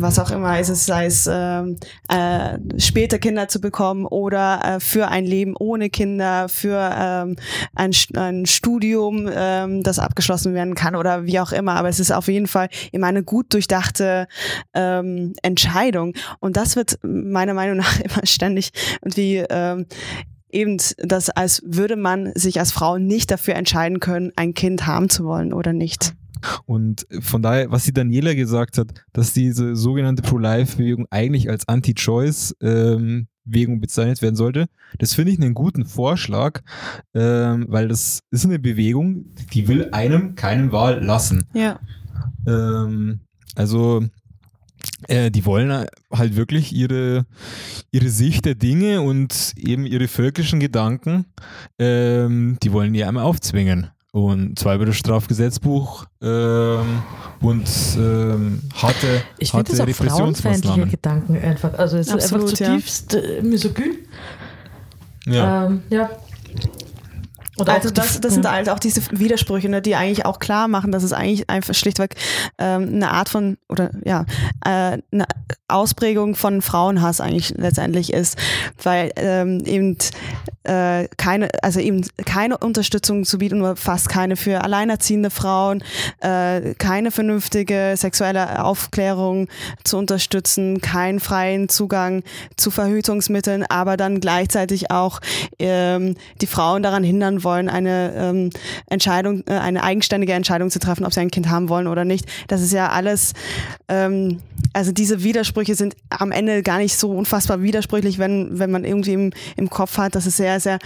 Was 0.00 0.18
auch 0.18 0.30
immer 0.30 0.58
ist 0.58 0.68
es, 0.68 0.86
sei 0.86 1.06
es 1.06 1.28
ähm, 1.30 1.76
äh, 2.08 2.58
später 2.78 3.18
Kinder 3.18 3.48
zu 3.48 3.60
bekommen 3.60 4.06
oder 4.06 4.60
äh, 4.64 4.80
für 4.80 5.08
ein 5.08 5.24
Leben 5.24 5.54
ohne 5.58 5.90
Kinder, 5.90 6.48
für 6.48 6.78
ähm, 6.96 7.36
ein, 7.74 7.92
ein 8.14 8.46
Studium, 8.46 9.28
ähm, 9.32 9.82
das 9.82 9.98
abgeschlossen 9.98 10.54
werden 10.54 10.74
kann 10.74 10.96
oder 10.96 11.24
wie 11.24 11.40
auch 11.40 11.52
immer. 11.52 11.74
Aber 11.74 11.88
es 11.88 12.00
ist 12.00 12.12
auf 12.12 12.28
jeden 12.28 12.46
Fall 12.46 12.68
eben 12.92 13.04
eine 13.04 13.22
gut 13.22 13.52
durchdachte 13.52 14.26
ähm, 14.74 15.34
Entscheidung. 15.42 16.14
Und 16.40 16.56
das 16.56 16.76
wird 16.76 16.98
meiner 17.02 17.54
Meinung 17.54 17.76
nach 17.78 18.00
immer 18.00 18.24
ständig 18.24 18.70
irgendwie 19.02 19.44
ähm, 19.50 19.86
eben 20.50 20.78
das, 20.98 21.30
als 21.30 21.62
würde 21.64 21.96
man 21.96 22.32
sich 22.34 22.58
als 22.58 22.72
Frau 22.72 22.98
nicht 22.98 23.30
dafür 23.30 23.54
entscheiden 23.54 24.00
können, 24.00 24.32
ein 24.36 24.54
Kind 24.54 24.86
haben 24.86 25.10
zu 25.10 25.24
wollen 25.24 25.52
oder 25.52 25.72
nicht. 25.72 26.14
Und 26.66 27.06
von 27.20 27.42
daher, 27.42 27.70
was 27.70 27.84
die 27.84 27.92
Daniela 27.92 28.34
gesagt 28.34 28.78
hat, 28.78 28.88
dass 29.12 29.32
diese 29.32 29.76
sogenannte 29.76 30.22
Pro-Life-Bewegung 30.22 31.06
eigentlich 31.10 31.50
als 31.50 31.68
Anti-Choice-Bewegung 31.68 33.80
bezeichnet 33.80 34.22
werden 34.22 34.36
sollte, 34.36 34.66
das 34.98 35.14
finde 35.14 35.32
ich 35.32 35.40
einen 35.40 35.54
guten 35.54 35.84
Vorschlag, 35.84 36.60
ähm, 37.14 37.66
weil 37.68 37.88
das 37.88 38.20
ist 38.30 38.44
eine 38.44 38.58
Bewegung, 38.58 39.26
die 39.52 39.68
will 39.68 39.90
einem 39.92 40.34
keine 40.34 40.72
Wahl 40.72 41.04
lassen. 41.04 41.46
Ja. 41.54 41.80
Ähm, 42.46 43.20
also 43.54 44.04
äh, 45.08 45.30
die 45.30 45.44
wollen 45.44 45.86
halt 46.12 46.36
wirklich 46.36 46.74
ihre, 46.74 47.26
ihre 47.90 48.08
Sicht 48.08 48.44
der 48.44 48.54
Dinge 48.54 49.02
und 49.02 49.52
eben 49.56 49.86
ihre 49.86 50.08
völkischen 50.08 50.60
Gedanken, 50.60 51.26
ähm, 51.78 52.58
die 52.62 52.72
wollen 52.72 52.92
die 52.92 53.04
einmal 53.04 53.24
aufzwingen. 53.24 53.88
Und 54.12 54.58
über 54.74 54.86
das 54.86 54.96
Strafgesetzbuch 54.96 56.06
ähm, 56.22 57.02
und 57.40 57.68
ähm, 57.98 58.62
harte, 58.74 59.22
Ich 59.38 59.50
finde 59.50 59.70
harte 59.70 59.76
das 59.76 59.80
auch 59.80 60.06
frauenfeindliche. 60.06 60.86
Gedanken 60.86 61.36
einfach. 61.36 61.74
Also 61.74 61.98
es 61.98 62.06
ist 62.08 62.14
Absolut, 62.14 62.48
einfach 62.50 62.60
ja. 62.60 62.66
zutiefst 62.68 63.14
äh, 63.14 63.42
misogyn. 63.42 63.96
Ja. 65.26 65.66
Ähm, 65.66 65.82
ja. 65.90 66.10
Und 67.58 67.68
Also 67.68 67.90
das, 67.90 68.20
das 68.20 68.34
sind 68.34 68.48
halt 68.48 68.68
auch 68.68 68.78
diese 68.78 69.02
Widersprüche, 69.10 69.68
ne, 69.68 69.82
die 69.82 69.94
eigentlich 69.96 70.24
auch 70.24 70.38
klar 70.38 70.68
machen, 70.68 70.92
dass 70.92 71.02
es 71.02 71.12
eigentlich 71.12 71.50
einfach 71.50 71.74
schlichtweg 71.74 72.14
ähm, 72.58 72.88
eine 72.94 73.10
Art 73.10 73.28
von 73.28 73.58
oder 73.68 73.90
ja 74.04 74.24
äh, 74.64 74.98
eine 75.12 75.26
Ausprägung 75.68 76.34
von 76.34 76.62
Frauenhass 76.62 77.20
eigentlich 77.20 77.54
letztendlich 77.56 78.12
ist, 78.12 78.38
weil 78.82 79.12
ähm, 79.16 79.62
eben 79.64 79.96
äh, 80.64 81.08
keine, 81.16 81.48
also 81.62 81.80
eben 81.80 82.06
keine 82.24 82.58
Unterstützung 82.58 83.24
zu 83.24 83.38
bieten 83.38 83.60
oder 83.60 83.76
fast 83.76 84.08
keine 84.08 84.36
für 84.36 84.62
alleinerziehende 84.62 85.30
Frauen, 85.30 85.82
äh, 86.20 86.74
keine 86.74 87.10
vernünftige 87.10 87.94
sexuelle 87.96 88.64
Aufklärung 88.64 89.48
zu 89.84 89.98
unterstützen, 89.98 90.80
keinen 90.80 91.20
freien 91.20 91.68
Zugang 91.68 92.22
zu 92.56 92.70
Verhütungsmitteln, 92.70 93.64
aber 93.68 93.96
dann 93.96 94.20
gleichzeitig 94.20 94.90
auch 94.90 95.20
ähm, 95.58 96.16
die 96.40 96.46
Frauen 96.46 96.82
daran 96.82 97.02
hindern 97.02 97.42
wollen, 97.44 97.47
eine 97.50 98.12
ähm, 98.14 98.50
Entscheidung, 98.86 99.42
äh, 99.46 99.54
eine 99.54 99.82
eigenständige 99.82 100.32
Entscheidung 100.32 100.70
zu 100.70 100.78
treffen, 100.78 101.04
ob 101.04 101.12
sie 101.12 101.20
ein 101.20 101.30
Kind 101.30 101.48
haben 101.48 101.68
wollen 101.68 101.86
oder 101.86 102.04
nicht. 102.04 102.26
Das 102.48 102.60
ist 102.60 102.72
ja 102.72 102.90
alles, 102.90 103.32
ähm, 103.88 104.38
also 104.72 104.92
diese 104.92 105.22
Widersprüche 105.22 105.74
sind 105.74 105.96
am 106.10 106.30
Ende 106.30 106.62
gar 106.62 106.78
nicht 106.78 106.96
so 106.96 107.10
unfassbar 107.10 107.62
widersprüchlich, 107.62 108.18
wenn, 108.18 108.58
wenn 108.58 108.70
man 108.70 108.84
irgendwie 108.84 109.14
im, 109.14 109.32
im 109.56 109.70
Kopf 109.70 109.98
hat, 109.98 110.14
dass 110.14 110.26
es 110.26 110.36
sehr, 110.36 110.60
sehr 110.60 110.78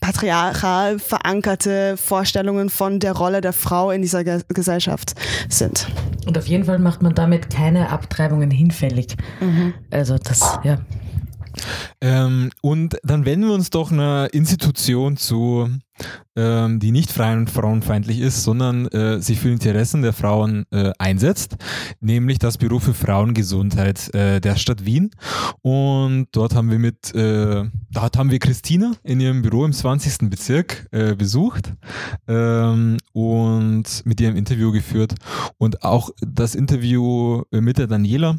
patriarchal 0.00 0.98
verankerte 0.98 1.96
Vorstellungen 1.96 2.70
von 2.70 3.00
der 3.00 3.12
Rolle 3.12 3.40
der 3.40 3.52
Frau 3.52 3.90
in 3.90 4.02
dieser 4.02 4.24
Ge 4.24 4.42
Gesellschaft 4.48 5.14
sind. 5.48 5.88
Und 6.26 6.36
auf 6.36 6.46
jeden 6.46 6.64
Fall 6.64 6.78
macht 6.78 7.02
man 7.02 7.14
damit 7.14 7.50
keine 7.50 7.90
Abtreibungen 7.90 8.50
hinfällig. 8.50 9.16
Also 9.90 10.18
das, 10.18 10.58
ja. 10.64 10.78
Ähm, 12.00 12.50
und 12.60 12.98
dann 13.02 13.24
wenden 13.24 13.46
wir 13.46 13.54
uns 13.54 13.70
doch 13.70 13.92
einer 13.92 14.28
Institution 14.32 15.16
zu, 15.16 15.68
ähm, 16.36 16.80
die 16.80 16.90
nicht 16.90 17.12
frei 17.12 17.32
und 17.34 17.50
frauenfeindlich 17.50 18.20
ist, 18.20 18.42
sondern 18.42 18.86
äh, 18.88 19.20
sich 19.20 19.38
für 19.38 19.48
die 19.48 19.54
Interessen 19.54 20.02
der 20.02 20.12
Frauen 20.12 20.64
äh, 20.70 20.92
einsetzt, 20.98 21.56
nämlich 22.00 22.38
das 22.38 22.58
Büro 22.58 22.78
für 22.78 22.94
Frauengesundheit 22.94 24.12
äh, 24.14 24.40
der 24.40 24.56
Stadt 24.56 24.84
Wien. 24.84 25.10
Und 25.62 26.26
dort 26.32 26.54
haben 26.54 26.70
wir 26.70 26.78
mit, 26.78 27.14
äh, 27.14 27.64
dort 27.90 28.16
haben 28.16 28.30
wir 28.30 28.38
Christina 28.38 28.92
in 29.02 29.20
ihrem 29.20 29.42
Büro 29.42 29.64
im 29.64 29.72
20. 29.72 30.30
Bezirk 30.30 30.88
äh, 30.90 31.14
besucht 31.14 31.72
ähm, 32.26 32.98
und 33.12 33.84
mit 34.04 34.20
ihr 34.20 34.28
ein 34.28 34.36
Interview 34.36 34.72
geführt 34.72 35.14
und 35.58 35.84
auch 35.84 36.10
das 36.20 36.54
Interview 36.54 37.42
mit 37.50 37.78
der 37.78 37.86
Daniela. 37.86 38.36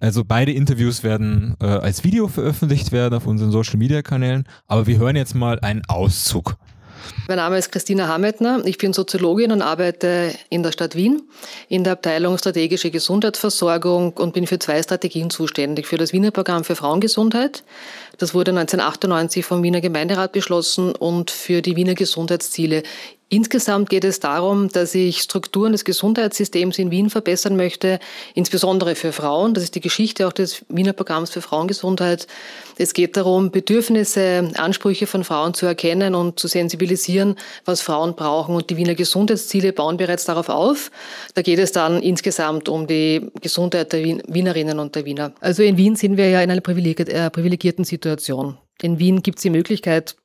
Also 0.00 0.24
beide 0.24 0.52
Interviews 0.52 1.02
werden 1.02 1.56
äh, 1.60 1.66
als 1.66 2.04
Video 2.04 2.28
veröffentlicht 2.28 2.92
werden 2.92 3.14
auf 3.14 3.26
unseren 3.26 3.50
Social 3.50 3.78
Media 3.78 4.02
Kanälen, 4.02 4.44
aber 4.66 4.86
wir 4.86 4.98
hören 4.98 5.16
jetzt 5.16 5.34
mal 5.34 5.58
einen 5.60 5.82
Auszug. 5.86 6.56
Mein 7.28 7.36
Name 7.36 7.58
ist 7.58 7.72
Christina 7.72 8.08
Hametner. 8.08 8.62
Ich 8.64 8.78
bin 8.78 8.92
Soziologin 8.92 9.52
und 9.52 9.62
arbeite 9.62 10.34
in 10.48 10.62
der 10.62 10.72
Stadt 10.72 10.94
Wien 10.94 11.22
in 11.68 11.84
der 11.84 11.94
Abteilung 11.94 12.36
Strategische 12.36 12.90
Gesundheitsversorgung 12.90 14.12
und 14.14 14.34
bin 14.34 14.46
für 14.46 14.58
zwei 14.58 14.82
Strategien 14.82 15.30
zuständig. 15.30 15.86
Für 15.86 15.98
das 15.98 16.12
Wiener 16.12 16.30
Programm 16.30 16.64
für 16.64 16.76
Frauengesundheit. 16.76 17.64
Das 18.18 18.34
wurde 18.34 18.50
1998 18.50 19.44
vom 19.44 19.62
Wiener 19.62 19.80
Gemeinderat 19.80 20.32
beschlossen 20.32 20.94
und 20.94 21.30
für 21.30 21.62
die 21.62 21.76
Wiener 21.76 21.94
Gesundheitsziele. 21.94 22.82
Insgesamt 23.32 23.88
geht 23.88 24.04
es 24.04 24.20
darum, 24.20 24.68
dass 24.68 24.94
ich 24.94 25.22
Strukturen 25.22 25.72
des 25.72 25.86
Gesundheitssystems 25.86 26.78
in 26.78 26.90
Wien 26.90 27.08
verbessern 27.08 27.56
möchte, 27.56 27.98
insbesondere 28.34 28.94
für 28.94 29.10
Frauen. 29.10 29.54
Das 29.54 29.64
ist 29.64 29.74
die 29.74 29.80
Geschichte 29.80 30.28
auch 30.28 30.34
des 30.34 30.66
Wiener 30.68 30.92
Programms 30.92 31.30
für 31.30 31.40
Frauengesundheit. 31.40 32.26
Es 32.76 32.92
geht 32.92 33.16
darum, 33.16 33.50
Bedürfnisse, 33.50 34.50
Ansprüche 34.56 35.06
von 35.06 35.24
Frauen 35.24 35.54
zu 35.54 35.64
erkennen 35.64 36.14
und 36.14 36.38
zu 36.38 36.46
sensibilisieren, 36.46 37.36
was 37.64 37.80
Frauen 37.80 38.16
brauchen. 38.16 38.54
Und 38.54 38.68
die 38.68 38.76
Wiener 38.76 38.94
Gesundheitsziele 38.94 39.72
bauen 39.72 39.96
bereits 39.96 40.26
darauf 40.26 40.50
auf. 40.50 40.90
Da 41.32 41.40
geht 41.40 41.58
es 41.58 41.72
dann 41.72 42.02
insgesamt 42.02 42.68
um 42.68 42.86
die 42.86 43.30
Gesundheit 43.40 43.94
der 43.94 44.04
Wien 44.04 44.22
Wienerinnen 44.28 44.78
und 44.78 44.94
der 44.94 45.06
Wiener. 45.06 45.32
Also 45.40 45.62
in 45.62 45.78
Wien 45.78 45.96
sind 45.96 46.18
wir 46.18 46.28
ja 46.28 46.42
in 46.42 46.50
einer 46.50 46.58
äh, 46.58 47.30
privilegierten 47.30 47.84
Situation. 47.86 48.58
In 48.82 48.98
Wien 48.98 49.22
gibt 49.22 49.38
es 49.38 49.42
die 49.42 49.48
Möglichkeit, 49.50 50.16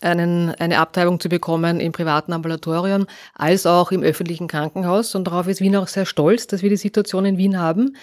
einen, 0.00 0.50
eine 0.50 0.78
Abtreibung 0.78 1.20
zu 1.20 1.28
bekommen 1.28 1.80
im 1.80 1.92
privaten 1.92 2.32
Ambulatorium 2.32 3.06
als 3.34 3.66
auch 3.66 3.90
im 3.90 4.02
öffentlichen 4.02 4.48
Krankenhaus. 4.48 5.14
Und 5.14 5.24
darauf 5.24 5.48
ist 5.48 5.60
Wien 5.60 5.76
auch 5.76 5.88
sehr 5.88 6.06
stolz, 6.06 6.46
dass 6.46 6.62
wir 6.62 6.70
die 6.70 6.76
Situation 6.76 7.24
in 7.24 7.38
Wien 7.38 7.58
haben. 7.58 7.96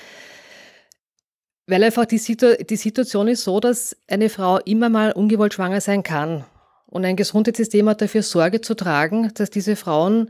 Weil 1.68 1.84
einfach 1.84 2.06
die, 2.06 2.20
Situ 2.20 2.56
die 2.64 2.76
Situation 2.76 3.28
ist 3.28 3.44
so, 3.44 3.60
dass 3.60 3.98
eine 4.08 4.30
Frau 4.30 4.60
immer 4.60 4.90
mal 4.90 5.12
ungewollt 5.12 5.54
schwanger 5.54 5.82
sein 5.82 6.04
kann. 6.04 6.46
Und 6.86 7.06
ein 7.06 7.16
Gesundheitssystem 7.16 7.90
hat 7.90 8.02
dafür 8.02 8.22
Sorge 8.22 8.62
zu 8.62 8.76
tragen, 8.76 9.32
dass 9.34 9.50
diese 9.50 9.76
Frauen 9.76 10.30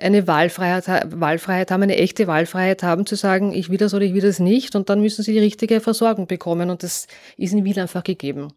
eine 0.00 0.26
Wahlfreiheit, 0.26 0.86
Wahlfreiheit 1.20 1.70
haben, 1.70 1.82
eine 1.82 1.96
echte 1.96 2.26
Wahlfreiheit 2.26 2.82
haben, 2.82 3.04
zu 3.04 3.16
sagen, 3.16 3.52
ich 3.52 3.68
will 3.68 3.76
das 3.76 3.92
oder 3.92 4.04
ich 4.04 4.14
will 4.14 4.22
das 4.22 4.38
nicht. 4.38 4.74
Und 4.74 4.88
dann 4.88 5.02
müssen 5.02 5.22
sie 5.22 5.32
die 5.32 5.38
richtige 5.38 5.80
Versorgung 5.80 6.26
bekommen. 6.26 6.70
Und 6.70 6.82
das 6.82 7.06
ist 7.36 7.52
in 7.52 7.64
Wien 7.64 7.78
einfach 7.78 8.02
gegeben. 8.02 8.48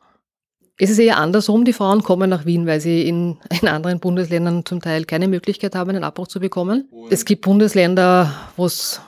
Es 0.77 0.89
ist 0.89 0.99
eher 0.99 1.17
andersrum. 1.17 1.65
Die 1.65 1.73
Frauen 1.73 2.03
kommen 2.03 2.29
nach 2.29 2.45
Wien, 2.45 2.65
weil 2.65 2.81
sie 2.81 3.07
in, 3.07 3.37
in 3.61 3.67
anderen 3.67 3.99
Bundesländern 3.99 4.65
zum 4.65 4.81
Teil 4.81 5.05
keine 5.05 5.27
Möglichkeit 5.27 5.75
haben, 5.75 5.91
einen 5.91 6.03
Abbruch 6.03 6.27
zu 6.27 6.39
bekommen. 6.39 6.89
Es 7.09 7.25
gibt 7.25 7.43
Bundesländer, 7.43 8.33
wo 8.57 8.65
es 8.65 9.01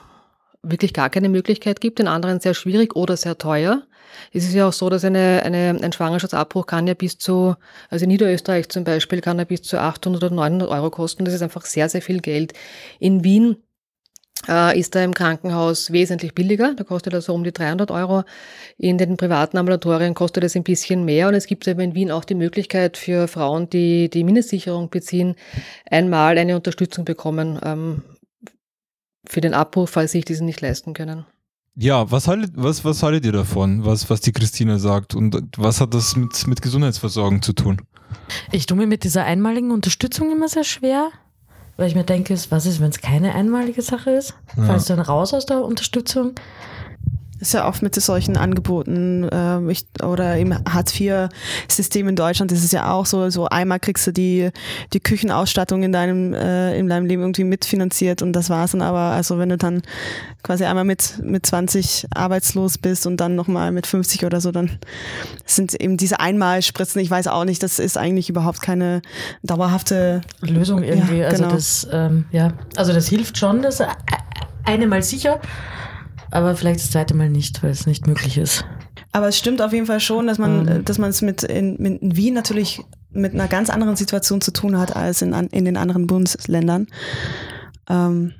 wirklich 0.62 0.92
gar 0.92 1.10
keine 1.10 1.28
Möglichkeit 1.28 1.80
gibt, 1.80 2.00
in 2.00 2.08
anderen 2.08 2.40
sehr 2.40 2.54
schwierig 2.54 2.96
oder 2.96 3.16
sehr 3.16 3.38
teuer. 3.38 3.82
Es 4.32 4.44
ist 4.44 4.54
ja 4.54 4.66
auch 4.68 4.72
so, 4.72 4.88
dass 4.88 5.04
eine, 5.04 5.42
eine, 5.44 5.78
ein 5.80 5.92
Schwangerschaftsabbruch 5.92 6.66
kann 6.66 6.86
ja 6.86 6.94
bis 6.94 7.18
zu, 7.18 7.54
also 7.90 8.04
in 8.04 8.08
Niederösterreich 8.08 8.68
zum 8.68 8.84
Beispiel, 8.84 9.20
kann 9.20 9.38
er 9.38 9.44
bis 9.44 9.62
zu 9.62 9.78
800 9.78 10.24
oder 10.24 10.34
900 10.34 10.68
Euro 10.68 10.90
kosten. 10.90 11.24
Das 11.24 11.34
ist 11.34 11.42
einfach 11.42 11.66
sehr, 11.66 11.88
sehr 11.88 12.02
viel 12.02 12.20
Geld. 12.20 12.52
In 12.98 13.24
Wien 13.24 13.56
äh, 14.48 14.78
ist 14.78 14.94
er 14.94 15.04
im 15.04 15.14
Krankenhaus 15.14 15.90
wesentlich 15.92 16.34
billiger. 16.34 16.74
Da 16.74 16.84
kostet 16.84 17.12
er 17.12 17.20
so 17.20 17.34
um 17.34 17.44
die 17.44 17.52
300 17.52 17.90
Euro. 17.90 18.24
In 18.78 18.98
den 18.98 19.16
privaten 19.16 19.56
Ambulatorien 19.56 20.14
kostet 20.14 20.44
es 20.44 20.56
ein 20.56 20.64
bisschen 20.64 21.04
mehr. 21.04 21.28
Und 21.28 21.34
es 21.34 21.46
gibt 21.46 21.66
eben 21.66 21.80
in 21.80 21.94
Wien 21.94 22.10
auch 22.10 22.24
die 22.24 22.34
Möglichkeit 22.34 22.96
für 22.96 23.28
Frauen, 23.28 23.68
die 23.70 24.08
die 24.08 24.24
Mindestsicherung 24.24 24.90
beziehen, 24.90 25.34
einmal 25.90 26.38
eine 26.38 26.56
Unterstützung 26.56 27.04
bekommen 27.04 27.58
ähm, 27.62 28.02
für 29.26 29.40
den 29.40 29.54
Abbruch, 29.54 29.88
falls 29.88 30.12
sie 30.12 30.18
sich 30.18 30.24
diesen 30.24 30.46
nicht 30.46 30.60
leisten 30.60 30.94
können. 30.94 31.26
Ja, 31.78 32.10
was 32.10 32.26
haltet, 32.26 32.52
was, 32.54 32.84
was 32.86 33.02
haltet 33.02 33.26
ihr 33.26 33.32
davon, 33.32 33.84
was, 33.84 34.08
was 34.08 34.22
die 34.22 34.32
Christina 34.32 34.78
sagt? 34.78 35.14
Und 35.14 35.36
was 35.58 35.80
hat 35.80 35.92
das 35.92 36.16
mit, 36.16 36.46
mit 36.46 36.62
Gesundheitsversorgung 36.62 37.42
zu 37.42 37.52
tun? 37.52 37.82
Ich 38.50 38.64
tue 38.64 38.78
mir 38.78 38.86
mit 38.86 39.04
dieser 39.04 39.24
einmaligen 39.24 39.70
Unterstützung 39.70 40.32
immer 40.32 40.48
sehr 40.48 40.64
schwer, 40.64 41.10
weil 41.76 41.88
ich 41.88 41.94
mir 41.94 42.04
denke, 42.04 42.36
was 42.50 42.66
ist, 42.66 42.80
wenn 42.80 42.90
es 42.90 43.00
keine 43.00 43.34
einmalige 43.34 43.82
Sache 43.82 44.10
ist? 44.10 44.34
Ja. 44.56 44.64
Fallst 44.64 44.88
du 44.88 44.96
dann 44.96 45.04
raus 45.04 45.34
aus 45.34 45.46
der 45.46 45.62
Unterstützung? 45.62 46.34
Ist 47.40 47.54
ja 47.54 47.68
oft 47.68 47.82
mit 47.82 47.94
solchen 47.94 48.36
Angeboten 48.36 49.28
äh, 49.28 49.70
ich, 49.70 49.86
oder 50.02 50.36
im 50.36 50.54
Hartz-IV-System 50.54 52.08
in 52.08 52.16
Deutschland 52.16 52.52
ist 52.52 52.64
es 52.64 52.72
ja 52.72 52.90
auch 52.90 53.06
so, 53.06 53.28
so 53.30 53.46
einmal 53.46 53.80
kriegst 53.80 54.06
du 54.06 54.12
die, 54.12 54.50
die 54.92 55.00
Küchenausstattung 55.00 55.82
in 55.82 55.92
deinem, 55.92 56.32
äh, 56.32 56.78
in 56.78 56.88
deinem 56.88 57.06
Leben 57.06 57.22
irgendwie 57.22 57.44
mitfinanziert 57.44 58.22
und 58.22 58.32
das 58.32 58.50
war's 58.50 58.72
dann 58.72 58.82
aber, 58.82 58.98
also 58.98 59.38
wenn 59.38 59.48
du 59.48 59.56
dann 59.56 59.82
quasi 60.42 60.64
einmal 60.64 60.84
mit, 60.84 61.18
mit 61.22 61.44
20 61.44 62.06
arbeitslos 62.14 62.78
bist 62.78 63.06
und 63.06 63.18
dann 63.18 63.34
nochmal 63.34 63.72
mit 63.72 63.86
50 63.86 64.24
oder 64.24 64.40
so, 64.40 64.52
dann 64.52 64.78
sind 65.44 65.74
eben 65.74 65.96
diese 65.96 66.20
Einmalspritzen, 66.20 67.00
ich 67.00 67.10
weiß 67.10 67.26
auch 67.28 67.44
nicht, 67.44 67.62
das 67.62 67.78
ist 67.78 67.98
eigentlich 67.98 68.30
überhaupt 68.30 68.62
keine 68.62 69.02
dauerhafte 69.42 70.20
Lösung 70.40 70.82
irgendwie. 70.82 71.18
Ja, 71.18 71.26
also 71.28 71.42
genau. 71.42 71.54
das, 71.54 71.88
ähm, 71.92 72.26
ja, 72.30 72.52
also 72.76 72.92
das 72.92 73.08
hilft 73.08 73.38
schon, 73.38 73.62
das 73.62 73.80
äh, 73.80 73.86
eine 74.64 74.86
Mal 74.86 75.02
sicher, 75.02 75.40
aber 76.30 76.56
vielleicht 76.56 76.80
das 76.80 76.90
zweite 76.90 77.14
Mal 77.14 77.28
nicht, 77.30 77.62
weil 77.62 77.70
es 77.70 77.86
nicht 77.86 78.06
möglich 78.06 78.38
ist. 78.38 78.64
Aber 79.12 79.28
es 79.28 79.38
stimmt 79.38 79.62
auf 79.62 79.72
jeden 79.72 79.86
Fall 79.86 80.00
schon, 80.00 80.26
dass 80.26 80.38
man, 80.38 80.64
Mhm. 80.64 80.84
dass 80.84 80.98
man 80.98 81.10
es 81.10 81.22
mit 81.22 81.42
in, 81.42 81.76
mit 81.78 82.02
in 82.02 82.16
Wien 82.16 82.34
natürlich 82.34 82.80
mit 83.10 83.32
einer 83.32 83.48
ganz 83.48 83.70
anderen 83.70 83.96
Situation 83.96 84.40
zu 84.40 84.52
tun 84.52 84.76
hat 84.78 84.94
als 84.94 85.22
in, 85.22 85.32
in 85.32 85.64
den 85.64 85.76
anderen 85.76 86.06
Bundesländern. 86.06 86.86
Ähm, 87.88 88.32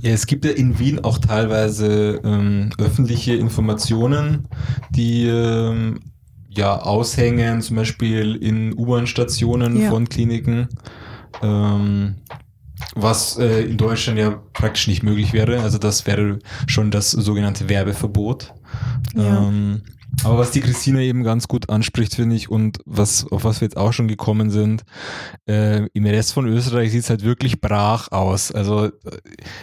Ja, 0.00 0.12
es 0.12 0.26
gibt 0.26 0.44
ja 0.44 0.52
in 0.52 0.78
Wien 0.78 1.02
auch 1.04 1.18
teilweise 1.18 2.20
ähm, 2.24 2.70
öffentliche 2.78 3.34
Informationen, 3.34 4.46
die 4.90 5.26
ähm, 5.26 6.00
ja 6.48 6.76
aushängen, 6.80 7.60
zum 7.60 7.76
Beispiel 7.76 8.36
in 8.36 8.72
U-Bahn-Stationen 8.78 9.80
Ja. 9.80 9.90
von 9.90 10.08
Kliniken, 10.08 10.68
ähm, 11.42 12.14
was 13.02 13.38
äh, 13.38 13.62
in 13.62 13.76
Deutschland 13.76 14.18
ja 14.18 14.40
praktisch 14.52 14.88
nicht 14.88 15.02
möglich 15.02 15.32
wäre. 15.32 15.60
Also 15.60 15.78
das 15.78 16.06
wäre 16.06 16.38
schon 16.66 16.90
das 16.90 17.10
sogenannte 17.10 17.68
Werbeverbot. 17.68 18.52
Ja. 19.14 19.38
Ähm, 19.48 19.82
aber 20.24 20.38
was 20.38 20.50
die 20.50 20.60
Christina 20.60 21.00
eben 21.00 21.22
ganz 21.22 21.46
gut 21.46 21.70
anspricht, 21.70 22.16
finde 22.16 22.34
ich, 22.34 22.50
und 22.50 22.78
was, 22.86 23.30
auf 23.30 23.44
was 23.44 23.60
wir 23.60 23.66
jetzt 23.66 23.76
auch 23.76 23.92
schon 23.92 24.08
gekommen 24.08 24.50
sind, 24.50 24.82
äh, 25.46 25.86
im 25.92 26.06
Rest 26.06 26.32
von 26.32 26.46
Österreich 26.46 26.90
sieht 26.90 27.02
es 27.04 27.10
halt 27.10 27.22
wirklich 27.24 27.60
brach 27.60 28.10
aus. 28.10 28.50
Also 28.50 28.86
äh, 28.86 28.90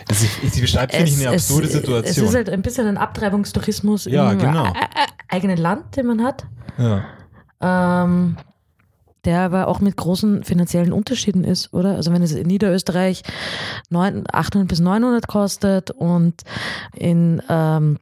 es, 0.07 0.25
sie 0.53 0.61
beschreibt, 0.61 0.93
finde 0.93 1.11
ich, 1.11 1.19
eine 1.19 1.35
absurde 1.35 1.67
es, 1.67 1.73
Situation. 1.73 2.25
Es 2.25 2.29
ist 2.31 2.35
halt 2.35 2.49
ein 2.49 2.61
bisschen 2.61 2.87
ein 2.87 2.97
Abtreibungstourismus 2.97 4.05
Ja, 4.05 4.31
im 4.31 4.39
genau. 4.39 4.71
eigenen 5.27 5.57
Land, 5.57 5.97
den 5.97 6.05
man 6.05 6.23
hat. 6.23 6.45
ja. 6.77 7.05
Ähm, 7.61 8.37
der 9.25 9.41
aber 9.41 9.67
auch 9.67 9.79
mit 9.79 9.97
großen 9.97 10.43
finanziellen 10.43 10.93
Unterschieden 10.93 11.43
ist, 11.43 11.73
oder? 11.73 11.95
Also 11.95 12.11
wenn 12.11 12.21
es 12.21 12.31
in 12.31 12.47
Niederösterreich 12.47 13.23
9, 13.89 14.25
800 14.31 14.67
bis 14.67 14.79
900 14.79 15.27
kostet 15.27 15.91
und 15.91 16.41
in, 16.95 17.41
ähm, 17.49 17.99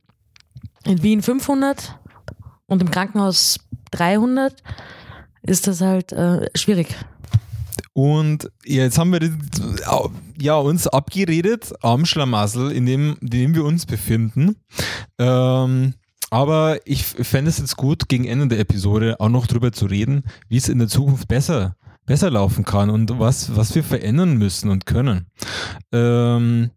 in 0.86 1.02
Wien 1.02 1.22
500 1.22 1.98
und 2.68 2.82
im 2.82 2.92
Krankenhaus 2.92 3.60
300, 3.92 4.62
ist 5.44 5.68
das 5.68 5.82
halt 5.82 6.12
äh, 6.12 6.50
schwierig. 6.56 6.96
Und 7.94 8.50
jetzt 8.66 8.98
haben 8.98 9.12
wir 9.12 9.20
ja, 10.40 10.56
uns 10.56 10.88
abgeredet 10.88 11.74
am 11.82 12.06
Schlamassel, 12.06 12.72
in 12.72 12.86
dem, 12.86 13.18
in 13.22 13.30
dem 13.30 13.56
wir 13.56 13.64
uns 13.64 13.86
befinden. 13.86 14.56
Ähm, 15.20 15.94
aber 16.34 16.80
ich 16.86 17.04
fände 17.06 17.50
es 17.50 17.60
jetzt 17.60 17.78
gut, 17.78 18.10
gegen 18.10 18.26
Ende 18.26 18.48
der 18.48 18.58
Episode 18.58 19.20
auch 19.20 19.30
noch 19.30 19.46
drüber 19.46 19.72
zu 19.72 19.86
reden, 19.86 20.24
wie 20.50 20.58
es 20.58 20.68
in 20.68 20.80
der 20.80 20.88
Zukunft 20.88 21.28
besser, 21.28 21.76
besser 22.08 22.32
laufen 22.32 22.66
kann 22.66 22.90
und 22.90 23.20
was, 23.20 23.56
was 23.56 23.76
wir 23.76 23.84
verändern 23.84 24.38
müssen 24.38 24.72
und 24.72 24.88
können. 24.88 25.28
Ähm, 25.92 26.72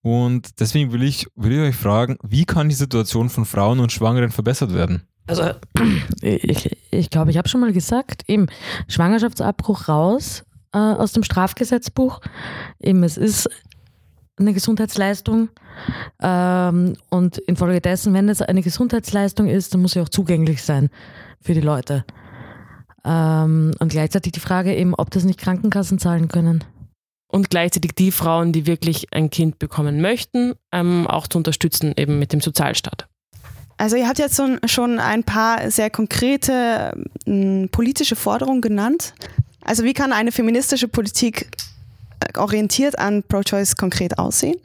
und 0.00 0.60
deswegen 0.60 0.92
will 0.92 1.02
ich, 1.02 1.26
will 1.36 1.52
ich 1.52 1.60
euch 1.60 1.76
fragen, 1.76 2.16
wie 2.22 2.46
kann 2.46 2.70
die 2.70 2.74
Situation 2.74 3.28
von 3.28 3.44
Frauen 3.44 3.80
und 3.80 3.92
Schwangeren 3.92 4.30
verbessert 4.30 4.72
werden? 4.72 5.02
Also 5.26 5.50
ich, 6.22 6.74
ich 6.90 7.10
glaube, 7.10 7.32
ich 7.32 7.36
habe 7.36 7.50
schon 7.50 7.60
mal 7.60 7.74
gesagt, 7.74 8.22
eben 8.28 8.46
Schwangerschaftsabbruch 8.88 9.88
raus 9.88 10.44
äh, 10.72 10.78
aus 10.78 11.12
dem 11.12 11.22
Strafgesetzbuch. 11.22 12.22
Eben, 12.80 13.04
es 13.04 13.18
ist 13.18 13.46
eine 14.38 14.54
Gesundheitsleistung 14.54 15.50
ähm, 16.20 16.96
und 17.10 17.38
infolgedessen, 17.38 18.14
wenn 18.14 18.28
es 18.28 18.42
eine 18.42 18.62
Gesundheitsleistung 18.62 19.48
ist, 19.48 19.74
dann 19.74 19.82
muss 19.82 19.92
sie 19.92 20.00
auch 20.00 20.08
zugänglich 20.08 20.62
sein 20.62 20.90
für 21.40 21.54
die 21.54 21.60
Leute. 21.60 22.04
Ähm, 23.04 23.72
und 23.78 23.88
gleichzeitig 23.88 24.32
die 24.32 24.40
Frage 24.40 24.74
eben, 24.74 24.94
ob 24.94 25.10
das 25.10 25.24
nicht 25.24 25.40
Krankenkassen 25.40 25.98
zahlen 25.98 26.28
können. 26.28 26.64
Und 27.26 27.50
gleichzeitig 27.50 27.92
die 27.92 28.12
Frauen, 28.12 28.52
die 28.52 28.66
wirklich 28.66 29.12
ein 29.12 29.30
Kind 29.30 29.58
bekommen 29.58 30.00
möchten, 30.00 30.54
ähm, 30.70 31.06
auch 31.06 31.26
zu 31.26 31.38
unterstützen, 31.38 31.94
eben 31.96 32.18
mit 32.18 32.32
dem 32.32 32.40
Sozialstaat. 32.40 33.08
Also 33.78 33.96
ihr 33.96 34.06
habt 34.06 34.18
jetzt 34.18 34.40
schon 34.66 34.98
ein 34.98 35.24
paar 35.24 35.70
sehr 35.70 35.90
konkrete 35.90 36.92
politische 37.72 38.16
Forderungen 38.16 38.60
genannt. 38.60 39.14
Also 39.64 39.82
wie 39.84 39.94
kann 39.94 40.12
eine 40.12 40.30
feministische 40.30 40.88
Politik 40.88 41.48
orientiert 42.36 42.98
an 42.98 43.22
Pro-Choice 43.22 43.76
konkret 43.76 44.18
aussehen? 44.18 44.56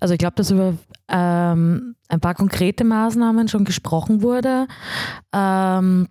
Also 0.00 0.14
ich 0.14 0.18
glaube, 0.18 0.36
dass 0.36 0.50
über 0.50 0.74
ähm, 1.08 1.94
ein 2.08 2.20
paar 2.20 2.34
konkrete 2.34 2.84
Maßnahmen 2.84 3.48
schon 3.48 3.64
gesprochen 3.64 4.22
wurde. 4.22 4.66
Ähm, 5.32 6.08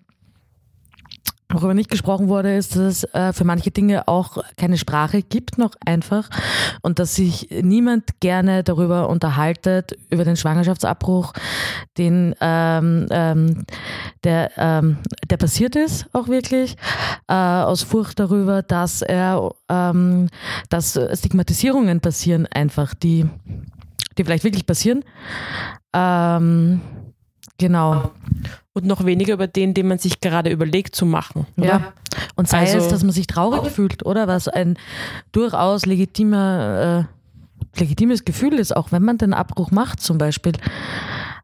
worüber 1.50 1.74
nicht 1.74 1.90
gesprochen 1.90 2.28
wurde, 2.28 2.56
ist, 2.56 2.76
dass 2.76 2.82
es 2.82 3.04
äh, 3.14 3.32
für 3.32 3.46
manche 3.46 3.72
Dinge 3.72 4.08
auch 4.08 4.38
keine 4.58 4.78
Sprache 4.78 5.22
gibt, 5.22 5.58
noch 5.58 5.76
einfach. 5.86 6.30
Und 6.82 7.00
dass 7.00 7.16
sich 7.16 7.48
niemand 7.50 8.20
gerne 8.20 8.64
darüber 8.64 9.10
unterhaltet, 9.10 9.98
über 10.10 10.26
den 10.26 10.36
Schwangerschaftsabbruch, 10.36 11.34
den, 11.98 12.36
ähm, 12.42 13.08
ähm, 13.12 13.66
der, 14.24 14.52
ähm, 14.58 14.98
der 15.30 15.38
passiert 15.38 15.76
ist, 15.76 16.08
auch 16.14 16.28
wirklich, 16.28 16.76
äh, 17.28 17.34
aus 17.34 17.84
Furcht 17.84 18.20
darüber, 18.20 18.62
dass 18.62 19.02
er, 19.02 19.52
ähm, 19.70 20.28
dass 20.70 21.00
Stigmatisierungen 21.14 22.02
passieren 22.02 22.46
einfach, 22.48 22.94
die, 22.94 23.26
die 24.18 24.24
vielleicht 24.24 24.44
wirklich 24.44 24.66
passieren. 24.66 25.04
Ähm, 25.94 26.82
genau. 27.58 28.12
Und 28.74 28.86
noch 28.86 29.06
weniger 29.06 29.34
über 29.34 29.48
den, 29.48 29.74
den 29.74 29.88
man 29.88 29.98
sich 29.98 30.20
gerade 30.22 30.50
überlegt 30.52 30.96
zu 30.96 31.06
machen. 31.06 31.48
Oder? 31.58 31.68
Ja. 31.68 31.94
Und 32.36 32.48
sei 32.48 32.60
Also- 32.62 32.78
es, 32.78 32.88
dass 32.90 33.04
man 33.04 33.12
sich 33.12 33.28
traurig 33.28 33.72
fühlt, 33.72 34.06
oder? 34.06 34.28
Was 34.28 34.48
ein 34.48 34.78
durchaus 35.32 35.86
legitimer, 35.86 37.08
äh, 37.76 37.80
legitimes 37.80 38.26
Gefühl 38.26 38.54
ist, 38.54 38.76
auch 38.76 38.92
wenn 38.92 39.04
man 39.04 39.18
den 39.18 39.34
Abbruch 39.34 39.72
macht, 39.72 40.00
zum 40.02 40.18
Beispiel. 40.18 40.54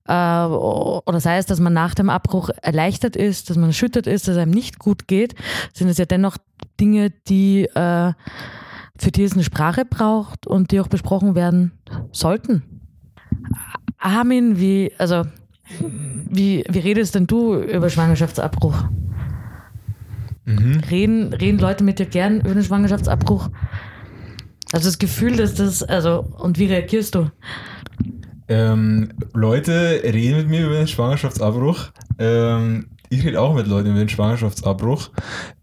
Äh, 0.07 0.13
oder 0.45 1.19
sei 1.19 1.37
es, 1.37 1.45
dass 1.45 1.59
man 1.59 1.73
nach 1.73 1.95
dem 1.95 2.09
Abbruch 2.09 2.49
erleichtert 2.61 3.15
ist, 3.15 3.49
dass 3.49 3.57
man 3.57 3.69
erschüttert 3.69 4.05
ist, 4.05 4.27
dass 4.27 4.35
es 4.35 4.41
einem 4.41 4.51
nicht 4.51 4.77
gut 4.79 5.07
geht, 5.07 5.33
sind 5.73 5.87
es 5.89 5.97
ja 5.97 6.05
dennoch 6.05 6.37
Dinge, 6.79 7.11
die 7.27 7.63
äh, 7.65 8.13
für 8.97 9.11
die 9.11 9.23
es 9.23 9.33
eine 9.33 9.43
Sprache 9.43 9.85
braucht 9.85 10.45
und 10.45 10.71
die 10.71 10.79
auch 10.79 10.87
besprochen 10.87 11.35
werden 11.35 11.71
sollten. 12.11 12.63
Armin, 13.97 14.59
wie, 14.59 14.91
also, 14.97 15.23
wie, 15.79 16.63
wie 16.69 16.79
redest 16.79 17.15
denn 17.15 17.27
du 17.27 17.55
über 17.55 17.89
Schwangerschaftsabbruch? 17.89 18.85
Reden, 20.45 21.33
reden 21.33 21.57
Leute 21.57 21.83
mit 21.83 21.99
dir 21.99 22.05
gern 22.05 22.41
über 22.41 22.53
den 22.53 22.63
Schwangerschaftsabbruch? 22.63 23.49
Also 24.73 24.89
das 24.89 24.99
Gefühl, 24.99 25.37
dass 25.37 25.55
das, 25.55 25.83
also, 25.83 26.19
und 26.37 26.59
wie 26.59 26.65
reagierst 26.65 27.15
du? 27.15 27.31
Ähm, 28.49 29.09
Leute 29.33 30.01
reden 30.03 30.37
mit 30.37 30.49
mir 30.49 30.65
über 30.65 30.75
den 30.75 30.87
Schwangerschaftsabbruch. 30.87 31.91
Ähm, 32.19 32.87
ich 33.09 33.23
rede 33.23 33.39
auch 33.39 33.55
mit 33.55 33.67
Leuten 33.67 33.91
über 33.91 33.99
den 33.99 34.09
Schwangerschaftsabbruch. 34.09 35.11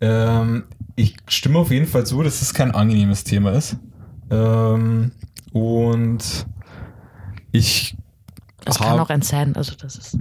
Ähm, 0.01 0.65
ich 0.97 1.17
stimme 1.29 1.59
auf 1.59 1.71
jeden 1.71 1.87
Fall 1.87 2.07
zu, 2.07 2.23
dass 2.23 2.41
es 2.41 2.55
kein 2.55 2.71
angenehmes 2.71 3.25
Thema 3.25 3.53
ist. 3.53 3.77
Ähm, 4.31 5.13
und 5.53 6.47
ich 7.53 7.97
Es 8.71 8.79
kann 8.79 8.99
auch 8.99 9.11
ein 9.11 9.23
sein, 9.23 9.57
also 9.57 9.75
das 9.75 9.97
ist. 9.97 10.19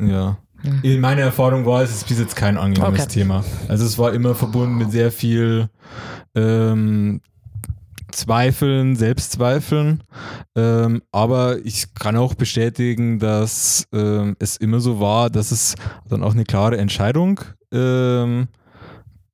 Ja. 0.00 0.38
Mhm. 0.62 0.80
In 0.82 1.00
meiner 1.00 1.22
Erfahrung 1.22 1.64
war 1.66 1.82
es, 1.82 1.90
es 1.90 1.96
ist 1.98 2.08
bis 2.08 2.18
jetzt 2.18 2.36
kein 2.36 2.56
angenehmes 2.56 3.02
Okay. 3.02 3.08
Thema. 3.08 3.44
Also 3.68 3.84
es 3.84 3.98
war 3.98 4.12
immer 4.12 4.34
verbunden 4.34 4.76
mit 4.76 4.90
sehr 4.90 5.12
viel 5.12 5.68
ähm, 6.34 7.20
Zweifeln, 8.10 8.96
Selbstzweifeln. 8.96 10.02
Ähm, 10.56 11.02
aber 11.12 11.64
ich 11.64 11.94
kann 11.94 12.16
auch 12.16 12.34
bestätigen, 12.34 13.18
dass 13.18 13.86
ähm, 13.92 14.36
es 14.38 14.56
immer 14.56 14.80
so 14.80 14.98
war, 15.00 15.30
dass 15.30 15.52
es 15.52 15.74
dann 16.08 16.22
auch 16.22 16.32
eine 16.32 16.44
klare 16.44 16.78
Entscheidung 16.78 17.40
ähm, 17.72 18.48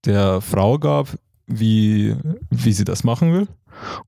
der 0.05 0.41
Frau 0.41 0.78
gab, 0.78 1.09
wie, 1.47 2.16
wie 2.51 2.72
sie 2.72 2.85
das 2.85 3.05
machen 3.05 3.32
will. 3.32 3.49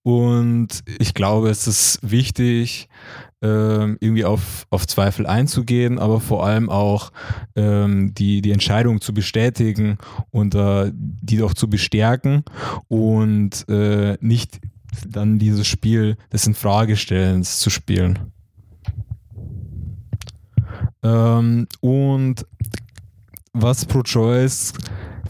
Und 0.03 0.83
ich 0.99 1.15
glaube, 1.15 1.51
es 1.51 1.67
ist 1.67 1.99
wichtig, 2.03 2.89
ähm, 3.43 3.99
irgendwie 4.01 4.25
auf, 4.25 4.67
auf 4.71 4.87
Zweifel 4.87 5.27
einzugehen, 5.27 5.99
aber 5.99 6.21
vor 6.21 6.47
allem 6.47 6.71
auch 6.71 7.13
ähm, 7.55 8.15
die, 8.15 8.41
die 8.41 8.53
Entscheidung 8.53 9.01
zu 9.01 9.13
bestätigen 9.13 9.99
und 10.31 10.55
äh, 10.55 10.91
die 10.95 11.43
auch 11.43 11.55
zu 11.55 11.69
bestärken 11.69 12.45
und 12.89 13.69
äh, 13.69 14.17
nicht 14.21 14.61
dann 15.07 15.39
dieses 15.39 15.67
Spiel 15.67 16.17
des 16.33 16.47
Infragestellens 16.47 17.61
zu 17.61 17.69
spielen. 17.69 18.19
Ähm, 21.03 21.69
und 21.81 22.47
was 23.53 23.85
Pro-Choice 23.85 24.73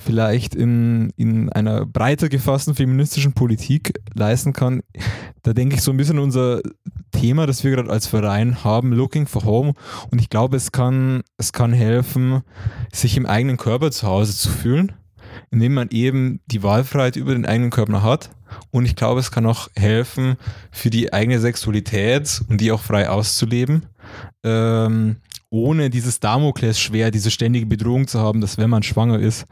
vielleicht 0.07 0.55
in, 0.55 1.11
in 1.17 1.53
einer 1.53 1.85
breiter 1.85 2.29
gefassten 2.29 2.77
feministischen 2.77 3.33
Politik 3.33 3.93
leisten 4.15 4.53
kann, 4.53 4.83
da 5.43 5.53
denke 5.53 5.75
ich 5.75 5.83
so 5.83 5.91
ein 5.91 5.97
bisschen 5.97 6.21
unser 6.21 6.63
Thema, 7.11 7.47
das 7.47 7.65
wir 7.65 7.73
gerade 7.73 7.91
als 7.91 8.07
Verein 8.07 8.63
haben, 8.63 8.93
Looking 8.93 9.27
for 9.27 9.45
Home. 9.45 9.75
Und 10.11 10.21
ich 10.21 10.31
glaube, 10.31 10.57
es 10.57 10.71
kann, 10.71 11.23
es 11.39 11.53
kann 11.53 11.73
helfen, 11.73 12.43
sich 12.93 13.17
im 13.17 13.27
eigenen 13.27 13.57
Körper 13.57 13.91
zu 13.91 14.07
Hause 14.07 14.37
zu 14.37 14.49
fühlen, 14.49 14.93
indem 15.51 15.75
man 15.75 15.89
eben 15.91 16.41
die 16.47 16.63
Wahlfreiheit 16.63 17.17
über 17.17 17.33
den 17.33 17.45
eigenen 17.45 17.71
Körper 17.71 18.03
hat. 18.03 18.31
Und 18.71 18.87
ich 18.87 18.95
glaube, 18.95 19.19
es 19.19 19.33
kann 19.33 19.45
auch 19.45 19.69
helfen, 19.75 20.37
für 20.71 20.91
die 20.91 21.13
eigene 21.13 21.41
Sexualität 21.41 22.43
und 22.49 22.61
die 22.61 22.71
auch 22.71 22.81
frei 22.81 23.09
auszuleben. 23.09 23.87
Ähm, 24.45 25.17
ohne 25.51 25.91
dieses 25.91 26.21
Damoklesschwert, 26.21 27.15
diese 27.15 27.31
ständige 27.31 27.67
Bedrohung 27.67 28.09
zu 28.09 28.21
haben, 28.21 28.41
dass 28.41 28.59
wenn 28.59 28.71
man 28.71 28.83
schwanger 28.83 29.19
ist, 29.19 29.47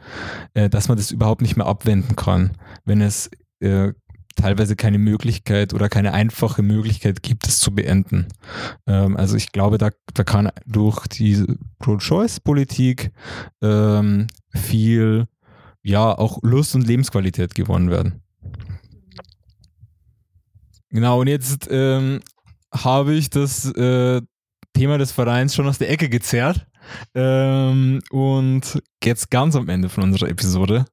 äh, 0.53 0.69
dass 0.69 0.87
man 0.87 0.97
das 0.97 1.11
überhaupt 1.11 1.41
nicht 1.41 1.55
mehr 1.55 1.65
abwenden 1.65 2.15
kann, 2.15 2.57
wenn 2.83 3.01
es 3.01 3.29
äh, 3.59 3.93
teilweise 4.35 4.75
keine 4.75 4.97
Möglichkeit 4.97 5.73
oder 5.73 5.89
keine 5.89 6.13
einfache 6.13 6.61
Möglichkeit 6.61 7.23
gibt, 7.23 7.47
es 7.47 7.59
zu 7.59 7.73
beenden. 7.73 8.27
Ähm, 8.85 9.15
also 9.17 9.37
ich 9.37 9.51
glaube, 9.51 9.77
da, 9.77 9.89
da 10.13 10.23
kann 10.23 10.51
durch 10.65 11.07
diese 11.07 11.47
Pro-Choice-Politik 11.79 13.11
ähm, 13.61 14.27
viel, 14.53 15.27
ja, 15.83 16.17
auch 16.17 16.39
Lust 16.43 16.75
und 16.75 16.85
Lebensqualität 16.85 17.55
gewonnen 17.55 17.89
werden. 17.89 18.21
Genau, 20.89 21.21
und 21.21 21.27
jetzt 21.27 21.67
ähm, 21.71 22.21
habe 22.73 23.13
ich 23.13 23.29
das 23.29 23.65
äh, 23.71 24.21
Thema 24.75 24.97
des 24.97 25.11
Vereins 25.11 25.55
schon 25.55 25.67
aus 25.67 25.77
der 25.77 25.89
Ecke 25.89 26.09
gezerrt. 26.09 26.67
Ähm, 27.15 28.01
und 28.11 28.81
jetzt 29.03 29.31
ganz 29.31 29.55
am 29.55 29.69
Ende 29.69 29.89
von 29.89 30.03
unserer 30.03 30.29
Episode, 30.29 30.85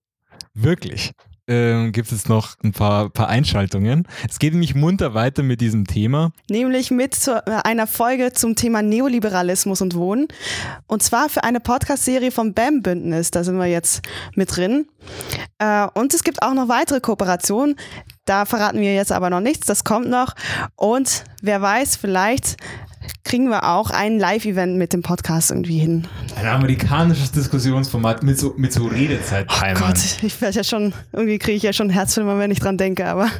wirklich, 0.54 1.12
ähm, 1.48 1.90
gibt 1.90 2.12
es 2.12 2.28
noch 2.28 2.56
ein 2.62 2.72
paar, 2.72 3.10
paar 3.10 3.28
Einschaltungen. 3.28 4.06
Es 4.30 4.38
geht 4.38 4.52
nämlich 4.52 4.74
munter 4.76 5.12
weiter 5.12 5.42
mit 5.42 5.60
diesem 5.60 5.86
Thema. 5.86 6.30
Nämlich 6.48 6.90
mit 6.92 7.14
zu 7.14 7.44
einer 7.46 7.86
Folge 7.88 8.32
zum 8.32 8.54
Thema 8.54 8.80
Neoliberalismus 8.80 9.82
und 9.82 9.96
Wohnen. 9.96 10.28
Und 10.86 11.02
zwar 11.02 11.28
für 11.28 11.42
eine 11.42 11.58
Podcast-Serie 11.58 12.30
vom 12.30 12.54
BAM-Bündnis. 12.54 13.32
Da 13.32 13.42
sind 13.42 13.58
wir 13.58 13.66
jetzt 13.66 14.02
mit 14.36 14.56
drin. 14.56 14.86
Äh, 15.58 15.88
Und 15.94 16.14
es 16.14 16.22
gibt 16.22 16.42
auch 16.42 16.54
noch 16.54 16.68
weitere 16.68 17.00
Kooperationen. 17.00 17.74
Da 18.24 18.44
verraten 18.46 18.78
wir 18.78 18.94
jetzt 18.94 19.10
aber 19.10 19.28
noch 19.28 19.40
nichts. 19.40 19.66
Das 19.66 19.82
kommt 19.82 20.08
noch. 20.08 20.34
Und 20.76 21.24
wer 21.42 21.60
weiß, 21.60 21.96
vielleicht 21.96 22.56
kriegen 23.24 23.48
wir 23.48 23.64
auch 23.68 23.90
ein 23.90 24.18
Live-Event 24.18 24.76
mit 24.76 24.92
dem 24.92 25.02
Podcast 25.02 25.50
irgendwie 25.50 25.78
hin. 25.78 26.06
Ein 26.36 26.46
amerikanisches 26.46 27.32
Diskussionsformat 27.32 28.22
mit 28.22 28.38
so, 28.38 28.54
mit 28.56 28.72
so 28.72 28.86
Redezeit-Timern. 28.86 29.76
Oh 29.76 29.86
Gott, 29.86 29.98
ich 30.22 30.40
werde 30.40 30.56
ja 30.56 30.64
schon, 30.64 30.92
irgendwie 31.12 31.38
kriege 31.38 31.56
ich 31.56 31.62
ja 31.62 31.72
schon 31.72 31.88
Herzflimmer, 31.88 32.38
wenn 32.38 32.50
ich 32.50 32.60
dran 32.60 32.76
denke, 32.76 33.06
aber 33.06 33.30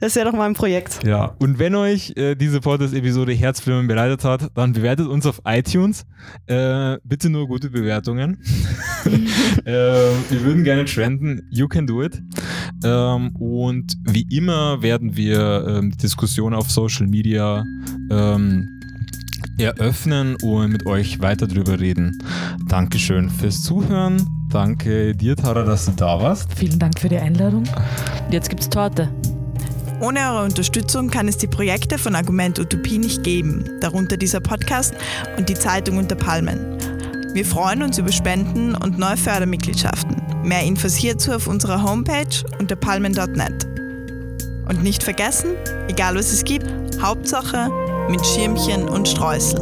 das 0.00 0.08
ist 0.08 0.16
ja 0.16 0.24
doch 0.24 0.32
mal 0.32 0.46
ein 0.46 0.54
Projekt. 0.54 1.04
Ja, 1.04 1.34
und 1.38 1.58
wenn 1.58 1.74
euch 1.74 2.12
äh, 2.16 2.34
diese 2.34 2.60
Podcast-Episode 2.60 3.32
Herzflimmern 3.32 3.86
bereitet 3.86 4.24
hat, 4.24 4.50
dann 4.54 4.72
bewertet 4.72 5.06
uns 5.06 5.24
auf 5.26 5.40
iTunes. 5.46 6.04
Äh, 6.46 6.98
bitte 7.04 7.30
nur 7.30 7.48
gute 7.48 7.70
Bewertungen. 7.70 8.38
äh, 9.64 9.72
wir 9.72 10.44
würden 10.44 10.64
gerne 10.64 10.84
trenden. 10.84 11.48
You 11.50 11.68
can 11.68 11.86
do 11.86 12.02
it. 12.02 12.20
Ähm, 12.84 13.34
und 13.36 13.94
wie 14.04 14.26
immer 14.30 14.82
werden 14.82 15.16
wir 15.16 15.66
ähm, 15.68 15.90
die 15.92 15.96
Diskussion 15.96 16.54
auf 16.54 16.70
Social 16.70 17.06
Media 17.06 17.64
ähm, 18.10 18.81
eröffnen 19.58 20.36
und 20.42 20.72
mit 20.72 20.86
euch 20.86 21.20
weiter 21.20 21.46
drüber 21.46 21.80
reden. 21.80 22.18
Dankeschön 22.68 23.30
fürs 23.30 23.62
Zuhören. 23.62 24.26
Danke 24.50 25.14
dir, 25.14 25.36
Tara, 25.36 25.62
dass 25.62 25.86
du 25.86 25.92
da 25.92 26.20
warst. 26.20 26.52
Vielen 26.54 26.78
Dank 26.78 26.98
für 26.98 27.08
die 27.08 27.18
Einladung. 27.18 27.64
Jetzt 28.30 28.50
gibt's 28.50 28.68
Torte. 28.68 29.08
Ohne 30.00 30.20
eure 30.20 30.44
Unterstützung 30.44 31.10
kann 31.10 31.28
es 31.28 31.38
die 31.38 31.46
Projekte 31.46 31.96
von 31.96 32.16
Argument 32.16 32.58
Utopie 32.58 32.98
nicht 32.98 33.22
geben, 33.22 33.64
darunter 33.80 34.16
dieser 34.16 34.40
Podcast 34.40 34.94
und 35.38 35.48
die 35.48 35.54
Zeitung 35.54 35.96
unter 35.96 36.16
Palmen. 36.16 36.76
Wir 37.34 37.46
freuen 37.46 37.82
uns 37.82 37.98
über 37.98 38.12
Spenden 38.12 38.74
und 38.74 38.98
neue 38.98 39.16
Fördermitgliedschaften. 39.16 40.20
Mehr 40.42 40.64
Infos 40.64 40.96
hierzu 40.96 41.32
auf 41.32 41.46
unserer 41.46 41.82
Homepage 41.82 42.44
unter 42.58 42.76
palmen.net. 42.76 43.71
Und 44.68 44.82
nicht 44.82 45.02
vergessen, 45.02 45.56
egal 45.88 46.14
was 46.14 46.32
es 46.32 46.44
gibt, 46.44 46.66
Hauptsache 47.00 47.70
mit 48.08 48.24
Schirmchen 48.24 48.88
und 48.88 49.08
Streusel. 49.08 49.60